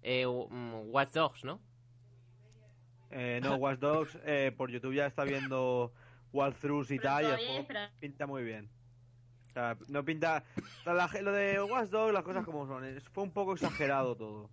eh, 0.04 0.26
mm, 0.26 0.90
Watch 0.90 1.12
Dogs, 1.12 1.44
¿no? 1.44 1.60
Eh, 3.10 3.42
no, 3.44 3.56
Watch 3.56 3.80
Dogs, 3.80 4.18
eh, 4.24 4.54
por 4.56 4.72
YouTube 4.72 4.94
ya 4.94 5.06
está 5.08 5.26
viendo 5.26 5.92
walkthroughs 6.34 6.92
y 6.92 7.00
tal, 7.00 7.24
y 7.24 7.26
el 7.26 7.32
todavía 7.32 7.48
juego 7.48 7.62
espera- 7.62 7.92
pinta 8.00 8.28
muy 8.28 8.44
bien. 8.44 8.70
O 9.50 9.54
sea, 9.54 9.78
no 9.90 10.04
pinta... 10.06 10.44
la- 10.86 11.10
lo 11.22 11.32
de 11.32 11.62
Watch 11.64 11.90
Dogs, 11.90 12.14
las 12.14 12.24
cosas 12.24 12.46
como 12.46 12.68
son, 12.68 12.84
fue 13.14 13.24
un 13.24 13.32
poco 13.32 13.54
exagerado 13.54 14.16
todo. 14.16 14.50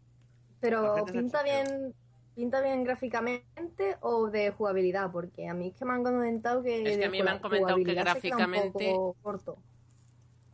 Pero 0.61 1.05
pinta 1.05 1.43
bien, 1.43 1.95
pinta 2.35 2.63
bien 2.63 2.85
gráficamente 2.85 3.97
o 4.01 4.31
de 4.31 4.51
jugabilidad, 4.51 5.11
porque 5.13 5.47
a 5.49 5.55
mí 5.55 5.69
es 5.69 5.75
que 5.77 5.85
me 5.85 5.93
han 5.93 6.03
comentado 6.03 6.63
que 6.63 6.83
Es 6.91 6.97
que 6.99 7.05
a 7.05 7.11
mí 7.11 7.23
me 7.23 7.31
han 7.31 7.39
comentado 7.41 7.77
que 7.77 7.95
gráficamente- 7.95 8.93
poco 8.93 9.17
corto. 9.23 9.59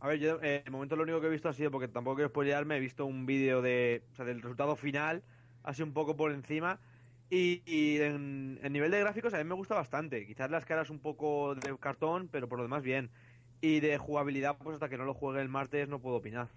A 0.01 0.07
ver, 0.07 0.17
yo 0.19 0.39
eh, 0.41 0.63
de 0.65 0.71
momento 0.71 0.95
lo 0.95 1.03
único 1.03 1.21
que 1.21 1.27
he 1.27 1.29
visto 1.29 1.47
ha 1.47 1.53
sido, 1.53 1.69
porque 1.69 1.87
tampoco 1.87 2.15
quiero 2.15 2.29
spoilearme, 2.29 2.75
he 2.77 2.79
visto 2.79 3.05
un 3.05 3.25
vídeo 3.27 3.61
de, 3.61 4.03
o 4.11 4.15
sea, 4.15 4.25
del 4.25 4.41
resultado 4.41 4.75
final, 4.75 5.21
así 5.63 5.83
un 5.83 5.93
poco 5.93 6.17
por 6.17 6.31
encima. 6.31 6.79
Y, 7.33 7.63
y 7.65 8.01
en, 8.01 8.59
en 8.61 8.73
nivel 8.73 8.91
de 8.91 8.99
gráficos 8.99 9.33
a 9.33 9.37
mí 9.37 9.45
me 9.45 9.55
gusta 9.55 9.73
bastante. 9.73 10.27
Quizás 10.27 10.51
las 10.51 10.65
caras 10.65 10.89
un 10.89 10.99
poco 10.99 11.55
de 11.55 11.77
cartón, 11.79 12.27
pero 12.29 12.49
por 12.49 12.57
lo 12.59 12.63
demás 12.65 12.83
bien. 12.83 13.09
Y 13.61 13.79
de 13.79 13.97
jugabilidad, 13.97 14.57
pues 14.57 14.73
hasta 14.75 14.89
que 14.89 14.97
no 14.97 15.05
lo 15.05 15.13
juegue 15.13 15.41
el 15.41 15.47
martes 15.47 15.87
no 15.87 15.99
puedo 15.99 16.17
opinar. 16.17 16.49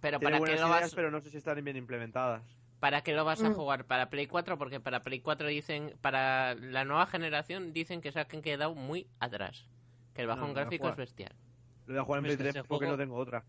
Pero 0.00 0.20
Tiene 0.20 0.36
¿para 0.38 0.44
qué, 0.46 0.52
lo 0.52 0.66
ideas, 0.68 0.82
vas, 0.82 0.94
pero 0.94 1.10
no 1.10 1.20
sé 1.20 1.30
si 1.30 1.38
están 1.38 1.62
bien 1.64 1.76
implementadas. 1.76 2.42
¿para 2.78 3.00
qué 3.02 3.12
lo 3.12 3.24
vas 3.24 3.42
a 3.42 3.50
Mm. 3.50 3.54
jugar? 3.54 3.86
¿Para 3.86 4.08
Play 4.08 4.28
4? 4.28 4.56
Porque 4.56 4.78
para 4.78 5.02
Play 5.02 5.18
4 5.18 5.48
dicen, 5.48 5.94
para 6.00 6.54
la 6.54 6.84
nueva 6.84 7.06
generación 7.06 7.72
dicen 7.72 8.00
que 8.00 8.12
se 8.12 8.20
han 8.20 8.26
quedado 8.26 8.76
muy 8.76 9.08
atrás. 9.18 9.66
Que 10.14 10.22
el 10.22 10.28
bajón 10.28 10.48
no 10.50 10.54
gráfico 10.54 10.88
es 10.88 10.94
bestial. 10.96 11.32
Lo 11.86 11.94
voy 11.94 12.00
a 12.02 12.04
jugar 12.04 12.18
en 12.18 12.22
Play 12.22 12.32
es 12.34 12.36
que 12.38 12.42
3 12.44 12.54
ese 12.54 12.68
porque 12.68 12.84
juego- 12.86 12.92
no 12.92 13.02
tengo 13.02 13.16
otra. 13.16 13.44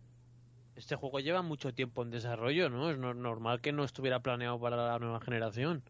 Este 0.79 0.95
juego 0.95 1.19
lleva 1.19 1.41
mucho 1.41 1.73
tiempo 1.73 2.03
en 2.03 2.09
desarrollo, 2.09 2.69
¿no? 2.69 2.89
Es 2.89 2.97
no- 2.97 3.13
normal 3.13 3.59
que 3.59 3.73
no 3.73 3.83
estuviera 3.83 4.21
planeado 4.21 4.57
para 4.59 4.77
la 4.77 4.97
nueva 4.97 5.19
generación. 5.19 5.83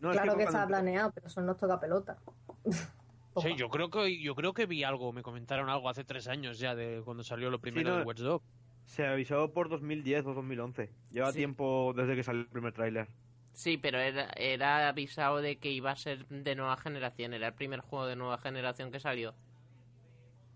No, 0.00 0.10
es 0.12 0.16
claro 0.16 0.32
que, 0.32 0.44
cuando- 0.44 0.44
estaba 0.44 0.66
planeado, 0.68 1.10
pero 1.12 1.26
eso 1.26 1.40
nos 1.42 1.56
toca 1.58 1.78
pelota. 1.80 2.16
Sí, 3.42 3.54
yo 3.54 3.68
creo 3.68 3.90
que 3.90 4.18
yo 4.22 4.34
creo 4.34 4.54
que 4.54 4.64
vi 4.64 4.82
algo, 4.82 5.12
me 5.12 5.22
comentaron 5.22 5.68
algo 5.68 5.90
hace 5.90 6.04
tres 6.04 6.26
años 6.26 6.58
ya 6.58 6.74
de 6.74 7.02
cuando 7.04 7.22
salió 7.22 7.50
lo 7.50 7.60
primero 7.60 7.90
no. 7.90 7.96
de 7.98 8.02
Watch 8.04 8.20
Dogs. 8.20 8.42
Se 8.86 9.06
avisó 9.06 9.52
por 9.52 9.68
2010 9.68 10.24
o 10.24 10.32
2011. 10.32 10.90
Lleva 11.12 11.32
Sí. 11.32 11.38
tiempo 11.40 11.92
desde 11.94 12.14
que 12.16 12.22
salió 12.22 12.40
el 12.40 12.46
primer 12.48 12.72
tráiler. 12.72 13.08
Sí, 13.52 13.76
pero 13.76 13.98
era, 13.98 14.30
era 14.38 14.88
avisado 14.88 15.42
de 15.42 15.58
que 15.58 15.70
iba 15.70 15.90
a 15.90 15.96
ser 15.96 16.26
de 16.28 16.54
nueva 16.54 16.78
generación. 16.78 17.34
Era 17.34 17.48
el 17.48 17.52
primer 17.52 17.80
juego 17.80 18.06
de 18.06 18.16
nueva 18.16 18.38
generación 18.38 18.90
que 18.90 19.00
salió. 19.00 19.34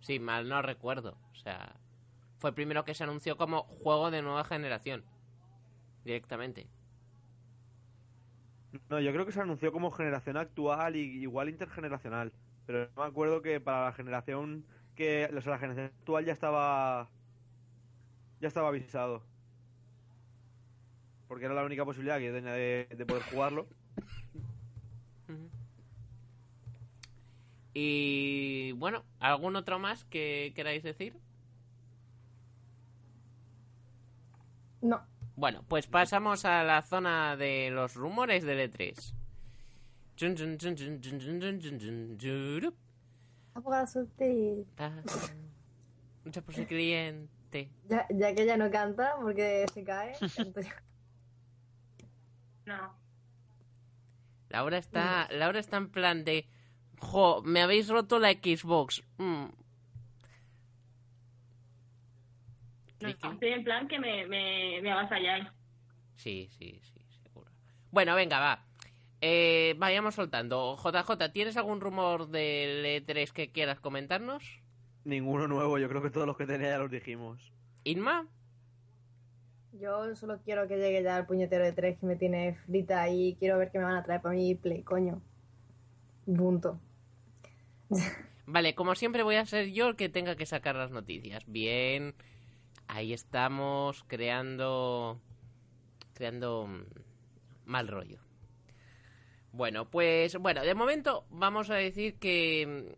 Sí, 0.01 0.19
mal 0.19 0.49
no 0.49 0.63
recuerdo. 0.63 1.19
O 1.33 1.35
sea, 1.35 1.75
fue 2.41 2.51
el 2.51 2.55
primero 2.55 2.85
que 2.85 2.95
se 2.95 3.05
anunció 3.05 3.37
como 3.37 3.65
juego 3.65 4.11
de 4.11 4.23
nueva 4.23 4.45
generación. 4.45 5.05
Directamente. 6.05 6.67
No, 8.89 8.99
yo 8.99 9.13
creo 9.13 9.27
que 9.27 9.33
se 9.33 9.41
anunció 9.41 9.73
como 9.73 9.91
generación 9.91 10.39
actual 10.39 10.97
y 10.97 11.01
igual 11.01 11.51
intergeneracional. 11.51 12.33
Pero 12.67 12.89
me 12.97 13.05
acuerdo 13.05 13.43
que 13.43 13.61
para 13.61 13.87
la 13.87 13.93
generación 13.93 14.65
que 14.95 15.29
o 15.37 15.41
sea, 15.43 15.53
la 15.53 15.59
generación 15.59 15.87
actual 15.99 16.25
ya 16.25 16.33
estaba 16.33 17.11
ya 18.41 18.49
estaba 18.49 18.69
avisado. 18.69 19.23
Porque 21.29 21.45
era 21.45 21.55
la 21.55 21.65
única 21.65 21.85
posibilidad 21.85 22.19
que 22.19 22.27
yo 22.27 22.33
tenía 22.33 22.53
de, 22.53 22.89
de 22.91 23.07
poder 23.07 23.23
jugarlo. 23.25 23.69
Y 27.75 28.73
bueno, 28.73 29.05
¿algún 29.21 29.57
otro 29.57 29.79
más 29.79 30.05
que 30.05 30.53
queráis 30.57 30.83
decir? 30.83 31.15
No. 34.81 35.03
Bueno, 35.37 35.65
pues 35.69 35.87
pasamos 35.87 36.45
a 36.45 36.63
la 36.65 36.83
zona 36.83 37.37
de 37.37 37.71
los 37.71 37.95
rumores 37.95 38.45
del 38.45 38.71
E3. 38.71 39.15
Abogado 43.55 43.87
sutil. 43.87 44.67
Muchas 46.25 46.45
por 46.45 46.55
su 46.55 46.67
cliente. 46.67 47.71
Ya, 47.89 48.07
ya 48.11 48.35
que 48.35 48.43
ella 48.43 48.57
no 48.57 48.71
canta 48.71 49.15
porque 49.21 49.67
se 49.73 49.85
cae. 49.85 50.15
No. 52.67 52.95
Laura 54.49 54.79
está, 54.79 55.27
Laura 55.33 55.59
está 55.59 55.79
en 55.79 55.91
plan 55.91 56.25
de. 56.25 56.47
Jo, 57.01 57.43
me 57.43 57.63
habéis 57.63 57.89
roto 57.89 58.19
la 58.21 58.31
Xbox. 58.33 59.03
Mm, 59.17 59.47
No, 63.01 63.09
estoy 63.09 63.49
en 63.53 63.65
plan 63.65 63.89
que 63.89 63.99
me, 63.99 64.27
me, 64.27 64.81
me 64.83 64.93
avasalláis. 64.93 65.49
Sí, 66.15 66.49
sí, 66.53 66.81
sí, 66.83 67.01
seguro. 67.23 67.51
Bueno, 67.91 68.15
venga, 68.15 68.39
va. 68.41 68.67
Eh, 69.23 69.75
vayamos 69.79 70.15
soltando. 70.15 70.77
JJ, 70.77 71.33
¿tienes 71.33 71.57
algún 71.57 71.81
rumor 71.81 72.29
del 72.29 72.85
E3 72.85 73.33
que 73.33 73.53
quieras 73.53 73.81
comentarnos? 73.81 74.63
Ninguno 75.05 75.47
nuevo, 75.49 75.79
yo 75.79 75.89
creo 75.91 76.03
que 76.03 76.11
todos 76.11 76.27
los 76.27 76.37
que 76.39 76.47
tenía 76.47 76.71
ya 76.71 76.79
los 76.79 76.91
dijimos. 76.91 77.53
Inma, 77.85 78.29
Yo 79.73 80.15
solo 80.17 80.41
quiero 80.45 80.69
que 80.69 80.77
llegue 80.77 81.03
ya 81.03 81.19
el 81.19 81.27
puñetero 81.27 81.65
de 81.65 81.73
tres 81.73 81.99
que 81.99 82.07
me 82.07 82.17
tiene 82.17 82.55
frita 82.67 83.09
y 83.11 83.37
quiero 83.37 83.59
ver 83.59 83.71
qué 83.73 83.79
me 83.79 83.85
van 83.85 83.97
a 83.97 84.03
traer 84.05 84.21
para 84.23 84.35
mi 84.37 84.55
play, 84.55 84.83
coño. 84.85 85.23
Punto. 86.25 86.81
Vale, 88.47 88.75
como 88.75 88.95
siempre 88.95 89.23
voy 89.23 89.37
a 89.37 89.47
ser 89.47 89.71
yo 89.71 89.89
el 89.89 89.97
que 89.97 90.09
tenga 90.09 90.37
que 90.37 90.47
sacar 90.47 90.75
las 90.77 90.91
noticias. 90.91 91.45
Bien, 91.47 92.15
ahí 92.93 93.13
estamos 93.13 94.05
creando... 94.07 95.21
creando 96.15 96.67
mm, 96.67 96.85
mal 97.65 97.89
rollo. 97.89 98.19
Bueno, 99.53 99.91
pues 99.91 100.37
bueno, 100.37 100.63
de 100.63 100.75
momento 100.75 101.27
vamos 101.31 101.71
a 101.71 101.75
decir 101.75 102.19
que 102.19 102.95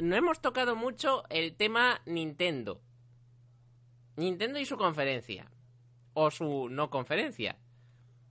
mm, 0.00 0.04
no 0.04 0.16
hemos 0.16 0.40
tocado 0.40 0.76
mucho 0.76 1.24
el 1.30 1.54
tema 1.54 2.00
Nintendo. 2.06 2.80
Nintendo 4.16 4.58
y 4.58 4.64
su 4.64 4.76
conferencia. 4.76 5.50
O 6.14 6.30
su 6.30 6.68
no 6.70 6.90
conferencia. 6.90 7.58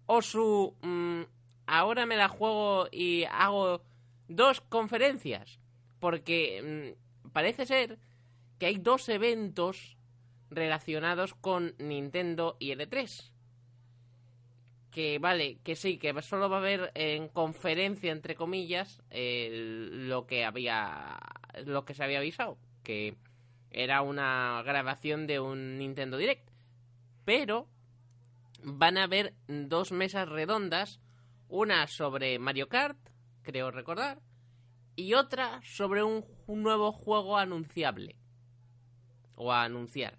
O 0.08 0.22
su... 0.22 0.76
mm, 0.82 1.22
ahora 1.68 2.06
me 2.06 2.18
la 2.18 2.30
juego 2.30 2.88
y 2.92 3.26
hago 3.26 3.84
dos 4.28 4.62
conferencias. 4.62 5.60
Porque 6.00 6.96
parece 7.32 7.66
ser 7.66 8.00
que 8.60 8.68
hay 8.68 8.78
dos 8.78 9.10
eventos 9.10 9.98
relacionados 10.50 11.34
con 11.34 11.76
Nintendo 11.78 12.58
y 12.60 12.72
L3. 12.72 13.32
Que 14.92 15.20
vale, 15.20 15.60
que 15.64 15.76
sí, 15.76 15.98
que 15.98 16.20
solo 16.22 16.50
va 16.50 16.58
a 16.58 16.60
haber 16.60 16.92
en 16.96 17.28
conferencia, 17.28 18.12
entre 18.12 18.36
comillas, 18.36 19.02
lo 19.12 20.26
que 20.26 20.46
había. 20.46 21.18
lo 21.66 21.84
que 21.84 21.94
se 21.94 22.04
había 22.04 22.20
avisado. 22.20 22.58
Que 22.84 23.18
era 23.72 24.02
una 24.02 24.62
grabación 24.66 25.28
de 25.28 25.40
un 25.40 25.78
Nintendo 25.78 26.18
Direct. 26.18 26.50
Pero 27.26 27.68
van 28.64 28.98
a 28.98 29.04
haber 29.04 29.34
dos 29.48 29.92
mesas 29.92 30.30
redondas. 30.30 31.02
Una 31.48 31.88
sobre 31.88 32.40
Mario 32.40 32.70
Kart, 32.70 32.98
creo 33.44 33.70
recordar 33.70 34.20
y 34.96 35.14
otra 35.14 35.62
sobre 35.64 36.04
un, 36.04 36.26
un 36.48 36.64
nuevo 36.64 36.92
juego 36.92 37.38
anunciable. 37.38 38.18
O 39.36 39.52
a 39.52 39.64
anunciar. 39.64 40.18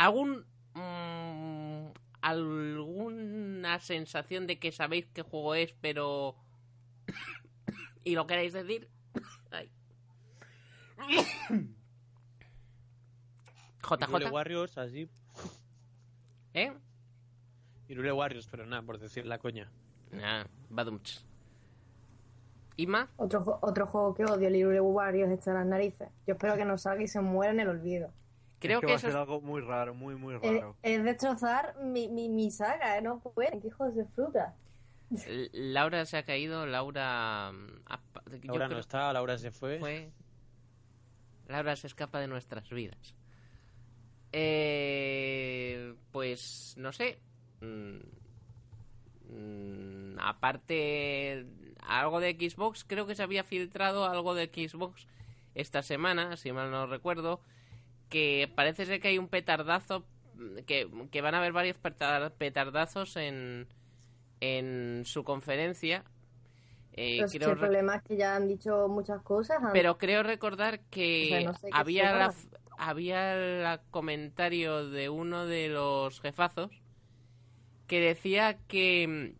¿Algún. 0.00 0.46
mm, 0.72 1.92
alguna 2.22 3.80
sensación 3.80 4.46
de 4.46 4.58
que 4.58 4.72
sabéis 4.72 5.06
qué 5.12 5.20
juego 5.20 5.54
es, 5.54 5.74
pero. 5.82 6.36
y 8.04 8.14
lo 8.14 8.26
queréis 8.26 8.54
decir? 8.54 8.88
Ay. 9.50 9.70
Irule 13.90 14.24
JJ, 14.24 14.32
Warriors, 14.32 14.78
así. 14.78 15.10
¿eh? 16.54 16.72
Irule 17.88 18.12
Warriors, 18.12 18.48
pero 18.50 18.64
nada, 18.64 18.80
por 18.82 18.98
decir 18.98 19.26
la 19.26 19.38
coña. 19.38 19.70
Ah, 20.22 20.46
badumts. 20.70 21.26
Ima, 22.76 23.10
Otro, 23.18 23.58
otro 23.60 23.86
juego 23.86 24.14
que 24.14 24.24
odio, 24.24 24.48
el 24.48 24.54
Hyrule 24.54 24.80
Warriors, 24.80 25.30
está 25.30 25.50
en 25.50 25.56
las 25.58 25.66
narices. 25.66 26.08
Yo 26.26 26.32
espero 26.34 26.56
que 26.56 26.64
no 26.64 26.78
salga 26.78 27.02
y 27.02 27.08
se 27.08 27.20
muera 27.20 27.52
en 27.52 27.60
el 27.60 27.68
olvido. 27.68 28.10
Creo 28.60 28.78
es 28.78 28.80
que, 28.80 28.86
que 28.86 28.92
va 28.92 28.96
eso 28.98 29.06
a 29.06 29.10
es 29.10 29.14
ser 29.14 29.20
algo 29.20 29.40
muy 29.40 29.60
raro, 29.60 29.94
muy, 29.94 30.14
muy 30.14 30.34
Es, 30.36 30.40
raro. 30.42 30.76
es 30.82 31.02
destrozar 31.04 31.76
mi, 31.82 32.08
mi, 32.08 32.28
mi 32.28 32.50
saga, 32.50 32.96
¿eh? 32.96 33.02
no 33.02 33.18
pueden, 33.20 33.60
que 33.60 33.68
hijos 33.68 33.94
de 33.94 34.04
fruta. 34.06 34.54
Laura 35.52 36.04
se 36.06 36.16
ha 36.18 36.22
caído, 36.22 36.66
Laura... 36.66 37.50
mm, 37.52 38.46
Laura 38.46 38.68
no 38.68 38.78
está, 38.78 39.12
Laura 39.12 39.36
se 39.38 39.50
fue. 39.50 39.78
fue... 39.80 40.12
Laura 41.48 41.74
se 41.74 41.88
escapa 41.88 42.20
de 42.20 42.28
nuestras 42.28 42.70
vidas. 42.70 43.14
Eh, 44.32 45.94
pues 46.12 46.74
no 46.76 46.92
sé. 46.92 47.18
Mm, 47.60 47.98
mm, 49.34 50.18
aparte, 50.20 51.46
algo 51.86 52.20
de 52.20 52.34
Xbox, 52.34 52.84
creo 52.84 53.06
que 53.06 53.14
se 53.16 53.22
había 53.22 53.42
filtrado 53.42 54.04
algo 54.04 54.34
de 54.34 54.46
Xbox 54.46 55.06
esta 55.54 55.82
semana, 55.82 56.36
si 56.36 56.52
mal 56.52 56.70
no 56.70 56.86
recuerdo, 56.86 57.40
que 58.10 58.50
parece 58.54 58.84
ser 58.84 59.00
que 59.00 59.08
hay 59.08 59.18
un 59.18 59.28
petardazo, 59.28 60.04
que, 60.66 60.90
que 61.10 61.20
van 61.22 61.34
a 61.34 61.38
haber 61.38 61.52
varios 61.52 61.78
petar- 61.78 62.32
petardazos 62.34 63.16
en, 63.16 63.66
en 64.40 65.02
su 65.06 65.24
conferencia 65.24 66.04
Eh, 66.92 67.26
si 67.28 67.38
creo 67.38 67.52
el 67.52 67.58
problema 67.58 67.96
es 67.96 68.02
que 68.02 68.16
ya 68.16 68.34
han 68.36 68.48
dicho 68.48 68.88
muchas 68.88 69.22
cosas. 69.22 69.58
han- 69.62 69.72
pero 69.72 69.96
creo 69.96 70.22
recordar 70.22 70.80
que 70.90 71.24
O 71.26 71.28
sea, 71.28 71.40
no 71.44 71.54
sé 71.54 71.66
qué 71.68 71.72
había 71.72 72.12
la, 72.14 72.34
había 72.78 73.34
el 73.74 73.80
comentario 73.90 74.90
de 74.90 75.08
uno 75.08 75.46
de 75.46 75.68
los 75.68 76.20
jefazos 76.20 76.70
que 77.86 78.00
decía 78.00 78.58
que 78.66 79.06
mm, 79.36 79.38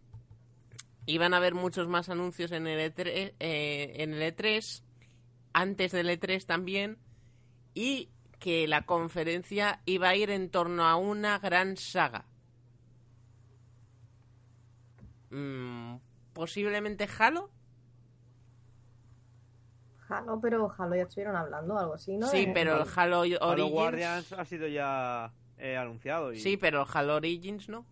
iban 1.07 1.35
a 1.35 1.39
haber 1.39 1.55
muchos 1.55 1.89
más 1.89 2.09
anuncios 2.09 2.53
en 2.53 2.67
el 2.67 2.79
E3, 2.95 3.35
eh, 3.41 3.93
en 3.97 4.15
el 4.15 4.23
E3 4.23 4.83
antes 5.53 5.91
del 5.93 6.09
E3 6.09 6.47
también 6.47 6.99
y 7.75 8.11
que 8.41 8.67
la 8.67 8.83
conferencia 8.83 9.81
iba 9.85 10.09
a 10.09 10.17
ir 10.17 10.31
en 10.31 10.51
torno 10.51 10.85
a 10.85 10.97
una 10.97 11.39
gran 11.39 11.77
saga. 11.77 12.25
Mm, 15.31 15.97
posiblemente 16.33 17.07
Halo. 17.19 17.51
Halo, 20.09 20.41
pero 20.41 20.73
Halo 20.77 20.97
ya 20.97 21.03
estuvieron 21.03 21.37
hablando 21.37 21.75
o 21.75 21.79
algo 21.79 21.95
así, 21.95 22.17
¿no? 22.17 22.27
Sí, 22.27 22.51
pero 22.53 22.83
el 22.83 22.89
Halo 22.97 23.23
Halo 23.23 23.39
Origins. 23.41 23.73
Guardians 23.73 24.33
ha 24.33 24.45
sido 24.45 24.67
ya 24.67 25.33
eh, 25.57 25.77
anunciado. 25.77 26.33
Y... 26.33 26.41
Sí, 26.41 26.57
pero 26.57 26.83
el 26.83 26.89
Halo 26.93 27.17
Origins 27.17 27.69
no. 27.69 27.87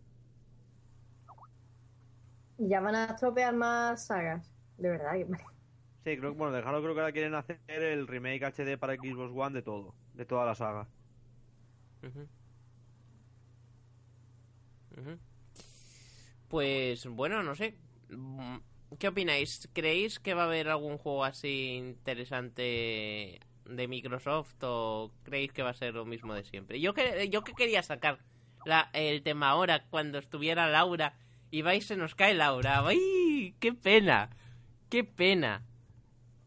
Ya 2.57 2.80
van 2.80 2.96
a 2.96 3.05
estropear 3.05 3.55
más 3.55 4.07
sagas. 4.07 4.53
De 4.78 4.88
verdad. 4.88 5.12
Sí, 6.05 6.16
creo 6.16 6.32
que 6.32 6.38
bueno, 6.38 6.53
de 6.53 6.62
Halo 6.62 6.80
creo 6.80 6.94
que 6.94 7.01
ahora 7.01 7.12
quieren 7.12 7.34
hacer 7.34 7.61
el 7.68 8.09
remake 8.09 8.42
HD 8.42 8.78
para 8.78 8.94
Xbox 8.94 9.32
One 9.36 9.55
de 9.55 9.62
todo, 9.62 9.94
de 10.19 10.27
toda 10.27 10.45
la 10.45 10.55
saga. 10.55 10.87
Pues 16.49 17.07
bueno, 17.07 17.43
no 17.43 17.55
sé. 17.55 17.75
Mm, 18.11 18.57
¿Qué 18.99 19.09
opináis? 19.09 19.69
¿Creéis 19.73 20.19
que 20.19 20.35
va 20.35 20.43
a 20.43 20.47
haber 20.47 20.69
algún 20.69 20.99
juego 20.99 21.25
así 21.25 21.75
interesante 21.77 23.41
de 23.66 23.89
Microsoft 23.89 24.55
o 24.62 25.12
creéis 25.25 25.53
que 25.53 25.62
va 25.62 25.71
a 25.71 25.75
ser 25.75 25.95
lo 25.95 26.05
mismo 26.07 26.35
de 26.35 26.45
siempre? 26.45 26.81
Yo 26.81 26.95
que, 26.95 27.29
yo 27.29 27.45
que 27.45 27.53
quería 27.53 27.83
sacar 27.83 28.19
la- 28.64 28.89
el 28.95 29.23
tema 29.23 29.51
ahora 29.51 29.85
cuando 29.91 30.19
estuviera 30.19 30.69
Laura 30.69 31.14
y 31.51 31.62
vais 31.62 31.87
se 31.87 31.97
nos 31.97 32.14
cae 32.14 32.35
Laura. 32.35 32.87
¡Ay! 32.87 33.55
¡Qué 33.61 33.73
pena! 33.75 34.31
¡Qué 34.89 35.05
pena! 35.05 35.62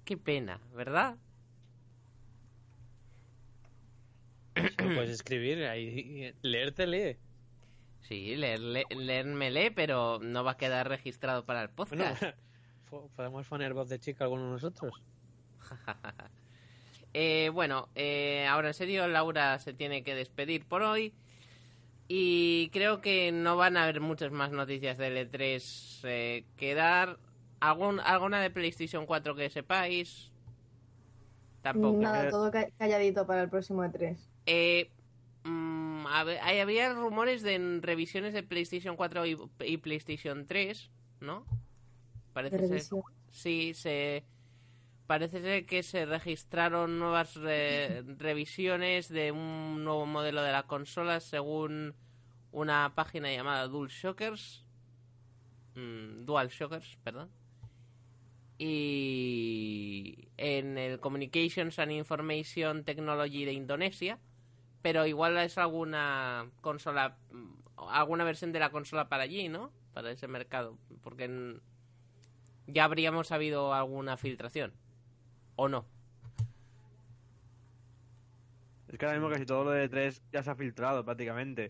¡Qué 0.04 0.18
pena! 0.18 0.60
¿Verdad? 0.74 1.18
Si 4.40 4.41
lo 4.56 4.96
puedes 4.96 5.10
escribir, 5.22 5.64
ahí, 5.66 6.34
leerte, 6.42 6.88
lee. 6.88 7.18
Sí, 8.02 8.36
leerle, 8.36 8.86
leérmele, 8.90 9.72
pero 9.72 10.20
no 10.22 10.44
va 10.44 10.52
a 10.52 10.58
quedar 10.58 10.90
registrado 10.90 11.46
para 11.46 11.62
el 11.64 11.68
Bueno, 11.70 12.04
podcast. 12.06 12.24
po- 12.90 13.10
podemos 13.16 13.48
poner 13.48 13.74
voz 13.74 13.90
de 13.90 14.00
chica 14.00 14.24
alguno 14.26 14.46
de 14.46 14.52
nosotros. 14.52 15.02
Eh, 17.14 17.50
bueno, 17.54 17.90
eh, 17.94 18.48
ahora 18.48 18.70
en 18.70 18.74
serio, 18.74 19.06
Laura 19.10 19.60
se 19.60 19.74
tiene 19.74 20.02
que 20.02 20.16
despedir 20.16 20.66
por 20.66 20.82
hoy. 20.82 21.14
Y 22.08 22.70
creo 22.72 23.02
que 23.02 23.34
no 23.34 23.58
van 23.58 23.76
a 23.76 23.84
haber 23.84 24.00
muchas 24.00 24.32
más 24.32 24.52
noticias 24.52 24.98
de 24.98 25.30
L3 25.30 26.00
eh, 26.04 26.46
que 26.56 26.74
dar. 26.74 27.18
¿Algún, 27.60 28.00
¿Alguna 28.00 28.40
de 28.42 28.50
PlayStation 28.50 29.06
4 29.06 29.36
que 29.36 29.50
sepáis? 29.50 30.32
Tampoco. 31.62 32.00
Nada, 32.00 32.30
todo 32.30 32.50
ca- 32.50 32.70
calladito 32.78 33.28
para 33.28 33.44
el 33.44 33.50
próximo 33.50 33.84
E 33.84 33.90
E3. 33.90 34.18
Eh, 34.46 34.90
mm, 35.44 36.06
había 36.08 36.94
rumores 36.94 37.42
de 37.44 37.80
revisiones 37.82 38.34
de 38.34 38.44
PlayStation 38.44 38.96
4 38.96 39.26
y, 39.26 39.38
y 39.66 39.78
PlayStation 39.78 40.46
3, 40.46 40.90
¿no? 41.20 41.46
Parece 42.34 42.58
ser. 42.68 42.82
Sí, 43.30 43.74
se. 43.74 44.24
Parece 45.08 45.42
ser 45.42 45.66
que 45.66 45.84
se 45.84 46.06
registraron 46.06 46.98
nuevas 46.98 47.36
re- 47.36 48.02
revisiones 48.18 49.10
de 49.10 49.32
un 49.34 49.84
nuevo 49.84 50.06
modelo 50.06 50.42
de 50.42 50.54
la 50.54 50.64
consola 50.64 51.20
según 51.20 51.94
una 52.54 52.94
página 52.96 53.30
llamada 53.32 53.68
Dual 53.68 53.90
Shockers. 53.90 54.66
Mm, 55.76 56.24
Dual 56.24 56.48
Shockers, 56.50 56.98
perdón. 57.04 57.30
Y 58.58 60.30
en 60.38 60.78
el 60.78 61.00
Communications 61.00 61.78
and 61.80 61.92
Information 61.92 62.84
Technology 62.84 63.44
de 63.46 63.54
Indonesia. 63.54 64.20
Pero 64.82 65.06
igual 65.06 65.38
es 65.38 65.58
alguna 65.58 66.50
consola, 66.62 67.16
alguna 67.90 68.24
versión 68.24 68.52
de 68.52 68.60
la 68.60 68.70
consola 68.72 69.10
para 69.10 69.24
allí, 69.24 69.48
¿no? 69.50 69.72
Para 69.94 70.12
ese 70.12 70.28
mercado. 70.28 70.78
Porque 71.04 71.60
ya 72.68 72.86
habríamos 72.86 73.28
sabido 73.28 73.74
alguna 73.74 74.18
filtración. 74.18 74.74
¿O 75.56 75.68
no? 75.70 75.86
Es 78.88 78.98
que 78.98 79.06
ahora 79.06 79.18
mismo 79.18 79.32
casi 79.32 79.46
todo 79.46 79.64
lo 79.66 79.72
de 79.72 79.88
3 79.88 80.22
ya 80.34 80.44
se 80.44 80.50
ha 80.50 80.56
filtrado 80.56 81.06
prácticamente. 81.06 81.68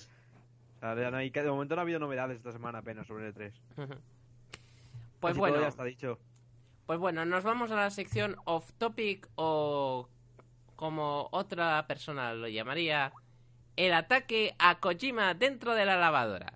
O 0.78 0.80
sea, 0.80 0.95
ya 0.95 1.12
no 1.12 1.18
hay- 1.18 1.30
de 1.30 1.43
momento 1.51 1.76
no 1.76 1.82
ha 1.82 1.84
habido 1.84 1.99
novedades 1.99 2.38
esta 2.38 2.51
semana 2.51 2.80
apenas 2.80 3.05
sobre 3.07 3.28
el 3.28 3.34
3. 3.34 3.53
Pues 3.76 3.89
Casi 5.34 5.39
bueno, 5.39 5.55
todo 5.55 5.64
ya 5.64 5.70
está 5.70 5.84
dicho. 5.84 6.18
pues 6.88 6.97
bueno, 6.97 7.24
nos 7.26 7.43
vamos 7.43 7.70
a 7.72 7.76
la 7.76 7.91
sección 7.91 8.36
off 8.45 8.72
topic 8.80 9.30
o 9.36 10.09
como 10.82 11.29
otra 11.32 11.86
persona 11.86 12.34
lo 12.34 12.47
llamaría, 12.47 13.13
el 13.75 13.93
ataque 13.93 14.55
a 14.57 14.79
Kojima 14.79 15.36
dentro 15.36 15.75
de 15.75 15.86
la 15.86 15.95
lavadora. 15.95 16.53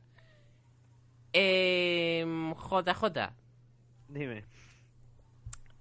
Em, 1.32 2.52
JJ, 2.56 3.30
Dime. 4.08 4.44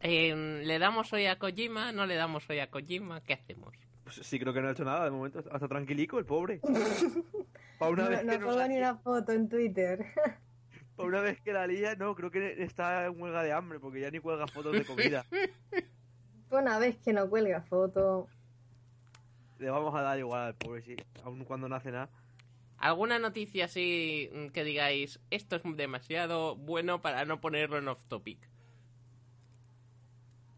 em, 0.01 0.59
¿le 0.61 0.79
damos 0.79 1.11
hoy 1.15 1.25
a 1.25 1.39
Kojima? 1.39 1.91
¿No 1.93 2.05
le 2.05 2.17
damos 2.17 2.45
hoy 2.51 2.59
a 2.59 2.71
Kojima? 2.71 3.23
¿Qué 3.23 3.33
hacemos? 3.33 3.75
Pues 4.05 4.17
sí, 4.17 4.39
creo 4.39 4.53
que 4.53 4.61
no 4.61 4.69
ha 4.69 4.73
hecho 4.73 4.85
nada 4.85 5.07
de 5.07 5.11
momento. 5.11 5.39
Hasta 5.51 5.67
tranquilico, 5.67 6.19
el 6.19 6.27
pobre. 6.27 6.61
Para 7.79 7.93
una, 7.93 8.03
No, 8.05 8.11
vez 8.11 8.25
no 8.27 8.33
que 8.33 8.39
pongo 8.41 8.69
ni 8.69 8.77
una 8.77 8.97
foto 8.99 9.33
en 9.33 9.49
Twitter. 9.49 10.05
pa' 10.97 11.05
una 11.05 11.23
vez 11.23 11.41
que 11.41 11.55
la 11.55 11.67
lía, 11.67 11.95
no, 11.95 12.15
creo 12.15 12.31
que 12.31 12.63
está 12.63 13.07
en 13.07 13.19
huelga 13.19 13.43
de 13.43 13.53
hambre 13.55 13.81
porque 13.81 14.01
ya 14.01 14.11
ni 14.11 14.19
cuelga 14.21 14.47
fotos 14.49 14.75
de 14.75 14.85
comida. 14.85 15.25
Una 16.51 16.79
vez 16.79 16.97
que 16.99 17.13
no 17.13 17.29
cuelga 17.29 17.63
foto. 17.63 18.29
Le 19.59 19.71
vamos 19.71 19.95
a 19.95 20.03
dar 20.03 20.19
igual 20.19 20.43
al 20.43 20.55
pobre, 20.55 20.83
sí. 20.83 20.97
Aun 21.25 21.45
cuando 21.45 21.69
no 21.69 21.77
hace 21.77 21.91
nada. 21.91 22.11
¿Alguna 22.79 23.19
noticia 23.19 23.67
así 23.67 24.31
mm, 24.33 24.49
que 24.49 24.65
digáis, 24.65 25.21
esto 25.31 25.57
es 25.57 25.63
demasiado 25.77 26.57
bueno 26.57 27.01
para 27.01 27.25
no 27.25 27.41
ponerlo 27.41 27.79
en 27.79 27.89
off 27.89 28.05
topic? 28.07 28.39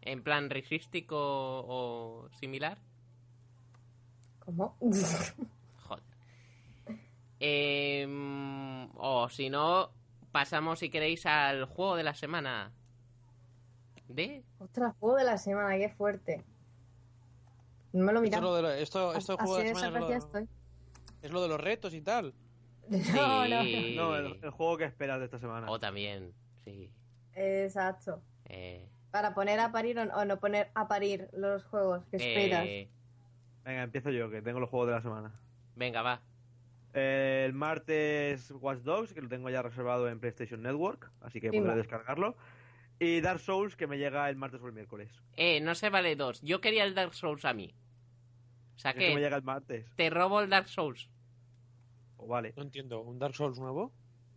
¿En 0.01 0.23
plan 0.23 0.49
risístico 0.49 1.17
o 1.17 2.29
similar? 2.39 2.77
¿Cómo? 4.39 4.77
Joder. 5.87 6.03
Em, 7.39 8.89
o 8.95 9.29
si 9.29 9.49
no, 9.49 9.91
pasamos 10.31 10.79
si 10.79 10.89
queréis 10.89 11.25
al 11.25 11.65
juego 11.65 11.95
de 11.95 12.03
la 12.03 12.13
semana. 12.13 12.71
¿De? 14.07 14.43
Ostras, 14.59 14.95
juego 14.99 15.17
de 15.17 15.23
la 15.25 15.37
semana, 15.37 15.77
qué 15.77 15.89
fuerte. 15.89 16.43
No 17.93 18.03
me 18.05 18.13
lo 18.13 18.21
Esto, 18.21 18.21
mira. 18.21 18.37
es 18.37 18.43
lo 18.43 18.55
de 18.55 18.61
lo- 18.61 18.71
esto, 18.71 19.13
esto 19.15 19.33
Así 19.33 19.41
juego 19.43 19.57
de 19.57 19.63
de 19.65 19.73
la 19.73 19.79
semana 19.79 19.99
es 19.99 20.09
lo, 20.09 20.17
estoy. 20.17 20.47
es 21.21 21.31
lo 21.31 21.41
de 21.41 21.47
los 21.47 21.59
retos 21.61 21.93
y 21.93 22.01
tal. 22.01 22.33
No, 22.89 22.97
no, 23.47 23.47
no. 23.49 23.61
Sí. 23.63 23.93
No, 23.97 24.15
el, 24.15 24.39
el 24.43 24.49
juego 24.51 24.77
que 24.77 24.85
esperas 24.85 25.19
de 25.19 25.25
esta 25.25 25.39
semana. 25.39 25.69
O 25.69 25.79
también, 25.79 26.33
sí. 26.63 26.89
Exacto. 27.33 28.21
Eh, 28.45 28.87
Para 29.11 29.33
poner 29.33 29.59
a 29.59 29.71
parir 29.71 29.99
o 29.99 30.03
o 30.03 30.25
no 30.25 30.39
poner 30.39 30.69
a 30.73 30.87
parir 30.87 31.29
los 31.33 31.63
juegos 31.65 32.05
que 32.05 32.17
esperas. 32.17 32.65
eh, 32.65 32.89
Venga, 33.65 33.83
empiezo 33.83 34.09
yo, 34.11 34.29
que 34.29 34.41
tengo 34.41 34.59
los 34.61 34.69
juegos 34.69 34.87
de 34.87 34.93
la 34.95 35.01
semana. 35.01 35.33
venga, 35.75 36.01
va. 36.01 36.21
El 36.93 37.53
martes 37.53 38.49
Watch 38.51 38.79
Dogs, 38.79 39.13
que 39.13 39.21
lo 39.21 39.27
tengo 39.27 39.49
ya 39.49 39.61
reservado 39.61 40.07
en 40.09 40.19
PlayStation 40.19 40.63
Network, 40.63 41.11
así 41.21 41.39
que 41.41 41.51
Pimba. 41.51 41.67
podré 41.67 41.77
descargarlo. 41.81 42.35
Y 42.99 43.21
Dark 43.21 43.39
Souls, 43.39 43.75
que 43.75 43.85
me 43.87 43.97
llega 43.97 44.29
el 44.29 44.35
martes 44.35 44.61
o 44.61 44.67
el 44.67 44.73
miércoles. 44.73 45.11
Eh, 45.35 45.59
no 45.61 45.75
se 45.75 45.89
vale 45.89 46.15
dos. 46.15 46.41
Yo 46.41 46.61
quería 46.61 46.83
el 46.83 46.95
Dark 46.95 47.13
Souls 47.13 47.45
a 47.45 47.53
mí. 47.53 47.73
O 48.75 48.79
sea 48.79 48.91
Es 48.91 48.97
que 48.97 49.09
me 49.09 49.15
que 49.15 49.21
llega 49.21 49.37
el 49.37 49.43
martes. 49.43 49.85
te 49.95 50.09
robo 50.09 50.41
el 50.41 50.49
Dark 50.49 50.67
Souls. 50.67 51.09
O 52.17 52.27
vale. 52.27 52.53
No 52.57 52.63
entiendo. 52.63 53.01
¿Un 53.01 53.19
Dark 53.19 53.35
Souls 53.35 53.59
nuevo? 53.59 53.93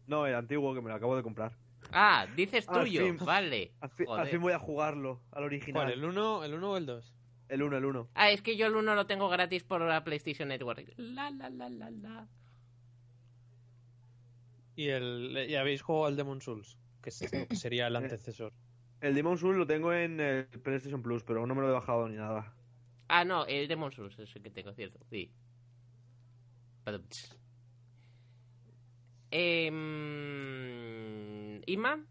No, 0.07 0.27
el 0.27 0.35
antiguo, 0.35 0.75
que 0.75 0.83
me 0.83 0.89
lo 0.91 0.95
acabo 0.97 1.17
de 1.17 1.23
comprar. 1.23 1.53
Ah, 1.93 2.27
dices 2.37 2.69
Al 2.69 2.81
tuyo. 2.85 3.03
fin. 3.07 3.17
Vale. 3.25 3.73
Al, 4.09 4.29
fin 4.29 4.41
voy 4.41 4.53
a 4.53 4.59
jugarlo, 4.59 5.23
al 5.33 5.45
original. 5.45 5.85
¿Cuál? 5.85 5.93
¿El 5.95 6.05
1 6.05 6.45
el 6.45 6.55
uno 6.55 6.73
o 6.73 6.77
el 6.77 6.85
2? 6.87 7.15
El 7.49 7.63
1, 7.63 7.77
el 7.79 7.85
1. 7.85 8.09
Ah, 8.15 8.31
es 8.31 8.43
que 8.43 8.57
yo 8.57 8.67
el 8.67 8.77
1 8.77 8.95
lo 8.95 9.07
tengo 9.07 9.29
gratis 9.29 9.65
por 9.65 9.81
la 9.81 10.05
PlayStation 10.05 10.49
Network. 10.49 10.93
La, 10.99 11.31
la, 11.31 11.49
la, 11.51 11.69
la, 11.71 11.91
la. 11.91 12.29
¿Y, 14.77 14.89
el, 14.89 15.47
¿Y 15.49 15.55
habéis 15.57 15.83
jugado 15.83 16.07
al 16.07 16.17
Demon 16.17 16.41
Souls? 16.41 16.79
Que 17.03 17.11
es- 17.11 17.31
que 17.31 17.57
sería 17.57 17.87
el 17.87 17.97
antecesor. 17.97 18.53
El 19.01 19.15
Demon 19.15 19.39
Souls 19.39 19.57
lo 19.57 19.67
tengo 19.67 19.93
en 19.93 20.21
el 20.21 20.47
PlayStation 20.47 21.03
Plus, 21.03 21.23
pero 21.25 21.41
aún 21.41 21.49
no 21.49 21.55
me 21.55 21.63
lo 21.63 21.69
he 21.69 21.73
bajado 21.73 22.09
ni 22.09 22.17
nada. 22.17 22.53
Ah, 23.09 23.25
no, 23.25 23.47
el 23.47 23.67
Demon 23.67 23.91
Souls 23.93 24.19
es 24.19 24.37
el 24.37 24.43
que 24.43 24.51
tengo, 24.51 24.73
cierto. 24.75 24.99
Sí. 25.09 25.33
Padum, 26.85 27.03
tss. 27.09 27.37
Em, 30.61 31.61
¿Ima? 31.67 32.05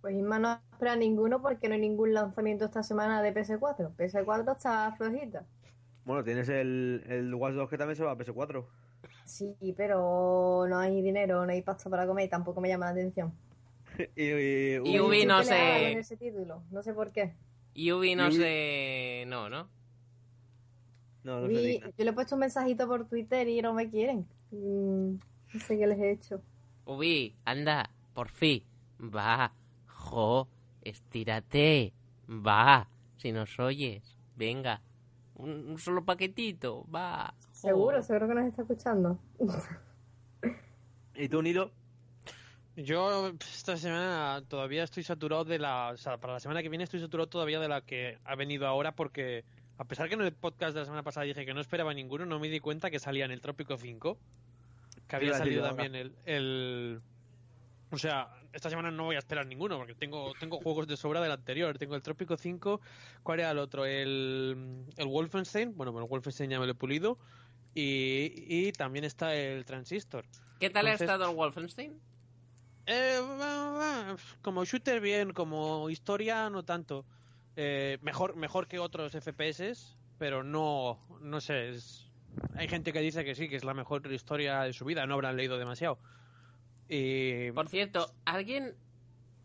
Pues 0.00 0.14
Isma 0.14 0.38
no 0.38 0.60
espera 0.72 0.96
ninguno 0.96 1.42
porque 1.42 1.68
no 1.68 1.74
hay 1.74 1.80
ningún 1.80 2.14
lanzamiento 2.14 2.64
esta 2.64 2.82
semana 2.82 3.22
de 3.22 3.34
PS4. 3.34 3.94
PS4 3.96 4.52
está 4.56 4.94
flojita. 4.96 5.44
Bueno, 6.04 6.24
tienes 6.24 6.48
el, 6.48 7.04
el 7.06 7.34
Watch 7.34 7.54
Dogs 7.54 7.70
que 7.70 7.76
también 7.78 7.96
se 7.96 8.04
va 8.04 8.12
a 8.12 8.16
PS4. 8.18 8.64
Sí, 9.24 9.54
pero 9.76 10.66
no 10.68 10.78
hay 10.78 11.02
dinero, 11.02 11.44
no 11.44 11.52
hay 11.52 11.62
pasta 11.62 11.90
para 11.90 12.06
comer 12.06 12.26
y 12.26 12.28
tampoco 12.30 12.60
me 12.60 12.68
llama 12.68 12.86
la 12.86 12.92
atención. 12.92 13.32
y, 14.16 14.22
y- 14.22 14.74
Y 14.76 14.80
uy, 14.80 15.00
Ubi 15.00 15.26
no 15.26 15.42
sé. 15.42 15.50
con 15.92 15.98
ese 16.00 16.16
título, 16.16 16.62
no 16.70 16.82
sé 16.82 16.92
por 16.94 17.12
qué. 17.12 17.34
Y 17.74 17.92
Ubi 17.92 18.14
no 18.14 18.28
Ubi- 18.28 18.32
sé... 18.36 19.24
No, 19.26 19.48
¿no? 19.48 19.68
No, 21.22 21.40
no 21.42 21.48
digna. 21.48 21.90
yo 21.96 22.04
le 22.04 22.10
he 22.10 22.12
puesto 22.14 22.34
un 22.34 22.40
mensajito 22.40 22.86
por 22.88 23.06
Twitter 23.06 23.46
y 23.48 23.60
no 23.62 23.74
me 23.74 23.90
quieren. 23.90 24.26
Mm, 24.50 25.14
no 25.54 25.60
sé 25.66 25.78
qué 25.78 25.86
les 25.86 25.98
he 25.98 26.10
hecho. 26.12 26.42
Ubi, 26.86 27.36
anda, 27.44 27.90
por 28.14 28.28
fin. 28.30 28.64
Va, 29.00 29.52
jo, 29.86 30.48
estírate. 30.82 31.92
Va, 32.28 32.88
si 33.18 33.32
nos 33.32 33.58
oyes. 33.60 34.16
Venga. 34.36 34.80
Un, 35.34 35.50
un 35.70 35.78
solo 35.78 36.04
paquetito, 36.04 36.86
va. 36.94 37.34
jo. 37.38 37.52
Seguro, 37.52 38.02
seguro 38.02 38.28
que 38.28 38.34
nos 38.34 38.46
está 38.46 38.62
escuchando. 38.62 39.18
¿Y 41.14 41.28
tú, 41.28 41.42
Nilo? 41.42 41.70
Yo 42.82 43.28
esta 43.28 43.76
semana 43.76 44.42
todavía 44.48 44.84
estoy 44.84 45.02
saturado 45.02 45.44
de 45.44 45.58
la... 45.58 45.90
O 45.90 45.96
sea, 45.96 46.18
para 46.18 46.34
la 46.34 46.40
semana 46.40 46.62
que 46.62 46.68
viene 46.68 46.84
estoy 46.84 47.00
saturado 47.00 47.28
todavía 47.28 47.60
de 47.60 47.68
la 47.68 47.80
que 47.82 48.18
ha 48.24 48.34
venido 48.34 48.66
ahora 48.66 48.92
porque 48.94 49.44
a 49.78 49.84
pesar 49.84 50.08
que 50.08 50.14
en 50.14 50.22
el 50.22 50.32
podcast 50.32 50.74
de 50.74 50.80
la 50.80 50.84
semana 50.84 51.02
pasada 51.02 51.26
dije 51.26 51.44
que 51.44 51.54
no 51.54 51.60
esperaba 51.60 51.92
ninguno, 51.94 52.26
no 52.26 52.38
me 52.38 52.48
di 52.48 52.60
cuenta 52.60 52.90
que 52.90 52.98
salía 52.98 53.24
en 53.24 53.30
el 53.32 53.40
Trópico 53.40 53.76
5. 53.76 54.18
Que 55.08 55.16
había 55.16 55.34
salido 55.34 55.62
también 55.64 55.94
el, 55.94 56.14
el... 56.24 57.00
O 57.90 57.98
sea, 57.98 58.28
esta 58.52 58.70
semana 58.70 58.90
no 58.90 59.04
voy 59.04 59.16
a 59.16 59.18
esperar 59.18 59.46
ninguno 59.46 59.76
porque 59.76 59.94
tengo, 59.94 60.32
tengo 60.38 60.58
juegos 60.60 60.86
de 60.86 60.96
sobra 60.96 61.20
del 61.20 61.32
anterior. 61.32 61.76
Tengo 61.76 61.96
el 61.96 62.02
Trópico 62.02 62.36
5. 62.36 62.80
¿Cuál 63.22 63.40
era 63.40 63.50
el 63.50 63.58
otro? 63.58 63.84
El, 63.84 64.84
el 64.96 65.06
Wolfenstein. 65.06 65.76
Bueno, 65.76 65.92
bueno, 65.92 66.06
el 66.06 66.10
Wolfenstein 66.10 66.50
ya 66.50 66.60
me 66.60 66.66
lo 66.66 66.72
he 66.72 66.76
pulido. 66.76 67.18
Y, 67.74 68.32
y 68.46 68.72
también 68.72 69.04
está 69.04 69.34
el 69.34 69.64
Transistor. 69.64 70.24
¿Qué 70.60 70.70
tal 70.70 70.86
Entonces- 70.86 71.08
ha 71.08 71.12
estado 71.14 71.30
el 71.30 71.36
Wolfenstein? 71.36 72.00
Eh, 72.86 73.20
como 74.42 74.64
shooter 74.64 75.00
bien, 75.00 75.32
como 75.32 75.90
historia 75.90 76.50
no 76.50 76.64
tanto. 76.64 77.06
Eh, 77.56 77.98
mejor, 78.02 78.36
mejor 78.36 78.68
que 78.68 78.78
otros 78.78 79.14
FPS, 79.14 79.96
pero 80.18 80.42
no, 80.42 80.98
no 81.20 81.40
sé. 81.40 81.70
es- 81.70 82.06
Hay 82.56 82.68
gente 82.68 82.92
que 82.92 83.00
dice 83.00 83.24
que 83.24 83.34
sí, 83.34 83.48
que 83.48 83.56
es 83.56 83.64
la 83.64 83.74
mejor 83.74 84.10
historia 84.12 84.62
de 84.62 84.72
su 84.72 84.84
vida. 84.84 85.06
No 85.06 85.14
habrán 85.14 85.36
leído 85.36 85.58
demasiado. 85.58 85.98
Y 86.88 87.50
Por 87.52 87.68
cierto, 87.68 88.14
alguien... 88.24 88.76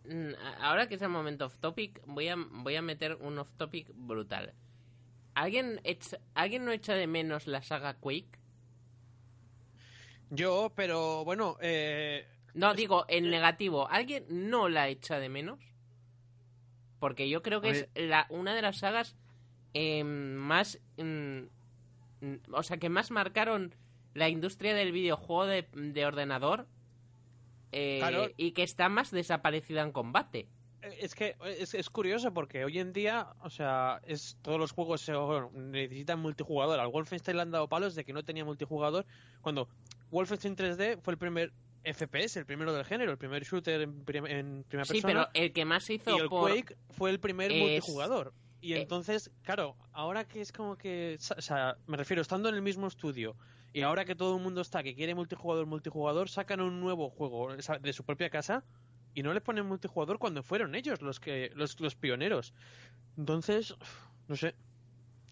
mm, 0.06 0.34
Ahora 0.62 0.88
que 0.88 0.96
es 0.96 1.02
el 1.02 1.10
momento 1.10 1.46
off 1.46 1.58
topic, 1.60 2.02
voy 2.06 2.28
a, 2.30 2.36
voy 2.38 2.76
a 2.76 2.82
meter 2.82 3.16
un 3.16 3.38
off 3.40 3.52
topic 3.58 3.92
brutal. 3.94 4.54
¿Alguien, 5.34 5.82
echa- 5.84 6.20
¿Alguien 6.36 6.66
no 6.66 6.72
echa 6.72 6.94
de 6.94 7.08
menos 7.08 7.48
la 7.48 7.62
saga 7.64 7.96
Quake? 8.00 8.40
yo, 10.30 10.74
pero 10.76 11.24
bueno, 11.24 11.58
eh, 11.62 12.28
No, 12.56 12.74
digo, 12.74 13.06
en 13.10 13.30
negativo. 13.30 13.88
¿Alguien 13.90 14.26
no 14.30 14.68
la 14.70 14.88
echa 14.88 15.20
de 15.20 15.30
menos? 15.30 15.60
Porque 17.00 17.30
yo 17.30 17.42
creo 17.44 17.62
que 17.62 17.70
es 17.70 17.88
la, 17.96 18.26
una 18.30 18.56
de 18.56 18.62
las 18.64 18.78
sagas 18.80 19.16
eh, 19.74 20.04
más... 20.04 20.80
mm, 20.98 21.42
o 22.52 22.64
sea, 22.64 22.78
que 22.78 22.90
más 22.90 23.12
marcaron 23.12 23.76
la 24.14 24.30
industria 24.30 24.74
del 24.74 24.92
videojuego 24.94 25.46
de, 25.46 25.68
de 25.74 26.06
ordenador 26.06 26.66
eh, 27.72 27.98
Claro. 28.00 28.30
y 28.38 28.52
que 28.54 28.64
está 28.64 28.88
más 28.90 29.12
desaparecida 29.12 29.82
en 29.82 29.92
combate. 29.92 30.48
Es 30.82 31.14
que 31.16 31.36
es, 31.46 31.74
es 31.74 31.90
curioso 31.90 32.34
porque 32.34 32.64
hoy 32.64 32.80
en 32.80 32.94
día, 32.94 33.34
o 33.42 33.50
sea, 33.50 34.00
es 34.06 34.38
todos 34.42 34.58
los 34.60 34.72
juegos 34.72 35.02
se- 35.02 35.14
bueno, 35.16 35.52
necesitan 35.54 36.20
multijugador. 36.20 36.80
Al 36.80 36.88
Wolfenstein 36.88 37.36
le 37.38 37.42
han 37.42 37.52
dado 37.52 37.68
palos 37.68 37.96
de 37.96 38.06
que 38.06 38.14
no 38.14 38.24
tenía 38.24 38.46
multijugador 38.46 39.06
cuando 39.42 39.68
Wolfenstein 40.12 40.56
3D 40.56 41.02
fue 41.02 41.14
el 41.14 41.18
primer 41.18 41.52
FPS, 41.94 42.38
el 42.38 42.46
primero 42.46 42.74
del 42.74 42.84
género, 42.86 43.12
el 43.12 43.18
primer 43.18 43.44
shooter 43.44 43.82
en, 43.82 44.04
prim- 44.04 44.26
en 44.26 44.64
primera 44.68 44.86
Sí, 44.86 45.02
persona. 45.02 45.30
pero 45.32 45.44
el 45.46 45.54
que 45.54 45.66
más 45.66 45.84
se 45.84 45.94
hizo 45.96 46.16
y 46.18 46.20
el 46.22 46.28
por... 46.30 46.52
Quake 46.52 46.76
fue 46.90 47.10
el 47.12 47.20
primer 47.20 47.52
es- 47.52 47.62
multijugador. 47.62 48.34
Y 48.62 48.74
eh, 48.74 48.82
entonces, 48.82 49.30
claro, 49.44 49.76
ahora 49.92 50.28
que 50.28 50.42
es 50.42 50.52
como 50.52 50.76
que, 50.78 51.18
o 51.38 51.42
sea, 51.42 51.78
me 51.86 51.98
refiero, 51.98 52.22
estando 52.22 52.50
en 52.50 52.56
el 52.56 52.62
mismo 52.64 52.88
estudio 52.88 53.36
y 53.74 53.82
ahora 53.82 54.06
que 54.06 54.16
todo 54.16 54.36
el 54.38 54.42
mundo 54.42 54.62
está 54.62 54.82
que 54.82 54.96
quiere 54.96 55.14
multijugador, 55.14 55.68
multijugador, 55.68 56.30
sacan 56.30 56.62
un 56.62 56.80
nuevo 56.80 57.10
juego 57.12 57.50
de 57.56 57.94
su 57.94 58.04
propia 58.04 58.30
casa 58.32 58.64
y 59.14 59.22
no 59.22 59.34
le 59.34 59.42
ponen 59.42 59.66
multijugador 59.68 60.18
cuando 60.18 60.42
fueron 60.42 60.74
ellos 60.74 61.02
los 61.02 61.20
que 61.20 61.52
los, 61.54 61.80
los 61.80 61.96
pioneros. 61.96 62.54
Entonces, 63.18 63.76
no 64.28 64.36
sé. 64.36 64.56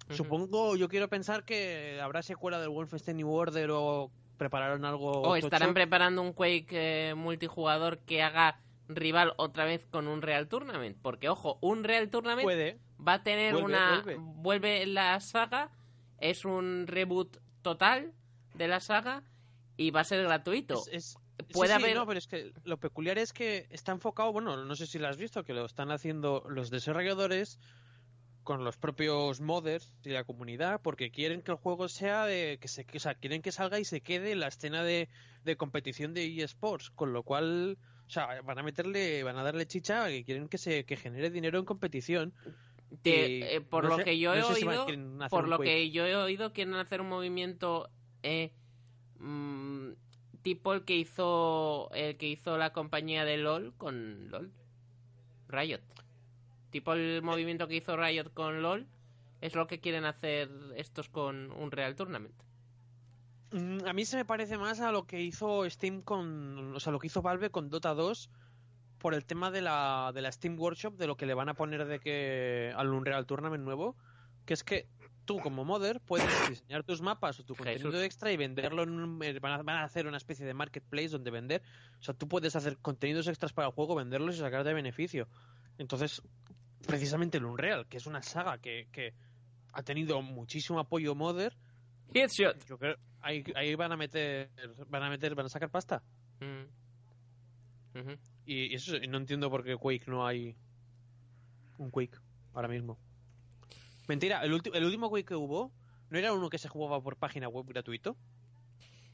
Supongo, 0.10 0.76
yo 0.76 0.90
quiero 0.90 1.08
pensar 1.10 1.44
que 1.46 2.00
habrá 2.02 2.22
secuela 2.22 2.60
del 2.60 2.70
Wolfenstein 2.70 3.18
New 3.18 3.32
Order 3.32 3.70
o 3.72 4.12
prepararon 4.38 4.86
algo 4.86 5.12
O 5.22 5.36
estarán 5.36 5.70
tocho. 5.70 5.74
preparando 5.76 6.22
un 6.22 6.34
Quake 6.34 6.68
eh, 7.10 7.14
multijugador 7.16 8.00
que 8.00 8.22
haga 8.24 8.60
rival 8.88 9.34
otra 9.38 9.66
vez 9.66 9.86
con 9.90 10.08
un 10.08 10.22
Real 10.22 10.48
Tournament. 10.48 10.98
Porque, 11.02 11.30
ojo, 11.30 11.58
un 11.62 11.84
Real 11.84 12.10
Tournament 12.10 12.44
Puede. 12.44 12.80
va 13.06 13.14
a 13.14 13.24
tener 13.24 13.54
Vuelve, 13.54 13.66
una 13.68 14.02
vuelve. 14.04 14.18
vuelve 14.20 14.86
la 14.86 15.20
saga 15.20 15.70
es 16.20 16.46
un 16.46 16.86
reboot 16.88 17.38
total 17.62 18.14
de 18.54 18.68
la 18.68 18.80
saga 18.80 19.24
y 19.78 19.92
va 19.92 20.02
a 20.02 20.04
ser 20.04 20.22
gratuito 20.24 20.76
Es- 20.76 20.88
es- 20.88 21.18
Puede 21.52 21.74
sí, 21.74 21.80
sí, 21.80 21.84
haber- 21.86 21.96
no, 21.98 22.06
pero 22.06 22.20
es 22.20 22.28
que 22.28 22.54
lo 22.64 22.78
peculiar 22.78 23.18
es 23.18 23.34
que 23.34 23.66
está 23.72 23.92
enfocado, 23.92 24.32
bueno, 24.32 24.64
no 24.64 24.76
sé 24.76 24.86
si 24.86 25.00
lo 25.00 25.08
has 25.08 25.18
visto, 25.18 25.44
que 25.44 25.54
lo 25.54 25.66
están 25.66 25.92
haciendo 25.92 26.44
los 26.48 26.70
desarrolladores 26.70 27.60
con 28.44 28.64
los 28.64 28.78
propios 28.78 29.40
modders 29.42 29.98
y 30.04 30.10
la 30.10 30.24
comunidad, 30.24 30.82
porque 30.82 31.12
quieren 31.12 31.42
que 31.42 31.52
el 31.52 31.58
juego 31.58 31.88
sea 31.88 32.26
de 32.26 32.58
que 32.60 32.68
se, 32.68 32.86
que- 32.86 32.98
o 32.98 33.00
sea, 33.02 33.16
quieren 33.16 33.42
que 33.42 33.52
salga 33.52 33.80
y 33.80 33.86
se 33.86 34.02
quede 34.02 34.32
en 34.32 34.40
la 34.42 34.48
escena 34.48 34.84
de, 34.84 35.10
de 35.44 35.56
competición 35.56 36.14
de 36.14 36.44
eSports, 36.44 36.90
con 36.92 37.14
lo 37.14 37.24
cual, 37.24 37.78
o 38.06 38.10
sea, 38.10 38.42
van 38.42 38.60
a 38.60 38.64
meterle, 38.64 39.24
van 39.24 39.38
a 39.38 39.44
darle 39.44 39.66
chicha, 39.66 40.08
que 40.08 40.24
quieren 40.24 40.50
que 40.50 40.58
se 40.58 40.86
que 40.86 40.98
genere 40.98 41.30
dinero 41.30 41.58
en 41.60 41.66
competición. 41.66 42.34
Te- 43.02 43.56
eh, 43.56 43.62
por 43.62 43.84
no 43.86 43.90
lo 43.92 43.96
sé, 43.98 44.04
que 44.04 44.20
yo 44.20 44.34
he 44.36 44.40
no 44.42 44.54
si 44.54 44.66
oído 44.66 44.86
por 45.30 45.48
lo 45.48 45.58
que 45.60 45.90
yo 45.90 46.06
he 46.06 46.16
oído 46.16 46.54
quieren 46.54 46.76
hacer 46.76 47.02
un 47.02 47.10
movimiento 47.10 47.90
eh, 48.22 48.52
mm, 49.20 49.94
tipo 50.44 50.74
el 50.74 50.84
que 50.84 50.96
hizo 50.98 51.90
el 51.94 52.18
que 52.18 52.28
hizo 52.28 52.58
la 52.58 52.72
compañía 52.74 53.26
de 53.26 53.38
LOL 53.38 53.74
con 53.78 54.30
LOL 54.30 54.52
Riot 55.48 55.82
tipo 56.74 56.92
el 56.92 57.22
movimiento 57.22 57.70
que 57.70 57.78
hizo 57.78 57.96
Riot 57.96 58.34
con 58.34 58.62
LOL 58.62 58.86
es 59.40 59.56
lo 59.56 59.68
que 59.68 59.80
quieren 59.80 60.04
hacer 60.04 60.50
estos 60.76 61.08
con 61.08 61.52
un 61.54 61.72
Real 61.72 61.96
Tournament 61.96 62.36
Mm, 63.52 63.86
A 63.86 63.94
mí 63.94 64.04
se 64.04 64.18
me 64.18 64.26
parece 64.26 64.58
más 64.58 64.80
a 64.82 64.92
lo 64.92 65.06
que 65.06 65.22
hizo 65.22 65.70
Steam 65.70 66.02
con. 66.02 66.76
O 66.76 66.80
sea, 66.80 66.92
lo 66.92 66.98
que 67.00 67.06
hizo 67.08 67.22
Valve 67.22 67.52
con 67.52 67.70
Dota 67.70 67.94
2 67.94 68.32
por 68.98 69.14
el 69.14 69.26
tema 69.26 69.52
de 69.52 69.62
la, 69.62 70.12
de 70.14 70.22
la 70.24 70.32
Steam 70.32 70.60
Workshop, 70.60 70.96
de 70.98 71.06
lo 71.06 71.18
que 71.18 71.28
le 71.28 71.36
van 71.36 71.50
a 71.50 71.54
poner 71.54 71.86
de 71.86 72.00
que 72.00 72.74
al 72.76 72.92
Unreal 72.92 73.28
Tournament 73.28 73.64
nuevo. 73.64 73.96
Que 74.46 74.56
es 74.56 74.64
que 74.64 74.88
tú, 75.26 75.40
como 75.40 75.66
modder, 75.66 76.02
puedes 76.02 76.26
diseñar 76.50 76.84
tus 76.84 77.02
mapas 77.04 77.40
o 77.40 77.44
tu 77.44 77.54
contenido 77.54 77.92
Jesús. 77.92 78.04
extra 78.04 78.32
y 78.32 78.38
venderlo 78.38 78.82
en 78.84 78.90
un- 78.90 79.24
eh, 79.24 79.38
van, 79.40 79.52
a, 79.52 79.58
van 79.62 79.76
a 79.78 79.84
hacer 79.84 80.08
una 80.08 80.18
especie 80.18 80.48
de 80.48 80.56
marketplace 80.56 81.10
donde 81.10 81.30
vender. 81.30 81.62
O 82.00 82.04
sea, 82.04 82.16
tú 82.16 82.28
puedes 82.28 82.56
hacer 82.56 82.80
contenidos 82.80 83.28
extras 83.28 83.54
para 83.54 83.68
el 83.68 83.74
juego, 83.76 83.94
venderlos 83.94 84.36
y 84.36 84.40
sacar 84.40 84.64
de 84.64 84.74
beneficio. 84.74 85.28
Entonces, 85.78 86.24
precisamente 86.88 87.38
el 87.38 87.46
Unreal, 87.46 87.88
que 87.88 87.98
es 87.98 88.06
una 88.06 88.22
saga 88.22 88.58
que, 88.58 88.88
que 88.92 89.14
ha 89.74 89.84
tenido 89.84 90.22
muchísimo 90.22 90.80
apoyo 90.80 91.16
modder. 91.16 91.56
Headshot 92.14 92.66
Yo 92.66 92.78
creo 92.78 92.98
ahí, 93.22 93.44
ahí 93.56 93.74
van 93.76 93.92
a 93.92 93.98
meter 93.98 94.52
van 94.88 95.04
a 95.04 95.10
meter 95.10 95.34
van 95.34 95.48
a 95.48 95.50
sacar 95.50 95.70
pasta 95.70 96.04
Mm. 96.40 98.10
Y, 98.46 98.74
y 98.74 98.76
eso 98.76 98.98
no 99.08 99.18
entiendo 99.18 99.50
por 99.50 99.64
qué 99.64 99.78
Quake 99.78 100.06
no 100.08 100.26
hay 100.26 100.58
un 101.78 101.92
Quake 101.92 102.18
ahora 102.54 102.68
mismo. 102.68 102.98
Mentira, 104.08 104.44
el, 104.44 104.60
el 104.74 104.84
último 104.84 105.10
Quake 105.10 105.26
que 105.26 105.36
hubo 105.36 105.72
no 106.10 106.18
era 106.18 106.34
uno 106.34 106.50
que 106.50 106.58
se 106.58 106.68
jugaba 106.68 107.02
por 107.02 107.18
página 107.18 107.48
web 107.48 107.66
gratuito. 107.68 108.18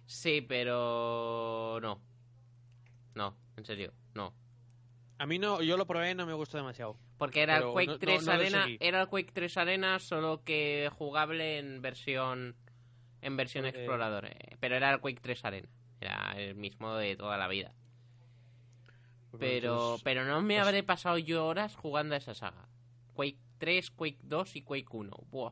Sí, 0.06 0.42
pero 0.42 1.80
no. 1.82 2.02
No, 3.16 3.36
en 3.58 3.66
serio, 3.66 3.94
no. 4.16 4.34
A 5.20 5.26
mí 5.26 5.38
no, 5.38 5.62
yo 5.62 5.78
lo 5.78 5.86
probé 5.86 6.12
y 6.12 6.16
no 6.16 6.26
me 6.26 6.34
gustó 6.34 6.58
demasiado. 6.58 6.98
Porque 7.20 7.44
era 7.44 7.58
el 7.58 7.62
Pero 7.64 7.74
Quake 7.74 7.86
no- 7.88 7.94
no- 7.94 8.00
3 8.00 8.26
no 8.26 8.34
lo 8.34 8.40
Arena, 8.40 8.66
era 8.80 9.02
el 9.02 9.08
Quake 9.10 9.32
3 9.34 9.58
Arena, 9.58 10.00
solo 10.00 10.42
que 10.44 10.90
jugable 10.92 11.60
en 11.60 11.82
versión 11.84 12.56
en 13.22 13.36
versión 13.38 13.66
Eh. 13.66 13.70
explorador, 13.70 14.26
eh, 14.26 14.56
pero 14.62 14.76
era 14.78 14.92
el 14.94 15.00
Quake 15.02 15.20
3 15.22 15.44
Arena, 15.46 15.68
era 16.00 16.32
el 16.38 16.56
mismo 16.56 16.96
de 16.96 17.16
toda 17.18 17.38
la 17.38 17.48
vida. 17.50 17.76
Pero 19.38 19.74
Entonces, 19.74 20.04
pero 20.04 20.26
no 20.26 20.42
me 20.42 20.56
pues- 20.56 20.68
habré 20.68 20.84
pasado 20.84 21.18
yo 21.18 21.46
horas 21.46 21.76
jugando 21.76 22.16
a 22.16 22.18
esa 22.18 22.34
saga. 22.34 22.68
Quake 23.14 23.38
3, 23.60 23.92
Quake 23.92 24.18
2 24.24 24.56
y 24.56 24.62
Quake 24.64 24.88
1. 24.90 25.12
Buah. 25.30 25.52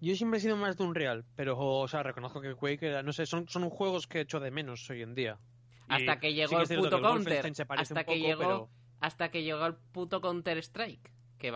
Yo 0.00 0.16
siempre 0.16 0.38
he 0.38 0.42
sido 0.42 0.56
más 0.56 0.76
de 0.76 0.82
un 0.82 0.94
real, 0.96 1.24
pero 1.36 1.56
o 1.56 1.86
sea, 1.86 2.02
reconozco 2.02 2.40
que 2.40 2.54
Quake 2.56 2.88
era, 2.88 3.02
no 3.04 3.12
sé, 3.12 3.24
son, 3.24 3.48
son 3.48 3.70
juegos 3.70 4.08
que 4.08 4.20
echo 4.22 4.40
de 4.40 4.50
menos 4.50 4.90
hoy 4.90 5.02
en 5.02 5.14
día. 5.14 5.38
Hasta 5.88 6.18
que 6.18 6.30
sí 6.30 6.34
llegó 6.34 6.56
que 6.66 6.74
el 6.74 6.80
puto 6.80 7.00
counter. 7.00 7.46
Hasta 7.46 8.04
que 8.04 8.14
poco, 8.14 8.26
llegó. 8.26 8.38
pero- 8.40 8.70
Hasta 9.02 9.30
que 9.30 9.42
llegó 9.42 9.66
el 9.66 9.74
puto 9.74 10.20
Counter 10.22 10.56
Strike. 10.58 11.12
Que, 11.38 11.52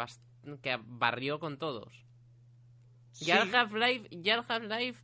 barrió 0.84 1.38
con 1.40 1.58
todos. 1.58 2.04
Ya 3.14 3.42
el. 3.42 3.54
Half-Life, 3.54 4.08
ya 4.10 4.34
el 4.34 4.42
Half-Life 4.46 5.02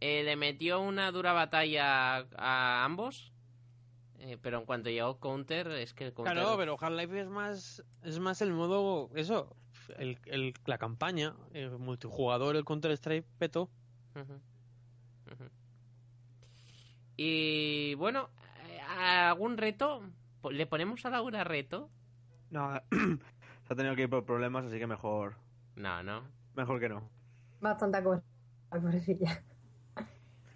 eh, 0.00 0.22
le 0.22 0.36
metió 0.36 0.80
una 0.80 1.10
dura 1.10 1.32
batalla 1.32 2.18
a 2.36 2.84
ambos. 2.84 3.32
eh, 4.20 4.36
pero 4.40 4.58
en 4.60 4.66
cuanto 4.66 4.90
llegó 4.90 5.18
Counter, 5.18 5.68
es 5.72 5.94
que 5.94 6.04
el 6.04 6.12
Counter. 6.12 6.34
Claro, 6.34 6.56
pero 6.56 6.76
Half-Life 6.78 7.20
es 7.22 7.28
más, 7.28 7.82
es 8.02 8.18
más 8.20 8.42
el 8.42 8.52
modo, 8.52 9.10
eso, 9.14 9.56
el, 9.96 10.18
el- 10.26 10.54
la 10.66 10.76
campaña, 10.78 11.34
el 11.54 11.70
multijugador, 11.78 12.54
el 12.56 12.64
Counter-Strike 12.64 13.24
peto. 13.38 13.70
Y 17.16 17.94
bueno, 17.94 18.28
eh, 18.68 18.80
¿algún 18.80 19.56
reto? 19.56 20.02
¿Le 20.50 20.66
ponemos 20.66 21.04
a 21.04 21.10
Laura 21.10 21.44
reto? 21.44 21.90
No, 22.50 22.80
se 22.90 23.72
ha 23.72 23.76
tenido 23.76 23.94
que 23.96 24.02
ir 24.02 24.10
por 24.10 24.24
problemas, 24.24 24.64
así 24.66 24.78
que 24.78 24.86
mejor, 24.86 25.34
No, 25.76 26.02
no. 26.02 26.22
mejor 26.54 26.80
que 26.80 26.88
no. 26.88 27.02
Bastante 27.60 28.02
cosa. 28.02 28.22
Pobrecilla. 28.70 29.42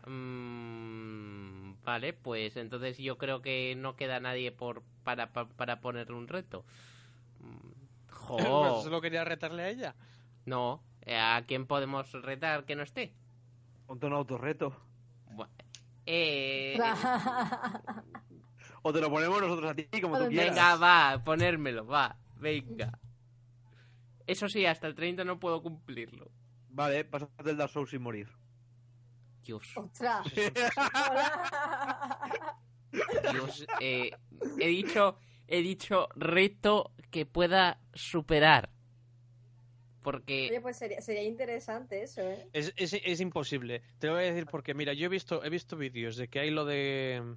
Mm, 0.07 1.75
vale, 1.85 2.13
pues 2.13 2.57
entonces 2.57 2.99
yo 2.99 3.19
creo 3.19 3.41
que 3.43 3.75
no 3.77 3.97
queda 3.97 4.21
nadie 4.21 4.53
por 4.53 4.83
para, 5.05 5.33
pa- 5.33 5.49
para 5.49 5.81
ponerle 5.81 6.15
un 6.17 6.29
reto. 6.29 6.65
Mm, 7.41 8.13
jo. 8.13 8.39
Solo 8.83 9.01
quería 9.01 9.25
retarle 9.25 9.63
a 9.65 9.69
ella. 9.71 9.95
No, 10.47 10.83
eh, 11.03 11.17
¿a 11.19 11.43
quién 11.47 11.67
podemos 11.67 12.13
retar 12.23 12.65
que 12.65 12.77
no 12.77 12.83
esté? 12.83 13.15
Ponte 13.87 14.07
un 14.07 14.13
autorreto. 14.13 14.73
Bu- 15.35 15.49
Eh, 16.07 16.77
O 18.83 18.93
te 18.93 19.01
lo 19.01 19.11
ponemos 19.11 19.41
nosotros 19.41 19.71
a 19.71 19.75
ti, 19.75 19.87
como 20.01 20.19
tú 20.19 20.29
quieras. 20.29 20.51
venga, 20.51 20.77
va, 20.77 21.23
ponérmelo, 21.25 21.87
va, 21.87 22.17
venga. 22.37 22.99
Eso 24.27 24.49
sí, 24.49 24.67
hasta 24.67 24.87
el 24.87 24.95
30 24.95 25.25
no 25.25 25.39
puedo 25.39 25.63
cumplirlo. 25.63 26.31
Vale, 26.69 27.05
pásate 27.05 27.51
el 27.51 27.57
Dark 27.57 27.71
Souls 27.71 27.91
sin 27.91 28.03
morir. 28.03 28.29
Dios, 29.43 29.63
¡Ostras! 29.77 30.27
Dios, 33.33 33.67
eh, 33.81 34.11
he 34.59 34.69
dicho, 34.69 35.17
he 35.49 35.63
dicho 35.63 36.09
reto 36.15 36.93
que 37.11 37.27
pueda 37.27 37.81
superar. 37.95 38.71
Porque 40.03 40.49
Oye, 40.51 40.61
pues 40.61 40.79
sería, 40.79 41.01
sería 41.01 41.23
interesante 41.23 42.03
eso, 42.03 42.23
¿eh? 42.23 42.49
Es, 42.53 42.73
es, 42.77 42.93
es 42.93 43.21
imposible. 43.21 43.83
Te 43.99 44.09
lo 44.09 44.15
voy 44.15 44.25
a 44.25 44.27
decir 44.27 44.47
porque, 44.47 44.75
mira, 44.75 44.93
yo 44.95 45.07
he 45.07 45.09
visto, 45.09 45.45
he 45.45 45.51
visto 45.51 45.77
vídeos 45.77 46.17
de 46.17 46.29
que 46.29 46.41
hay 46.41 46.51
lo 46.51 46.65
de... 46.65 47.37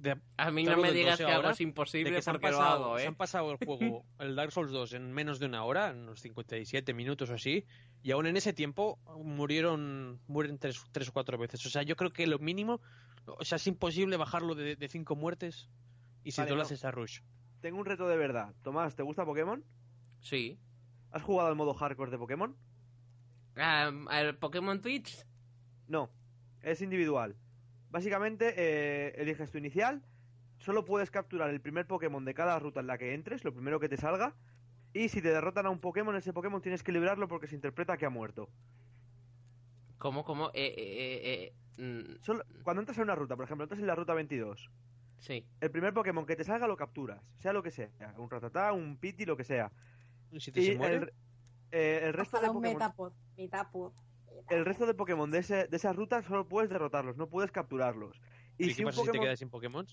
de 0.00 0.16
a 0.36 0.50
mí 0.50 0.64
no 0.64 0.76
me 0.76 0.92
digas 0.92 1.18
12 1.18 1.24
que 1.24 1.30
algo 1.30 1.36
ahora, 1.42 1.50
es 1.52 1.60
imposible 1.60 2.12
que 2.12 2.22
se 2.22 2.30
han, 2.30 2.34
porque 2.34 2.50
lo 2.50 2.58
pasado, 2.58 2.96
se 2.96 3.04
¿eh? 3.04 3.06
han 3.06 3.14
pasado 3.14 3.52
el 3.52 3.58
juego, 3.58 4.04
el 4.18 4.34
Dark 4.36 4.52
Souls 4.52 4.72
2, 4.72 4.94
en 4.94 5.12
menos 5.12 5.38
de 5.38 5.46
una 5.46 5.64
hora, 5.64 5.90
en 5.90 5.98
unos 6.00 6.20
57 6.20 6.94
minutos 6.94 7.30
o 7.30 7.34
así, 7.34 7.64
y 8.02 8.10
aún 8.12 8.26
en 8.26 8.36
ese 8.36 8.52
tiempo 8.52 8.98
murieron 9.22 10.20
mueren 10.26 10.58
tres, 10.58 10.82
tres 10.92 11.08
o 11.08 11.12
cuatro 11.12 11.38
veces. 11.38 11.64
O 11.66 11.70
sea, 11.70 11.82
yo 11.82 11.96
creo 11.96 12.12
que 12.12 12.26
lo 12.26 12.38
mínimo, 12.38 12.80
o 13.26 13.44
sea, 13.44 13.56
es 13.56 13.66
imposible 13.66 14.16
bajarlo 14.16 14.54
de, 14.54 14.76
de 14.76 14.88
cinco 14.88 15.16
muertes 15.16 15.68
y 16.24 16.32
si 16.32 16.40
Vale, 16.40 16.48
tú 16.48 16.54
lo 16.54 16.62
no. 16.62 16.66
haces 16.66 16.84
a 16.84 16.90
Rush. 16.90 17.20
Tengo 17.60 17.78
un 17.78 17.84
reto 17.86 18.08
de 18.08 18.16
verdad. 18.16 18.54
Tomás, 18.62 18.94
¿te 18.96 19.02
gusta 19.02 19.24
Pokémon? 19.24 19.64
Sí. 20.20 20.58
¿Has 21.12 21.22
jugado 21.22 21.48
al 21.48 21.56
modo 21.56 21.74
hardcore 21.74 22.10
de 22.10 22.18
Pokémon? 22.18 22.56
Ah, 23.56 23.90
¿Al 24.08 24.38
Pokémon 24.38 24.80
Twitch? 24.80 25.26
No, 25.88 26.10
es 26.62 26.80
individual. 26.82 27.36
Básicamente, 27.90 28.54
eh, 28.56 29.14
eliges 29.16 29.50
tu 29.50 29.58
inicial, 29.58 30.02
solo 30.58 30.84
puedes 30.84 31.10
capturar 31.10 31.50
el 31.50 31.60
primer 31.60 31.86
Pokémon 31.86 32.24
de 32.24 32.34
cada 32.34 32.58
ruta 32.58 32.80
en 32.80 32.86
la 32.86 32.98
que 32.98 33.14
entres, 33.14 33.44
lo 33.44 33.52
primero 33.52 33.80
que 33.80 33.88
te 33.88 33.96
salga, 33.96 34.34
y 34.92 35.08
si 35.08 35.20
te 35.22 35.30
derrotan 35.30 35.66
a 35.66 35.70
un 35.70 35.80
Pokémon, 35.80 36.14
ese 36.16 36.32
Pokémon 36.32 36.62
tienes 36.62 36.82
que 36.82 36.92
librarlo 36.92 37.28
porque 37.28 37.46
se 37.46 37.54
interpreta 37.54 37.96
que 37.96 38.06
ha 38.06 38.10
muerto. 38.10 38.48
¿Cómo, 39.98 40.24
cómo? 40.24 40.50
Eh, 40.54 40.74
eh, 40.76 41.52
eh, 41.78 41.82
mm, 41.82 42.22
Solo- 42.22 42.44
cuando 42.62 42.80
entras 42.80 42.96
en 42.98 43.04
una 43.04 43.14
ruta, 43.14 43.36
por 43.36 43.44
ejemplo, 43.44 43.64
entras 43.64 43.80
en 43.80 43.86
la 43.86 43.94
ruta 43.94 44.14
22, 44.14 44.70
sí. 45.18 45.44
el 45.60 45.70
primer 45.70 45.92
Pokémon 45.92 46.24
que 46.26 46.36
te 46.36 46.44
salga 46.44 46.66
lo 46.66 46.76
capturas, 46.76 47.22
sea 47.38 47.52
lo 47.52 47.62
que 47.62 47.70
sea, 47.70 47.90
un 48.16 48.30
Ratatá, 48.30 48.72
un 48.72 48.96
Pity, 48.96 49.26
lo 49.26 49.36
que 49.36 49.44
sea. 49.44 49.70
Y 50.30 50.40
si 50.40 50.52
te 50.52 50.60
Y 50.60 50.66
se 50.66 50.76
muere, 50.76 50.96
el, 50.96 51.12
eh, 51.72 52.00
el 52.04 52.12
resto 52.14 52.40
de 52.40 52.48
Ojalá 52.48 52.50
un 52.52 52.56
Pokémon... 52.56 52.74
Metapod. 52.78 53.12
Metapod. 53.36 53.92
El 54.48 54.64
resto 54.64 54.86
de 54.86 54.94
Pokémon 54.94 55.30
de, 55.30 55.38
ese, 55.38 55.66
de 55.66 55.76
esa 55.76 55.92
ruta 55.92 56.22
solo 56.22 56.48
puedes 56.48 56.70
derrotarlos, 56.70 57.16
no 57.16 57.28
puedes 57.28 57.50
capturarlos. 57.52 58.20
Y 58.58 58.66
¿y 58.66 58.70
si 58.70 58.76
qué 58.76 58.84
pasa 58.84 58.96
si 58.98 59.02
te 59.04 59.08
Pokémon 59.08 59.26
quedas 59.26 59.38
sin 59.38 59.50
Pokémon? 59.50 59.86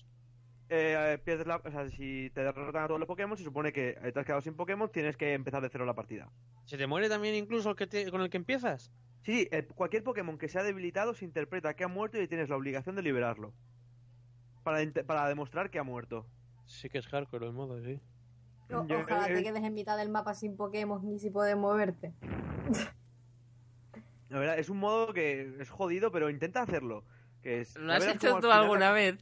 eh, 0.70 1.18
pierdes 1.24 1.46
la, 1.46 1.56
o 1.56 1.70
sea, 1.70 1.88
si 1.88 2.30
te 2.30 2.42
derrotan 2.42 2.84
a 2.84 2.86
todos 2.86 3.00
los 3.00 3.06
Pokémon, 3.06 3.36
se 3.36 3.44
supone 3.44 3.72
que 3.72 3.90
eh, 3.90 4.12
te 4.12 4.20
has 4.20 4.26
quedado 4.26 4.40
sin 4.42 4.54
Pokémon, 4.54 4.90
tienes 4.90 5.16
que 5.16 5.32
empezar 5.32 5.62
de 5.62 5.68
cero 5.70 5.86
la 5.86 5.94
partida. 5.94 6.28
¿Se 6.64 6.76
te 6.76 6.86
muere 6.86 7.08
también 7.08 7.34
incluso 7.34 7.70
el 7.70 7.76
que 7.76 7.86
te- 7.86 8.10
con 8.10 8.20
el 8.20 8.30
que 8.30 8.36
empiezas? 8.36 8.90
Sí, 9.22 9.42
sí, 9.42 9.48
eh, 9.50 9.66
cualquier 9.66 10.04
Pokémon 10.04 10.38
que 10.38 10.48
sea 10.48 10.62
debilitado 10.62 11.14
se 11.14 11.24
interpreta 11.24 11.74
que 11.74 11.84
ha 11.84 11.88
muerto 11.88 12.20
y 12.20 12.28
tienes 12.28 12.48
la 12.48 12.56
obligación 12.56 12.96
de 12.96 13.02
liberarlo. 13.02 13.52
Para, 14.62 15.28
demostrar 15.28 15.70
que 15.70 15.78
ha 15.78 15.82
muerto. 15.82 16.26
Sí 16.66 16.90
que 16.90 16.98
es 16.98 17.06
hardcore 17.06 17.46
el 17.46 17.52
modo, 17.52 17.82
sí. 17.82 17.98
Ojalá 18.70 19.26
te 19.26 19.42
quedes 19.42 19.64
en 19.64 19.72
mitad 19.72 19.96
del 19.96 20.10
mapa 20.10 20.34
sin 20.34 20.56
Pokémon 20.56 21.00
ni 21.08 21.18
si 21.18 21.30
puedes 21.30 21.56
moverte. 21.56 22.12
La 24.28 24.38
verdad, 24.38 24.58
es 24.58 24.68
un 24.68 24.78
modo 24.78 25.12
que 25.12 25.54
es 25.60 25.70
jodido, 25.70 26.10
pero 26.12 26.30
intenta 26.30 26.62
hacerlo. 26.62 27.04
Que 27.42 27.60
es, 27.60 27.76
¿Lo 27.76 27.92
has 27.92 28.06
hecho 28.06 28.34
tú 28.36 28.42
final- 28.42 28.52
alguna 28.62 28.92
vez? 28.92 29.16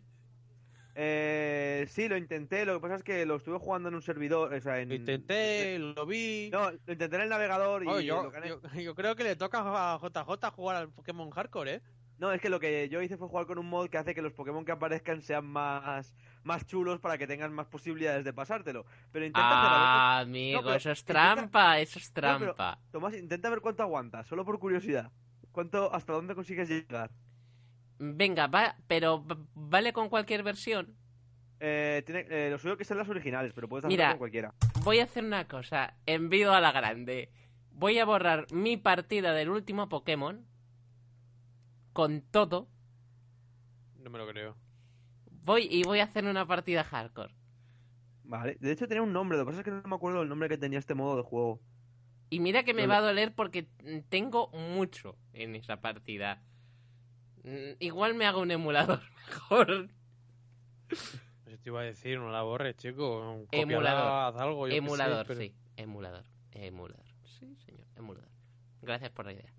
Eh, 0.99 1.87
sí, 1.91 2.09
lo 2.09 2.17
intenté. 2.17 2.65
Lo 2.65 2.75
que 2.75 2.81
pasa 2.81 2.95
es 2.97 3.03
que 3.03 3.27
lo 3.27 3.37
estuve 3.37 3.59
jugando 3.59 3.91
en 3.91 3.95
un 3.95 4.03
servidor. 4.03 4.53
O 4.53 4.61
sea, 4.61 4.81
en... 4.81 4.89
Lo 4.89 4.95
intenté, 4.95 5.79
lo 5.79 6.07
vi. 6.07 6.49
No, 6.51 6.71
lo 6.71 6.93
intenté 6.93 7.17
en 7.17 7.23
el 7.23 7.29
navegador 7.29 7.83
y 7.83 7.87
yo, 8.07 8.23
lo 8.23 8.45
yo, 8.45 8.61
yo 8.75 8.95
creo 8.95 9.15
que 9.15 9.25
le 9.25 9.37
toca 9.37 9.61
a 9.63 9.99
JJ 9.99 10.51
jugar 10.53 10.77
al 10.77 10.89
Pokémon 10.91 11.31
Hardcore, 11.31 11.75
¿eh? 11.75 11.83
No, 12.19 12.33
es 12.33 12.41
que 12.41 12.49
lo 12.49 12.59
que 12.59 12.89
yo 12.89 13.03
hice 13.03 13.17
fue 13.19 13.29
jugar 13.29 13.47
con 13.47 13.59
un 13.59 13.69
mod 13.69 13.89
que 13.91 13.99
hace 13.99 14.15
que 14.15 14.23
los 14.23 14.33
Pokémon 14.33 14.65
que 14.65 14.73
aparezcan 14.73 15.21
sean 15.21 15.47
más, 15.47 16.15
más 16.45 16.65
chulos 16.67 16.99
para 16.99 17.19
que 17.19 17.27
tengas 17.27 17.51
más 17.51 17.67
posibilidades 17.67 18.25
de 18.25 18.33
pasártelo. 18.33 18.87
Pero 19.13 19.27
intenta 19.27 19.49
hacer 19.51 19.71
Ah, 19.73 20.19
amigo, 20.21 20.61
pero 20.63 20.75
eso 20.77 20.91
es 20.93 21.01
intenta- 21.01 21.35
trampa, 21.35 21.79
eso 21.79 21.99
es 21.99 22.13
trampa. 22.13 22.79
Tomás, 22.91 23.15
intenta 23.15 23.51
ver 23.51 23.61
cuánto 23.61 23.83
aguantas, 23.83 24.27
solo 24.27 24.45
por 24.47 24.59
curiosidad. 24.59 25.11
¿Cuánto, 25.53 25.93
hasta 25.95 26.15
dónde 26.15 26.35
consigues 26.35 26.69
llegar? 26.69 27.11
Venga, 27.99 28.47
va, 28.47 28.77
pero 28.87 29.25
vale 29.55 29.93
con 29.93 30.09
cualquier 30.09 30.43
versión. 30.43 30.95
Eh, 31.61 32.03
tiene, 32.05 32.27
eh, 32.29 32.51
lo 32.51 32.59
suyo 32.59 32.77
que 32.77 32.85
sean 32.85 32.99
las 32.99 33.09
originales, 33.09 33.53
pero 33.55 33.69
puedes 33.69 33.85
hacerlo 33.85 33.97
Mira. 33.97 34.11
con 34.11 34.19
cualquiera. 34.19 34.55
Voy 34.85 35.01
a 35.01 35.05
hacer 35.05 35.25
una 35.25 35.47
cosa, 35.49 35.95
envío 36.05 36.53
a 36.53 36.61
la 36.61 36.73
grande. 36.73 37.31
Voy 37.73 37.99
a 37.99 38.05
borrar 38.05 38.47
mi 38.53 38.77
partida 38.77 39.33
del 39.33 39.49
último 39.51 39.89
Pokémon 39.89 40.47
con 41.97 42.21
todo. 42.21 42.69
No 43.99 44.11
me 44.11 44.19
lo 44.19 44.29
creo. 44.29 44.55
Voy 45.31 45.67
y 45.71 45.83
voy 45.83 46.01
a 46.01 46.05
hacer 46.05 46.27
una 46.27 46.47
partida 46.47 46.85
hardcore. 46.85 47.35
Vale, 48.25 48.59
de 48.61 48.71
hecho 48.73 48.87
tenía 48.87 49.03
un 49.03 49.15
nombre, 49.15 49.39
lo 49.39 49.45
que 49.45 49.47
pasa 49.51 49.61
es 49.61 49.65
que 49.65 49.71
no 49.71 49.83
me 49.83 49.95
acuerdo 49.97 50.21
el 50.21 50.29
nombre 50.29 50.51
que 50.51 50.59
tenía 50.59 50.79
este 50.79 50.95
modo 50.95 51.17
de 51.17 51.23
juego. 51.23 51.59
Y 52.29 52.41
mira 52.41 52.65
que 52.65 52.75
me 52.75 52.87
va 52.87 52.99
a 52.99 53.01
doler 53.01 53.35
porque 53.35 53.67
tengo 54.11 54.49
mucho 54.51 55.17
en 55.33 55.57
esa 55.57 55.81
partida. 55.81 56.43
Mm, 57.45 57.77
Igual 57.79 58.15
me 58.15 58.27
hago 58.27 58.43
un 58.43 58.51
emulador 58.51 59.01
mejor. 59.29 59.89
Pues 60.89 61.61
te 61.63 61.71
iba 61.71 61.81
a 61.81 61.85
decir, 61.85 62.19
no 62.19 62.31
la 62.31 62.43
borres, 62.43 62.77
chico. 62.77 63.47
Emulador. 63.53 64.35
Haz 64.35 64.41
algo, 64.43 64.67
yo 64.67 64.71
qué 64.71 64.73
sé, 64.73 64.77
emulador, 64.85 65.27
pero- 65.27 65.41
sí. 65.41 65.55
Emulador. 65.79 66.25
Emulador. 66.51 67.07
Sí, 67.25 67.57
señor. 67.65 67.87
Emulador. 67.97 68.29
Gracias 68.83 69.11
por 69.13 69.25
la 69.25 69.33
idea. 69.33 69.53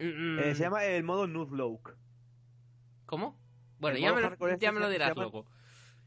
Mm, 0.00 0.38
Eh, 0.38 0.54
se 0.54 0.62
llama 0.62 0.84
el 0.84 1.02
modo 1.04 1.26
Nuzlocke. 1.26 1.94
¿Cómo? 3.06 3.38
Bueno, 3.80 3.98
ya 3.98 4.12
me, 4.12 4.20
lo, 4.20 4.28
este 4.32 4.58
ya 4.58 4.72
me 4.72 4.80
lo 4.80 4.88
dirás 4.88 5.14
luego. 5.16 5.46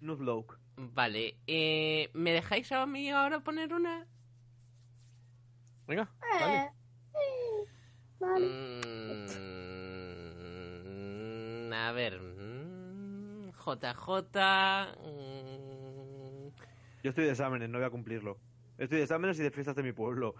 Nuzlocke. 0.01 0.55
Vale. 0.77 1.37
Eh, 1.47 2.09
¿Me 2.13 2.31
dejáis 2.31 2.71
a 2.71 2.85
mí 2.85 3.09
ahora 3.09 3.39
poner 3.41 3.73
una? 3.73 4.07
Venga, 5.87 6.09
vale. 6.39 6.55
Eh, 6.63 6.69
sí. 7.11 7.19
Vale. 8.19 8.45
Mm, 10.85 11.73
a 11.73 11.91
ver. 11.91 12.19
mm, 12.21 13.51
JJ. 13.51 14.95
mm, 15.03 16.49
Yo 17.03 17.09
estoy 17.09 17.25
de 17.25 17.31
exámenes, 17.31 17.69
no 17.69 17.77
voy 17.79 17.87
a 17.87 17.89
cumplirlo. 17.89 18.37
Estoy 18.77 18.97
de 18.99 19.03
exámenes 19.03 19.39
y 19.39 19.43
de 19.43 19.51
fiestas 19.51 19.75
de 19.75 19.83
mi 19.83 19.91
pueblo. 19.91 20.35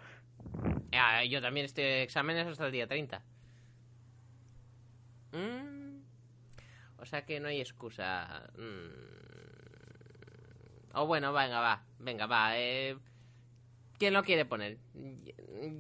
ah, 0.94 1.24
yo 1.26 1.42
también 1.42 1.66
estoy 1.66 1.84
de 1.84 2.04
exámenes 2.04 2.48
hasta 2.48 2.66
el 2.66 2.72
día 2.72 2.88
30. 2.88 3.24
Mm, 5.34 6.02
o 6.98 7.06
sea 7.06 7.26
que 7.26 7.40
no 7.40 7.48
hay 7.48 7.62
excusa. 7.62 8.50
Mm. 8.58 9.12
O 10.94 11.06
bueno, 11.08 11.32
venga, 11.34 11.60
va. 11.60 11.84
Venga, 12.00 12.26
va. 12.28 12.58
Eh, 12.58 12.98
¿Quién 13.98 14.14
lo 14.14 14.24
quiere 14.24 14.46
poner? 14.46 14.78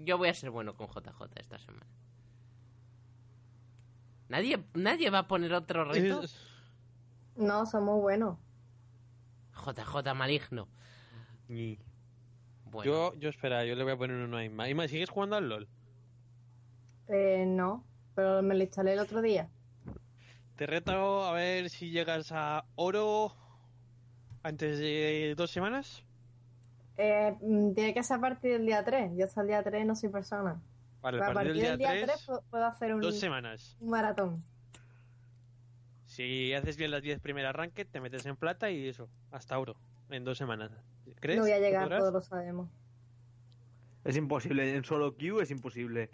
Yo 0.05 0.17
voy 0.17 0.29
a 0.29 0.33
ser 0.33 0.51
bueno 0.51 0.75
con 0.75 0.87
JJ 0.87 1.23
esta 1.39 1.57
semana. 1.59 1.85
¿Nadie, 4.29 4.63
nadie 4.73 5.09
va 5.09 5.19
a 5.19 5.27
poner 5.27 5.53
otro 5.53 5.83
reto? 5.85 6.21
No, 7.35 7.65
somos 7.65 7.99
buenos. 8.01 8.37
JJ 9.53 10.13
maligno. 10.15 10.67
Y- 11.49 11.79
Bueno, 12.65 12.89
Yo, 12.89 13.13
yo 13.19 13.27
espera, 13.27 13.65
yo 13.65 13.75
le 13.75 13.83
voy 13.83 13.91
a 13.93 13.97
poner 13.97 14.15
uno 14.15 14.37
a 14.37 14.45
Inma. 14.45 14.69
Inma, 14.69 14.87
¿sigues 14.87 15.09
jugando 15.09 15.35
al 15.35 15.49
LOL? 15.49 15.67
Eh, 17.09 17.43
no, 17.45 17.83
pero 18.15 18.41
me 18.41 18.55
lo 18.55 18.61
instalé 18.63 18.93
el 18.93 18.99
otro 18.99 19.21
día. 19.21 19.49
Te 20.55 20.65
reto 20.67 21.23
a 21.23 21.31
ver 21.33 21.69
si 21.69 21.89
llegas 21.89 22.31
a 22.31 22.65
oro 22.75 23.33
antes 24.43 24.79
de 24.79 25.33
dos 25.35 25.51
semanas. 25.51 26.03
Eh, 26.97 27.35
mm, 27.41 27.73
tiene 27.73 27.93
que 27.93 28.03
ser 28.03 28.17
a 28.17 28.21
partir 28.21 28.53
del 28.53 28.65
día 28.65 28.83
3. 28.83 29.13
Yo 29.15 29.25
hasta 29.25 29.41
el 29.41 29.47
día 29.47 29.63
3 29.63 29.85
no 29.85 29.95
soy 29.95 30.09
persona. 30.09 30.61
Vale, 31.01 31.23
a 31.23 31.33
partir 31.33 31.53
del 31.53 31.77
día 31.77 32.03
3, 32.03 32.23
puedo, 32.25 32.43
puedo 32.49 32.65
hacer 32.65 32.93
un, 32.93 33.01
dos 33.01 33.19
semanas. 33.19 33.75
un 33.79 33.89
maratón. 33.89 34.43
Si 36.05 36.53
haces 36.53 36.77
bien 36.77 36.91
las 36.91 37.01
10 37.01 37.21
primeras 37.21 37.55
ranked, 37.55 37.87
te 37.87 38.01
metes 38.01 38.25
en 38.25 38.35
plata 38.35 38.69
y 38.69 38.87
eso, 38.87 39.09
hasta 39.31 39.57
oro, 39.57 39.77
en 40.09 40.25
dos 40.25 40.37
semanas. 40.37 40.69
¿Crees? 41.21 41.37
No 41.37 41.45
voy 41.45 41.53
a 41.53 41.59
llegar, 41.59 41.89
todos 41.89 42.13
lo 42.13 42.21
sabemos. 42.21 42.69
Es 44.03 44.17
imposible, 44.17 44.75
en 44.75 44.83
solo 44.83 45.15
queue 45.15 45.43
es 45.43 45.51
imposible. 45.51 46.09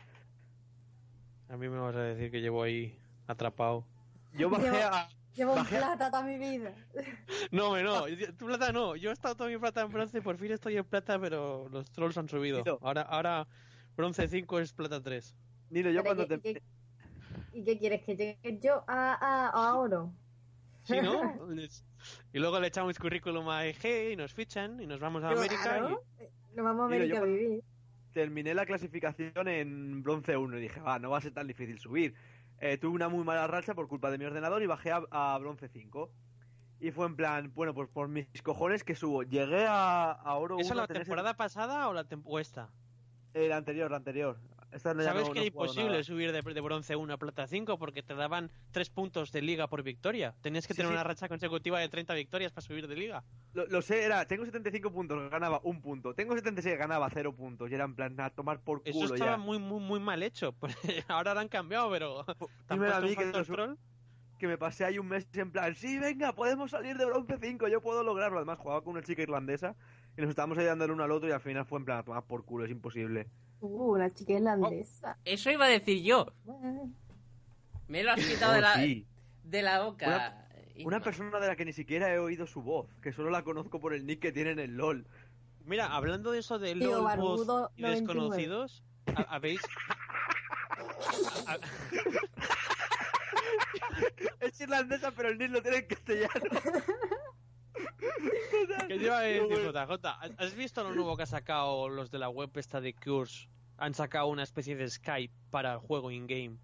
A 1.50 1.58
mí 1.58 1.70
me 1.70 1.80
vas 1.80 1.96
a 1.96 2.02
decir 2.02 2.32
que 2.32 2.42
llevo 2.42 2.64
ahí 2.64 2.98
atrapado. 3.28 3.86
Yo 4.34 4.50
bajé 4.50 4.66
Llevo- 4.72 4.78
a... 4.94 5.10
Llevo 5.36 5.54
un 5.54 5.66
plata 5.66 6.10
toda 6.10 6.24
mi 6.24 6.38
vida. 6.40 6.74
No, 7.52 7.72
me 7.74 7.84
no, 7.84 8.06
tu 8.40 8.48
plata 8.48 8.72
no. 8.72 8.96
Yo 8.96 9.12
he 9.12 9.14
estado 9.14 9.36
toda 9.36 9.50
mi 9.52 9.58
plata 9.60 9.82
en 9.82 9.92
bronce, 9.92 10.20
por 10.22 10.36
fin 10.38 10.52
estoy 10.52 10.78
en 10.78 10.84
plata, 10.86 11.20
pero 11.20 11.70
los 11.70 11.92
trolls 11.92 12.18
han 12.18 12.28
subido. 12.28 12.64
Ahora, 12.82 13.04
ahora 13.04 13.48
bronce 13.96 14.28
5 14.28 14.60
es 14.60 14.74
plata 14.74 15.02
3. 15.02 15.36
Nilo, 15.70 15.92
yo 15.92 16.02
Pero, 16.02 16.16
cuando 16.16 16.24
¿y 16.36 16.40
te... 16.40 16.54
qué- 16.56 16.64
¿Y 17.54 17.64
qué 17.64 17.78
quieres? 17.78 18.04
¿Que 18.04 18.16
llegue 18.16 18.60
yo 18.60 18.84
a, 18.88 19.14
a, 19.14 19.50
a 19.50 19.76
oro? 19.76 20.12
¿Sí, 20.84 20.96
no? 21.02 21.38
y 22.34 22.40
luego 22.40 22.60
le 22.60 22.68
echamos 22.68 22.98
currículum 22.98 23.48
a 23.50 23.66
EG 23.68 24.14
y 24.14 24.16
nos 24.16 24.34
fichan 24.34 24.82
y 24.82 24.88
nos 24.88 25.00
vamos 25.00 25.24
a 25.24 25.30
América. 25.30 25.62
Claro. 25.62 26.04
Nos 26.56 26.66
vamos 26.66 26.86
a 26.86 26.88
Mira, 26.90 27.04
América 27.04 27.16
yo 27.16 27.22
a 27.24 27.26
vivir. 27.26 27.64
Terminé 28.18 28.56
la 28.56 28.66
clasificación 28.66 29.48
en 29.48 30.02
bronce 30.02 30.36
1 30.36 30.58
y 30.58 30.62
dije, 30.62 30.80
va, 30.82 30.98
no 30.98 31.12
va 31.12 31.20
a 31.20 31.22
ser 31.22 31.34
tan 31.36 31.46
difícil 31.46 31.78
subir. 31.78 32.16
Eh, 32.60 32.80
tuve 32.80 32.96
una 32.96 33.10
muy 33.10 33.24
mala 33.24 33.46
racha 33.46 33.76
por 33.76 33.88
culpa 33.88 34.10
de 34.10 34.18
mi 34.18 34.26
ordenador 34.26 34.64
y 34.64 34.66
bajé 34.66 34.90
a, 34.92 35.04
a 35.12 35.38
bronce 35.38 35.68
5. 35.68 36.10
Y 36.80 36.90
fue 36.90 37.06
en 37.06 37.16
plan, 37.16 37.52
bueno, 37.54 37.76
pues 37.76 37.90
por 37.90 38.08
mis 38.08 38.26
cojones 38.42 38.84
que 38.84 38.96
subo. 38.96 39.22
Llegué 39.22 39.68
a, 39.68 40.14
a 40.14 40.34
oro 40.34 40.58
¿Esa 40.58 40.70
es 40.70 40.72
1 40.72 40.82
la 40.82 40.88
temporada 40.88 41.38
pasada 41.38 41.88
o 41.90 41.94
la 41.94 42.10
tem- 42.10 42.24
o 42.26 42.40
esta? 42.40 42.72
El 43.36 43.52
anterior, 43.52 43.92
la 43.92 43.98
anterior. 43.98 44.40
¿Sabes 44.76 44.96
no- 44.96 45.04
que 45.04 45.06
no 45.14 45.32
era 45.32 45.44
imposible 45.46 45.90
nada. 45.92 46.04
subir 46.04 46.32
de, 46.32 46.42
de 46.42 46.62
bronce 46.62 46.96
1 46.96 47.14
a 47.14 47.18
plata 47.18 47.48
5 47.48 47.78
porque 47.80 48.04
te 48.04 48.14
daban 48.14 48.52
3 48.72 48.90
puntos 48.90 49.32
de 49.32 49.42
liga 49.42 49.68
por 49.68 49.82
victoria? 49.82 50.36
Tenías 50.42 50.68
que 50.68 50.74
Sí, 50.74 50.78
tener 50.78 50.90
sí. 50.90 50.94
una 50.94 51.04
racha 51.04 51.28
consecutiva 51.28 51.80
de 51.80 51.90
30 51.90 52.14
victorias 52.14 52.52
para 52.52 52.66
subir 52.66 52.88
de 52.88 52.96
liga. 52.96 53.24
Lo, 53.54 53.66
lo 53.68 53.82
sé, 53.82 54.04
era, 54.04 54.26
tengo 54.28 54.46
75 54.46 54.92
puntos, 54.92 55.30
ganaba 55.32 55.62
un 55.64 55.82
punto. 55.82 56.14
Tengo 56.14 56.36
76, 56.36 56.78
ganaba 56.78 57.10
0 57.12 57.34
puntos. 57.34 57.72
Y 57.72 57.76
era 57.76 57.86
en 57.86 57.96
plan, 57.96 58.20
a 58.20 58.30
tomar 58.30 58.60
por 58.62 58.82
Eso 58.86 59.00
culo 59.00 59.14
estaba 59.16 59.32
ya. 59.32 59.38
muy, 59.38 59.58
muy, 59.58 59.80
muy 59.80 60.00
mal 60.00 60.22
hecho. 60.22 60.54
Pues, 60.60 60.76
ahora 61.08 61.34
lo 61.34 61.40
han 61.40 61.48
cambiado, 61.48 61.90
pero... 61.90 62.24
¿te 62.26 62.34
han 62.34 62.80
Dímelo 62.80 62.96
a 62.96 63.00
puesto 63.00 63.02
mí 63.22 63.26
un 63.26 63.32
que 63.32 63.40
eso-? 63.40 63.78
Que 64.38 64.48
me 64.48 64.58
pasé 64.58 64.86
ahí 64.86 65.00
un 65.00 65.08
mes 65.08 65.28
en 65.34 65.52
plan, 65.52 65.74
sí, 65.74 65.98
venga, 65.98 66.32
podemos 66.36 66.70
salir 66.70 66.96
de 66.98 67.06
bronce 67.06 67.38
5, 67.42 67.68
yo 67.70 67.82
puedo 67.82 68.04
lograrlo. 68.04 68.38
Además, 68.38 68.60
jugaba 68.60 68.84
con 68.84 68.92
una 68.94 69.02
chica 69.02 69.24
irlandesa 69.24 69.76
y 70.16 70.22
nos 70.22 70.30
estábamos 70.30 70.58
ayudando 70.60 70.86
el 70.86 70.92
uno 70.92 71.04
al 71.04 71.12
otro 71.12 71.28
y 71.28 71.32
al 71.32 71.40
final 71.42 71.66
fue 71.66 71.80
en 71.80 71.86
plan, 71.86 71.98
a 72.00 72.04
tomar 72.04 72.24
por 72.28 72.46
culo, 72.46 72.66
es 72.66 72.70
imposible. 72.72 73.28
Uh, 73.60 73.94
una 73.94 74.10
chica 74.10 74.34
irlandesa. 74.34 75.18
eso 75.26 75.50
iba 75.52 75.66
a 75.66 75.70
decir 75.70 76.04
yo. 76.04 76.28
Me 77.88 78.04
lo 78.04 78.12
has 78.12 78.24
quitado 78.26 78.52
Oh, 78.52 78.56
de, 78.56 78.62
la, 78.62 78.76
sí. 78.76 79.06
de 79.44 79.62
la 79.62 79.84
boca. 79.84 80.48
Una 80.86 81.00
persona 81.00 81.40
de 81.40 81.48
la 81.48 81.56
que 81.56 81.66
ni 81.66 81.74
siquiera 81.74 82.14
he 82.14 82.20
oído 82.20 82.46
su 82.46 82.62
voz, 82.62 82.88
que 83.02 83.12
solo 83.12 83.30
la 83.32 83.44
conozco 83.44 83.80
por 83.80 83.94
el 83.94 84.06
nick 84.06 84.20
que 84.20 84.32
tiene 84.32 84.52
en 84.52 84.60
el 84.60 84.76
LOL. 84.78 85.08
Mira, 85.66 85.88
hablando 85.88 86.32
de 86.32 86.40
eso 86.40 86.60
de 86.60 86.74
Tío 86.76 87.02
LOL, 87.02 87.18
voz 87.18 87.42
y 87.76 87.82
99. 87.82 87.96
desconocidos, 87.96 88.84
¿ha- 89.16 89.22
¿habéis...? 89.36 89.62
Es 94.40 94.62
irlandesa, 94.62 95.12
pero 95.12 95.30
el 95.30 95.38
nick 95.38 95.52
lo 95.52 95.62
tiene 95.62 95.78
en 95.78 95.88
castellano. 95.88 96.32
¿Qué 97.98 98.98
te 98.98 99.04
iba 99.04 99.18
a 99.18 99.22
decir, 99.22 99.48
JJ? 99.50 100.06
¿Has- 100.06 100.32
¿Has 100.38 100.56
visto 100.56 100.84
lo 100.84 100.94
nuevo 100.94 101.18
que 101.18 101.24
ha 101.24 101.28
sacado 101.28 101.90
los 101.90 102.12
de 102.12 102.20
la 102.20 102.30
web 102.30 102.50
esta 102.56 102.80
de 102.82 102.94
Cures? 102.94 103.48
Han 103.78 103.94
sacado 103.94 104.28
una 104.28 104.44
especie 104.44 104.76
de 104.76 104.88
Skype 104.90 105.34
para 105.52 105.74
el 105.74 105.80
juego 105.80 106.12
in-game. 106.12 106.58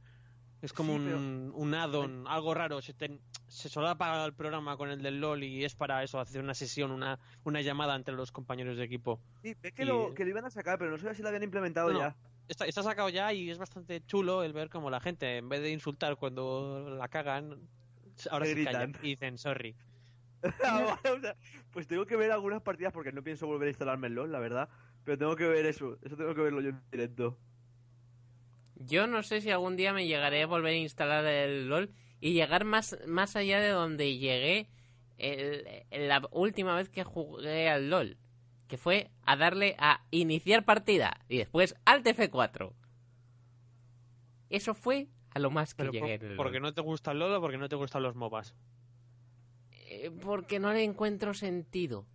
Es 0.61 0.71
como 0.73 0.93
Sí, 0.97 1.01
pero- 1.05 1.17
un, 1.17 1.51
un 1.53 1.73
add-on, 1.73 2.25
algo 2.27 2.53
raro. 2.53 2.81
Se, 2.81 2.93
te- 2.93 3.19
se 3.47 3.67
solapa 3.69 4.23
el 4.25 4.33
programa 4.33 4.77
con 4.77 4.89
el 4.89 5.01
del 5.01 5.19
LOL 5.19 5.43
y 5.43 5.65
es 5.65 5.75
para 5.75 6.03
eso, 6.03 6.19
hacer 6.19 6.41
una 6.41 6.53
sesión, 6.53 6.91
una, 6.91 7.19
una 7.43 7.61
llamada 7.61 7.95
entre 7.95 8.13
los 8.15 8.31
compañeros 8.31 8.77
de 8.77 8.83
equipo. 8.85 9.19
Sí, 9.41 9.55
ve 9.61 9.71
que, 9.73 9.83
Y- 9.83 9.85
lo, 9.85 10.13
que 10.13 10.23
lo 10.23 10.29
iban 10.29 10.45
a 10.45 10.49
sacar, 10.49 10.79
pero 10.79 10.91
no 10.91 10.97
sé 10.97 11.13
si 11.15 11.21
lo 11.21 11.27
habían 11.27 11.43
implementado 11.43 11.91
No, 11.91 11.99
ya. 11.99 12.15
Está, 12.47 12.65
está 12.65 12.81
sacado 12.83 13.09
ya 13.09 13.31
y 13.33 13.49
es 13.49 13.57
bastante 13.57 14.01
chulo 14.05 14.43
el 14.43 14.51
ver 14.53 14.69
cómo 14.69 14.89
la 14.89 14.99
gente, 14.99 15.37
en 15.37 15.47
vez 15.49 15.61
de 15.61 15.71
insultar 15.71 16.17
cuando 16.17 16.95
la 16.97 17.07
cagan, 17.07 17.57
ahora 18.31 18.45
Se 18.45 18.53
se 18.55 18.63
callan 18.65 18.97
y 19.01 19.09
dicen 19.09 19.37
sorry. 19.37 19.75
Ah, 20.63 20.97
vale, 21.03 21.17
o 21.17 21.21
sea, 21.21 21.35
pues 21.71 21.87
tengo 21.87 22.05
que 22.05 22.15
ver 22.17 22.31
algunas 22.31 22.61
partidas 22.61 22.91
porque 22.93 23.11
no 23.11 23.23
pienso 23.23 23.47
volver 23.47 23.67
a 23.67 23.71
instalarme 23.71 24.07
el 24.07 24.13
LOL, 24.15 24.31
la 24.31 24.39
verdad. 24.39 24.69
Pero 25.05 25.17
tengo 25.17 25.35
que 25.35 25.47
ver 25.47 25.65
eso, 25.65 25.97
eso 26.03 26.15
tengo 26.17 26.33
que 26.35 26.41
verlo 26.41 26.61
yo 26.61 26.69
en 26.69 26.81
directo. 26.91 27.37
Yo 28.75 29.07
no 29.07 29.23
sé 29.23 29.41
si 29.41 29.49
algún 29.51 29.75
día 29.77 29.93
me 29.93 30.07
llegaré 30.07 30.43
a 30.43 30.47
volver 30.47 30.73
a 30.73 30.77
instalar 30.77 31.25
el 31.25 31.69
LOL 31.69 31.91
y 32.19 32.33
llegar 32.33 32.65
más, 32.65 32.97
más 33.07 33.35
allá 33.35 33.59
de 33.59 33.69
donde 33.69 34.17
llegué 34.17 34.69
el- 35.17 35.65
la 35.91 36.21
última 36.31 36.75
vez 36.75 36.89
que 36.89 37.03
jugué 37.03 37.69
al 37.69 37.89
LOL, 37.89 38.17
que 38.67 38.77
fue 38.77 39.11
a 39.25 39.35
darle 39.37 39.75
a 39.79 40.05
iniciar 40.11 40.65
partida 40.65 41.19
y 41.29 41.37
después 41.37 41.75
al 41.85 42.03
TF4. 42.03 42.73
Eso 44.49 44.73
fue 44.73 45.07
a 45.33 45.39
lo 45.39 45.49
más 45.51 45.73
que 45.73 45.83
Pero 45.83 45.91
llegué. 45.93 46.17
por- 46.19 46.25
en 46.25 46.31
el 46.31 46.37
porque 46.37 46.59
LOL. 46.59 46.61
no 46.63 46.73
te 46.73 46.81
gusta 46.81 47.11
el 47.11 47.19
LOL 47.19 47.33
o 47.35 47.41
porque 47.41 47.57
no 47.57 47.69
te 47.69 47.75
gustan 47.75 48.03
los 48.03 48.15
MOBAs. 48.15 48.53
Eh, 49.95 50.11
porque 50.11 50.59
no 50.59 50.73
le 50.73 50.83
encuentro 50.83 51.33
sentido 51.33 52.07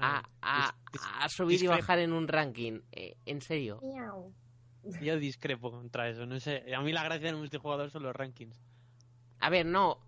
a, 0.00 0.22
a- 0.40 1.28
subir 1.28 1.62
y 1.62 1.66
bajar 1.66 1.98
en 2.00 2.12
un 2.12 2.26
ranking. 2.28 2.80
Eh, 2.92 3.16
en 3.26 3.40
serio. 3.40 3.80
Miau. 3.82 4.32
Yo 5.00 5.16
discrepo 5.16 5.70
contra 5.70 6.08
eso, 6.08 6.26
no 6.26 6.40
sé. 6.40 6.74
A 6.74 6.80
mí 6.80 6.92
la 6.92 7.04
gracia 7.04 7.26
del 7.28 7.36
multijugador 7.36 7.90
son 7.90 8.02
los 8.02 8.14
rankings. 8.14 8.60
A 9.38 9.48
ver, 9.48 9.64
no. 9.64 9.98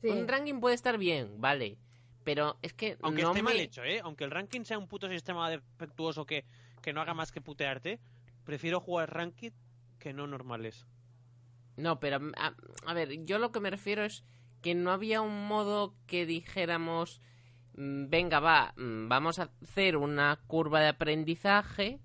Sí. 0.00 0.08
Un 0.08 0.26
ranking 0.26 0.60
puede 0.60 0.74
estar 0.74 0.96
bien, 0.96 1.40
vale. 1.40 1.76
Pero 2.24 2.58
es 2.62 2.72
que 2.72 2.96
Aunque 3.02 3.22
no 3.22 3.28
esté 3.30 3.42
me... 3.42 3.50
mal 3.50 3.60
hecho, 3.60 3.82
¿eh? 3.84 4.00
Aunque 4.02 4.24
el 4.24 4.30
ranking 4.30 4.62
sea 4.64 4.78
un 4.78 4.88
puto 4.88 5.08
sistema 5.08 5.50
defectuoso 5.50 6.24
que, 6.24 6.44
que 6.82 6.92
no 6.92 7.00
haga 7.00 7.12
más 7.14 7.32
que 7.32 7.40
putearte, 7.40 8.00
prefiero 8.44 8.80
jugar 8.80 9.12
ranked 9.12 9.52
que 9.98 10.12
no 10.12 10.26
normales. 10.26 10.86
No, 11.76 12.00
pero 12.00 12.18
a, 12.36 12.54
a 12.86 12.94
ver, 12.94 13.24
yo 13.24 13.38
lo 13.38 13.52
que 13.52 13.60
me 13.60 13.70
refiero 13.70 14.04
es 14.04 14.24
que 14.60 14.74
no 14.74 14.90
había 14.90 15.20
un 15.20 15.46
modo 15.46 15.94
que 16.06 16.26
dijéramos, 16.26 17.20
mm, 17.74 18.08
venga, 18.08 18.40
va, 18.40 18.74
mm, 18.76 19.08
vamos 19.08 19.38
a 19.38 19.50
hacer 19.62 19.96
una 19.96 20.38
curva 20.46 20.80
de 20.80 20.88
aprendizaje 20.88 22.00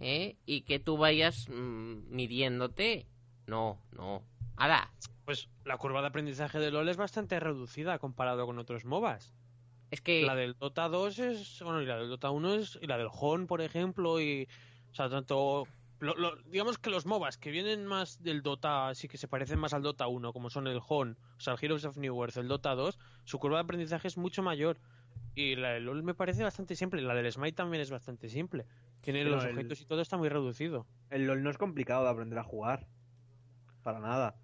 ¿eh? 0.00 0.36
y 0.46 0.62
que 0.62 0.78
tú 0.78 0.96
vayas 0.96 1.48
mm, 1.48 2.08
midiéndote. 2.14 3.06
No, 3.46 3.78
no. 3.92 4.22
Ahora, 4.56 4.90
Pues 5.24 5.48
la 5.64 5.76
curva 5.76 6.00
de 6.00 6.08
aprendizaje 6.08 6.58
de 6.58 6.70
LoL 6.70 6.88
es 6.88 6.96
bastante 6.96 7.40
reducida 7.40 7.98
comparado 7.98 8.46
con 8.46 8.58
otros 8.58 8.84
MOBAs. 8.84 9.34
es 9.90 10.00
que... 10.00 10.22
La 10.22 10.34
del 10.34 10.56
Dota 10.58 10.88
2 10.88 11.18
es. 11.18 11.62
Bueno, 11.62 11.82
y 11.82 11.86
la 11.86 11.96
del 11.98 12.08
Dota 12.08 12.30
1 12.30 12.54
es. 12.54 12.78
Y 12.80 12.86
la 12.86 12.96
del 12.96 13.08
Hon, 13.12 13.46
por 13.46 13.60
ejemplo, 13.60 14.20
y. 14.20 14.48
O 14.90 14.94
sea, 14.94 15.08
tanto. 15.08 15.66
Lo- 16.00 16.14
lo- 16.16 16.36
digamos 16.44 16.78
que 16.78 16.90
los 16.90 17.06
MOBAs 17.06 17.38
que 17.38 17.50
vienen 17.50 17.86
más 17.86 18.22
del 18.22 18.42
Dota, 18.42 18.94
sí 18.94 19.08
que 19.08 19.16
se 19.18 19.28
parecen 19.28 19.58
más 19.58 19.72
al 19.74 19.82
Dota 19.82 20.06
1, 20.06 20.32
como 20.32 20.50
son 20.50 20.66
el 20.66 20.80
Hon, 20.86 21.16
o 21.36 21.40
sea, 21.40 21.54
el 21.54 21.58
Heroes 21.62 21.84
of 21.84 21.96
New 21.96 22.20
Earth, 22.22 22.36
el 22.36 22.48
Dota 22.48 22.74
2, 22.74 22.98
su 23.24 23.38
curva 23.38 23.58
de 23.58 23.64
aprendizaje 23.64 24.08
es 24.08 24.16
mucho 24.16 24.42
mayor. 24.42 24.78
Y 25.34 25.54
la 25.56 25.70
del 25.70 25.84
LoL 25.84 26.02
me 26.02 26.14
parece 26.14 26.42
bastante 26.42 26.76
simple. 26.76 27.02
La 27.02 27.14
del 27.14 27.30
Smite 27.30 27.52
también 27.56 27.82
es 27.82 27.90
bastante 27.90 28.28
simple. 28.30 28.66
Tiene 29.02 29.22
Pero 29.22 29.36
los 29.36 29.44
el- 29.44 29.50
objetos 29.50 29.80
y 29.82 29.84
todo 29.84 30.00
está 30.00 30.16
muy 30.16 30.30
reducido. 30.30 30.86
El 31.10 31.26
LOL 31.26 31.42
no 31.42 31.50
es 31.50 31.58
complicado 31.58 32.04
de 32.04 32.10
aprender 32.10 32.38
a 32.38 32.42
jugar. 32.44 32.86
Para 33.82 34.00
nada. 34.00 34.36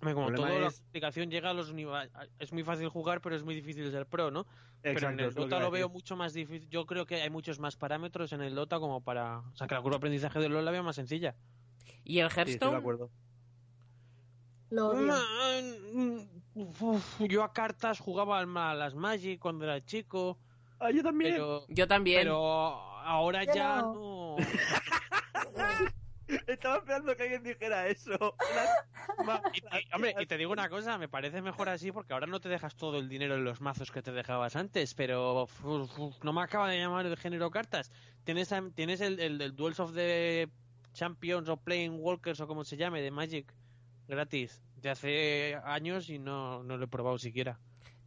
Hombre, 0.00 0.14
Como 0.14 0.26
todo, 0.28 0.36
problema 0.36 0.60
la 0.60 0.66
es- 0.68 0.80
aplicación 0.88 1.28
llega 1.30 1.50
a 1.50 1.54
los 1.54 1.72
niveles. 1.72 2.10
Es 2.38 2.52
muy 2.52 2.62
fácil 2.62 2.88
jugar, 2.88 3.20
pero 3.20 3.34
es 3.34 3.42
muy 3.42 3.54
difícil 3.54 3.90
ser 3.90 4.06
pro, 4.06 4.30
¿no? 4.30 4.44
pero 4.80 4.92
en 4.92 4.96
Exacto, 4.96 5.22
el 5.24 5.28
es 5.28 5.34
lo 5.34 5.42
Dota 5.42 5.56
a 5.56 5.60
lo 5.60 5.70
veo 5.72 5.88
mucho 5.88 6.14
más 6.16 6.32
difícil. 6.32 6.68
Yo 6.70 6.86
creo 6.86 7.04
que 7.04 7.20
hay 7.20 7.30
muchos 7.30 7.58
más 7.58 7.76
parámetros 7.76 8.32
en 8.32 8.40
el 8.42 8.54
Dota 8.54 8.78
como 8.78 9.00
para. 9.02 9.38
O 9.40 9.56
sea, 9.56 9.66
que 9.66 9.74
la 9.74 9.80
curva 9.82 9.94
de 9.94 9.98
aprendizaje 9.98 10.38
de 10.38 10.48
LoL 10.48 10.64
la 10.64 10.70
veo 10.70 10.84
más 10.84 10.94
sencilla. 10.94 11.34
¿Y 12.04 12.20
el 12.20 12.30
Sí, 12.30 12.36
estoy 12.36 12.44
de 12.44 12.50
Hearthstone? 12.52 12.76
acuerdo. 12.76 13.10
Lo. 14.70 14.94
Mm, 14.94 16.20
uf, 16.54 17.20
yo 17.28 17.42
a 17.42 17.52
cartas 17.52 17.98
jugaba 17.98 18.38
al- 18.38 18.56
a 18.56 18.74
las 18.74 18.94
Magic 18.94 19.40
cuando 19.40 19.64
era 19.64 19.84
chico, 19.84 20.38
Ah, 20.78 20.92
yo 20.92 21.02
también. 21.02 21.32
pero, 21.32 21.66
Yo 21.68 21.88
también. 21.88 22.20
pero 22.20 22.36
ahora 22.36 23.42
Yo 23.44 23.54
ya 23.54 23.76
no. 23.82 23.94
no. 23.94 24.36
Estaba 26.46 26.76
esperando 26.78 27.16
que 27.16 27.22
alguien 27.24 27.42
dijera 27.42 27.88
eso. 27.88 28.34
Las- 28.54 29.40
Y, 29.54 29.58
y, 29.58 29.94
hombre, 29.94 30.14
y 30.20 30.26
te 30.26 30.36
digo 30.36 30.52
una 30.52 30.68
cosa, 30.68 30.98
me 30.98 31.08
parece 31.08 31.40
mejor 31.42 31.68
así 31.68 31.90
porque 31.90 32.12
ahora 32.12 32.26
no 32.26 32.40
te 32.40 32.48
dejas 32.48 32.76
todo 32.76 32.98
el 32.98 33.08
dinero 33.08 33.34
en 33.36 33.44
los 33.44 33.60
mazos 33.60 33.90
que 33.90 34.02
te 34.02 34.12
dejabas 34.12 34.54
antes, 34.56 34.94
pero 34.94 35.42
uf, 35.44 35.64
uf, 35.64 36.22
no 36.22 36.32
me 36.32 36.42
acaba 36.42 36.68
de 36.68 36.78
llamar 36.78 37.06
el 37.06 37.16
género 37.16 37.50
cartas. 37.50 37.90
Tienes, 38.24 38.54
tienes 38.74 39.00
el, 39.00 39.18
el, 39.20 39.40
el 39.40 39.56
Duels 39.56 39.80
of 39.80 39.94
the 39.94 40.48
Champions 40.92 41.48
o 41.48 41.56
Playing 41.56 41.96
Walkers 41.98 42.40
o 42.40 42.46
como 42.46 42.64
se 42.64 42.76
llame, 42.76 43.00
de 43.02 43.10
Magic, 43.10 43.54
gratis, 44.06 44.62
de 44.76 44.90
hace 44.90 45.58
años 45.64 46.10
y 46.10 46.18
no, 46.18 46.62
no 46.62 46.76
lo 46.76 46.84
he 46.84 46.88
probado 46.88 47.18
siquiera. 47.18 47.58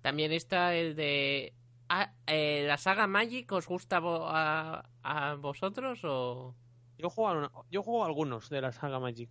También 0.02 0.32
está 0.32 0.76
el 0.76 0.96
de... 0.96 1.54
Ah, 1.90 2.14
eh, 2.28 2.64
¿La 2.68 2.78
saga 2.78 3.06
Magic 3.08 3.52
os 3.52 3.68
gusta 3.68 4.00
a, 4.04 4.84
a 5.04 5.36
vosotros 5.36 6.00
o...? 6.04 6.56
Yo 7.02 7.10
juego, 7.10 7.30
a 7.30 7.38
una- 7.38 7.52
yo 7.72 7.82
juego 7.84 8.04
a 8.04 8.08
algunos 8.08 8.50
de 8.50 8.62
la 8.62 8.72
saga 8.72 9.00
Magic. 9.00 9.30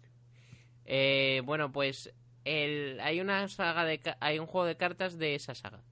Eh, 0.84 1.40
bueno, 1.44 1.70
pues 1.70 2.12
el, 2.44 2.98
hay 3.00 3.20
una 3.20 3.46
saga 3.48 3.84
de 3.84 4.00
hay 4.20 4.38
un 4.40 4.46
juego 4.46 4.66
de 4.66 4.76
cartas 4.76 5.18
de 5.18 5.34
esa 5.36 5.54
saga. 5.54 5.82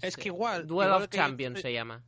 Es 0.00 0.16
que 0.16 0.28
igual- 0.28 0.66
Duel 0.66 0.88
igual 0.88 1.02
of 1.02 1.08
Champions 1.08 1.60
se 1.60 1.72
llama. 1.72 2.04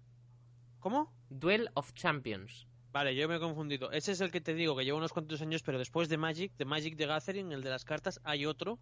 ¿Cómo? 0.79 1.13
Duel 1.29 1.71
of 1.75 1.93
Champions. 1.95 2.69
Vale, 2.93 3.15
yo 3.17 3.29
me 3.29 3.37
he 3.37 3.41
confundido. 3.41 3.91
Ese 3.91 4.13
es 4.13 4.21
el 4.21 4.31
que 4.31 4.41
te 4.41 4.55
digo, 4.55 4.77
que 4.77 4.85
lleva 4.85 4.97
unos 4.99 5.13
cuantos 5.13 5.43
años, 5.43 5.63
pero 5.63 5.79
después 5.79 6.09
de 6.09 6.17
Magic, 6.17 6.53
de 6.57 6.65
Magic 6.65 6.97
de 6.97 7.07
Gathering, 7.07 7.53
el 7.53 7.63
de 7.63 7.71
las 7.71 7.85
cartas, 7.85 8.21
hay 8.25 8.47
otro, 8.47 8.79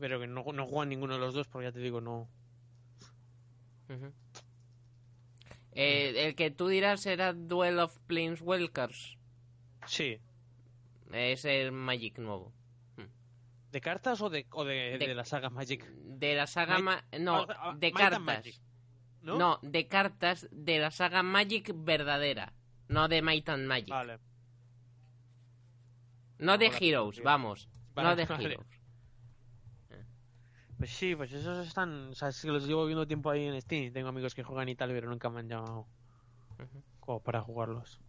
pero 0.00 0.18
que 0.18 0.26
no, 0.26 0.44
no 0.52 0.66
juegan 0.66 0.88
ninguno 0.88 1.14
de 1.14 1.20
los 1.20 1.34
dos, 1.34 1.46
porque 1.46 1.66
ya 1.68 1.72
te 1.72 1.78
digo, 1.80 2.00
no. 2.00 2.28
ujú. 3.88 4.12
Eh, 5.74 6.26
el 6.26 6.34
que 6.36 6.50
tú 6.50 6.68
dirás 6.68 7.04
era 7.06 7.32
Duel 7.32 7.78
of 7.80 7.98
Planeswalkers. 8.06 9.16
Sí. 9.86 10.18
Es 11.12 11.44
el 11.44 11.72
Magic 11.72 12.18
nuevo. 12.18 12.52
¿De 13.70 13.80
cartas 13.80 14.20
o 14.20 14.30
de, 14.30 14.46
o 14.52 14.64
de, 14.64 14.98
De- 14.98 15.08
de 15.08 15.14
la 15.16 15.24
saga 15.24 15.50
Magic? 15.50 15.84
De 15.96 16.36
la 16.36 16.46
saga... 16.46 16.78
Ma- 16.78 17.04
no, 17.18 17.38
ah, 17.48 17.56
ah, 17.58 17.74
de 17.76 17.88
Might 17.90 17.96
cartas. 17.98 18.60
¿No? 19.20 19.36
¿No? 19.38 19.58
de 19.62 19.88
cartas 19.88 20.46
de 20.52 20.78
la 20.78 20.90
saga 20.92 21.22
Magic 21.24 21.72
verdadera. 21.74 22.52
No 22.88 23.08
de 23.08 23.20
Might 23.22 23.48
and 23.48 23.66
Magic. 23.66 23.88
Vale. 23.88 24.18
No 26.38 26.56
de 26.58 26.66
Heroes, 26.66 27.20
vamos. 27.22 27.68
no 27.96 28.14
de 28.16 28.24
vale. 28.26 28.44
Heroes. 28.44 28.73
Pues 30.84 30.96
sí, 30.96 31.16
pues 31.16 31.32
esos 31.32 31.66
están. 31.66 32.10
O 32.10 32.14
sea, 32.14 32.28
es 32.28 32.42
que 32.42 32.48
los 32.48 32.66
llevo 32.66 32.84
viendo 32.84 33.06
tiempo 33.06 33.30
ahí 33.30 33.46
en 33.46 33.58
Steam. 33.62 33.90
Tengo 33.90 34.08
amigos 34.10 34.34
que 34.34 34.42
juegan 34.42 34.68
y 34.68 34.76
tal, 34.76 34.90
pero 34.90 35.08
nunca 35.08 35.30
me 35.30 35.40
han 35.40 35.48
llamado 35.48 35.86
como 37.00 37.22
para 37.22 37.40
jugarlos. 37.40 38.02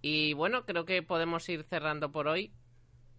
Y 0.00 0.32
bueno, 0.32 0.64
creo 0.64 0.86
que 0.86 1.02
podemos 1.02 1.46
ir 1.50 1.64
cerrando 1.64 2.10
por 2.12 2.28
hoy. 2.28 2.54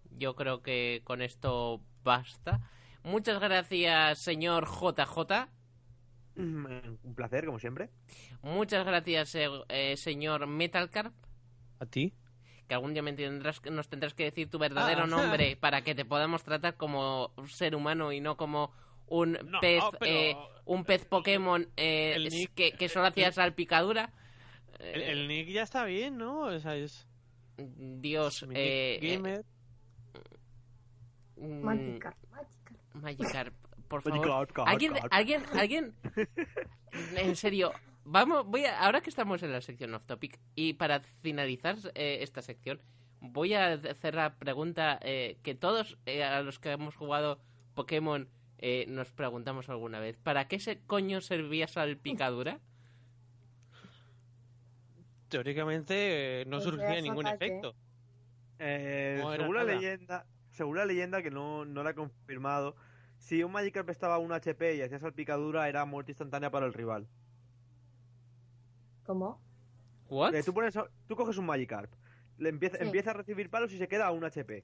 Yo 0.10 0.36
creo 0.36 0.64
que 0.64 1.04
con 1.04 1.22
esto 1.22 1.84
basta. 2.04 2.68
Muchas 3.04 3.40
gracias, 3.40 4.18
señor 4.18 4.66
JJ. 4.66 5.48
Mm, 6.34 6.66
Un 7.04 7.14
placer, 7.14 7.46
como 7.46 7.60
siempre. 7.60 7.92
Muchas 8.42 8.88
gracias, 8.88 9.36
eh, 9.36 9.50
eh, 9.70 9.96
señor 9.98 10.48
Metalcarp. 10.48 11.14
¿A 11.80 11.86
ti? 11.86 12.16
Que 12.70 12.76
algún 12.76 12.94
día 12.94 13.02
me 13.02 13.12
tendrás, 13.14 13.60
que- 13.60 13.72
nos 13.72 13.90
tendrás 13.90 14.14
que 14.14 14.24
decir 14.26 14.50
tu 14.50 14.60
verdadero 14.60 15.02
Ah. 15.04 15.08
nombre 15.48 15.58
para 15.58 15.82
que 15.82 15.94
te 15.96 16.06
podamos 16.06 16.44
tratar 16.44 16.78
como 16.78 17.34
un 17.36 17.50
ser 17.50 17.76
humano 17.76 18.14
y 18.14 18.22
no 18.22 18.38
como 18.38 18.72
un 19.08 19.34
No, 19.44 19.60
pez 19.60 19.84
pero- 20.00 20.06
eh, 20.12 20.38
un 20.66 20.86
pez 20.86 21.04
Pokémon 21.06 21.68
eh, 21.76 22.14
el 22.16 22.28
es- 22.28 22.34
nick- 22.34 22.54
que, 22.54 22.72
que 22.74 22.88
solo 22.88 23.08
hacía 23.08 23.32
salpicadura. 23.32 24.14
El, 24.80 25.02
Eh, 25.02 25.12
el 25.12 25.28
Nick 25.28 25.50
ya 25.50 25.64
está 25.64 25.84
bien, 25.84 26.18
¿no? 26.18 26.42
O 26.42 26.60
sea, 26.60 26.76
es. 26.76 27.06
Dios, 27.58 28.46
mi 28.48 28.54
eh, 28.56 29.00
Nick 29.02 29.12
Gamer. 29.14 29.46
mm, 31.38 31.62
Magikarp, 31.64 32.18
Magikarp. 32.32 32.94
Magikarp, 32.94 33.54
por 33.88 34.02
favor. 34.04 34.20
Magikarp, 34.20 34.52
Karp, 34.52 34.68
¿Alguien, 34.70 34.94
alguien, 35.12 35.44
alguien, 35.58 35.96
en 37.18 37.36
serio, 37.36 37.72
vamos, 38.04 38.46
voy 38.46 38.66
a, 38.66 38.80
ahora 38.82 39.02
que 39.02 39.10
estamos 39.10 39.44
en 39.44 39.52
la 39.52 39.62
sección 39.62 39.94
off 39.94 40.06
topic 40.06 40.40
y 40.56 40.74
para 40.74 41.02
finalizar 41.02 41.78
eh, 41.96 42.20
esta 42.22 42.42
sección, 42.42 42.82
voy 43.20 43.54
a 43.54 43.74
hacer 43.74 44.16
la 44.16 44.38
pregunta 44.38 45.00
eh, 45.02 45.40
que 45.44 45.56
todos 45.56 45.98
eh, 46.06 46.24
a 46.24 46.42
los 46.42 46.60
que 46.60 46.72
hemos 46.72 46.96
jugado 46.96 47.40
Pokémon 47.76 48.30
eh, 48.58 48.86
nos 48.90 49.12
preguntamos 49.12 49.70
alguna 49.70 50.00
vez. 50.00 50.18
¿Para 50.18 50.48
qué 50.48 50.60
se 50.60 50.82
coño 50.86 51.22
servía 51.22 51.68
salpicadura? 51.68 52.60
Teóricamente 55.30 56.42
eh, 56.42 56.46
no 56.46 56.60
Pues 56.60 56.64
surgía 56.64 57.02
ningún 57.02 57.28
ataque. 57.28 57.62
efecto. 57.62 57.76
Eh, 58.60 59.28
según 59.32 59.56
la 59.56 59.64
nada. 59.64 59.74
leyenda, 59.76 60.26
según 60.52 60.78
la 60.78 60.86
leyenda 60.86 61.22
que 61.22 61.32
no, 61.32 61.66
no 61.66 61.84
la 61.84 61.92
he 61.92 61.96
confirmado, 61.96 62.76
si 63.18 63.44
un 63.44 63.52
Magikarp 63.52 63.90
estaba 63.90 64.16
a 64.16 64.20
un 64.20 64.32
HP 64.34 64.76
y 64.76 64.82
hacía 64.82 65.00
salpicadura, 65.00 65.70
era 65.70 65.86
muerte 65.86 66.12
instantánea 66.12 66.52
para 66.52 66.66
el 66.66 66.74
rival. 66.74 67.08
¿Cómo? 69.10 69.42
¿What? 70.08 70.36
Eh, 70.36 70.44
tú, 70.44 70.54
pones, 70.54 70.78
tú 71.08 71.16
coges 71.16 71.36
un 71.40 71.48
Magikarp, 71.48 71.92
le 72.38 72.50
empieza, 72.50 72.78
Sí. 72.78 72.84
empieza 72.84 73.10
a 73.10 73.14
recibir 73.16 73.50
palos 73.50 73.74
y 73.74 73.80
se 73.80 73.88
queda 73.88 74.06
a 74.06 74.12
un 74.12 74.24
HP. 74.24 74.64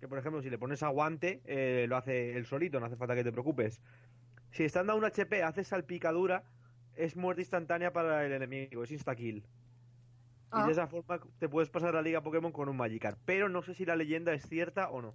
Que 0.00 0.08
por 0.08 0.16
ejemplo, 0.16 0.40
si 0.40 0.48
le 0.48 0.56
pones 0.56 0.82
aguante, 0.82 1.42
eh, 1.44 1.84
lo 1.86 1.98
hace 1.98 2.38
él 2.38 2.46
solito, 2.46 2.80
no 2.80 2.86
hace 2.86 2.96
falta 2.96 3.14
que 3.14 3.22
te 3.22 3.32
preocupes. 3.32 3.82
Si 4.50 4.64
estando 4.64 4.94
a 4.94 4.96
un 4.96 5.04
HP 5.04 5.42
hace 5.42 5.62
salpicadura, 5.62 6.42
es 6.94 7.16
muerte 7.16 7.42
instantánea 7.42 7.92
para 7.92 8.24
el 8.24 8.32
enemigo, 8.32 8.82
es 8.82 8.92
insta-kill. 8.92 9.36
Y 9.36 9.44
Ah. 10.52 10.64
de 10.64 10.72
esa 10.72 10.86
forma 10.86 11.20
te 11.38 11.46
puedes 11.50 11.68
pasar 11.68 11.92
la 11.92 12.00
liga 12.00 12.22
Pokémon 12.22 12.50
con 12.50 12.70
un 12.70 12.78
Magikarp. 12.78 13.18
Pero 13.26 13.50
no 13.50 13.60
sé 13.60 13.74
si 13.74 13.84
la 13.84 13.94
leyenda 13.94 14.32
es 14.32 14.48
cierta 14.48 14.88
o 14.88 15.02
no. 15.02 15.14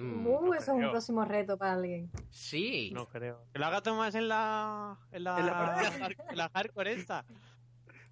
Mm, 0.00 0.26
Uh, 0.26 0.54
eso 0.54 0.62
es 0.62 0.68
un 0.68 0.78
creo. 0.78 0.90
próximo 0.92 1.24
reto 1.24 1.58
para 1.58 1.72
alguien. 1.74 2.10
sí. 2.30 2.90
No 2.94 3.06
creo. 3.08 3.44
Que 3.52 3.58
lo 3.58 3.66
haga 3.66 3.82
Tomás 3.82 4.14
en 4.14 4.28
la. 4.28 4.98
En 5.12 5.24
la, 5.24 5.38
En 5.38 5.46
la 5.46 5.52
partida 5.52 6.08
en 6.30 6.36
la 6.38 6.48
hardcore 6.48 6.92
esta. 6.94 7.24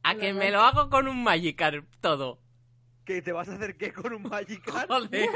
A 0.03 0.15
que 0.15 0.33
me 0.33 0.51
lo 0.51 0.61
hago 0.61 0.89
con 0.91 1.09
un 1.09 1.23
Magikarp 1.23 1.87
todo. 2.01 2.41
¿Que 3.05 3.23
te 3.23 3.33
vas 3.33 3.49
a 3.49 3.55
hacer 3.55 3.77
qué 3.77 3.93
con 3.93 4.13
un 4.13 4.23
Magikarp? 4.23 4.89
Joder. 4.89 5.29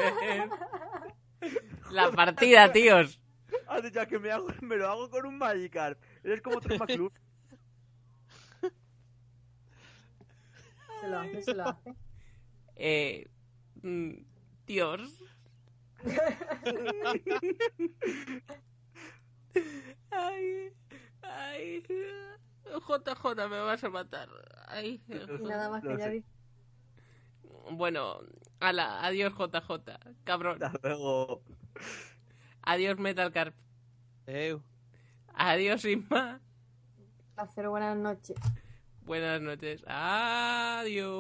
La 1.90 2.11
partida, 2.12 2.70
tíos. 2.72 3.20
Has 3.66 3.82
dicho 3.82 4.00
"Ah, 4.00 4.07
que 4.07 4.18
me, 4.18 4.30
hago, 4.30 4.46
me 4.62 4.76
lo 4.76 4.88
hago 4.88 5.11
con 5.11 5.26
un 5.26 5.36
Magikarp. 5.38 6.00
Eres 6.22 6.40
como 6.42 6.61
Troy 6.61 6.78
McClure. 6.78 7.14
Se 11.00 11.09
lo 11.09 11.18
hace, 11.18 11.42
se 11.42 11.55
lo 11.55 11.68
hace. 11.68 11.94
Eh, 12.76 13.28
mm, 13.82 14.12
Dios. 14.66 15.18
Ay, 20.11 20.72
ay. 21.22 21.82
JJ, 22.64 23.48
me 23.48 23.61
vas 23.61 23.84
a 23.84 23.90
matar. 23.90 24.28
Ay. 24.68 25.03
Y 25.09 25.42
nada 25.42 25.68
más 25.70 25.82
que 25.82 25.96
ya 25.96 26.09
vi. 26.09 26.24
Bueno, 27.70 28.20
ala, 28.61 29.05
adiós 29.05 29.32
JJ, 29.34 29.98
cabrón. 30.24 30.62
Hasta 30.62 30.88
luego. 30.88 31.42
Adiós 32.62 32.98
Metalcarp. 32.98 33.55
Eh, 34.26 34.59
Adiós 35.34 35.84
Inma. 35.84 36.40
Placer, 37.34 37.68
buenas 37.68 37.96
noches. 37.96 38.36
Buenas 39.00 39.40
noches. 39.40 39.82
Adiós. 39.86 41.11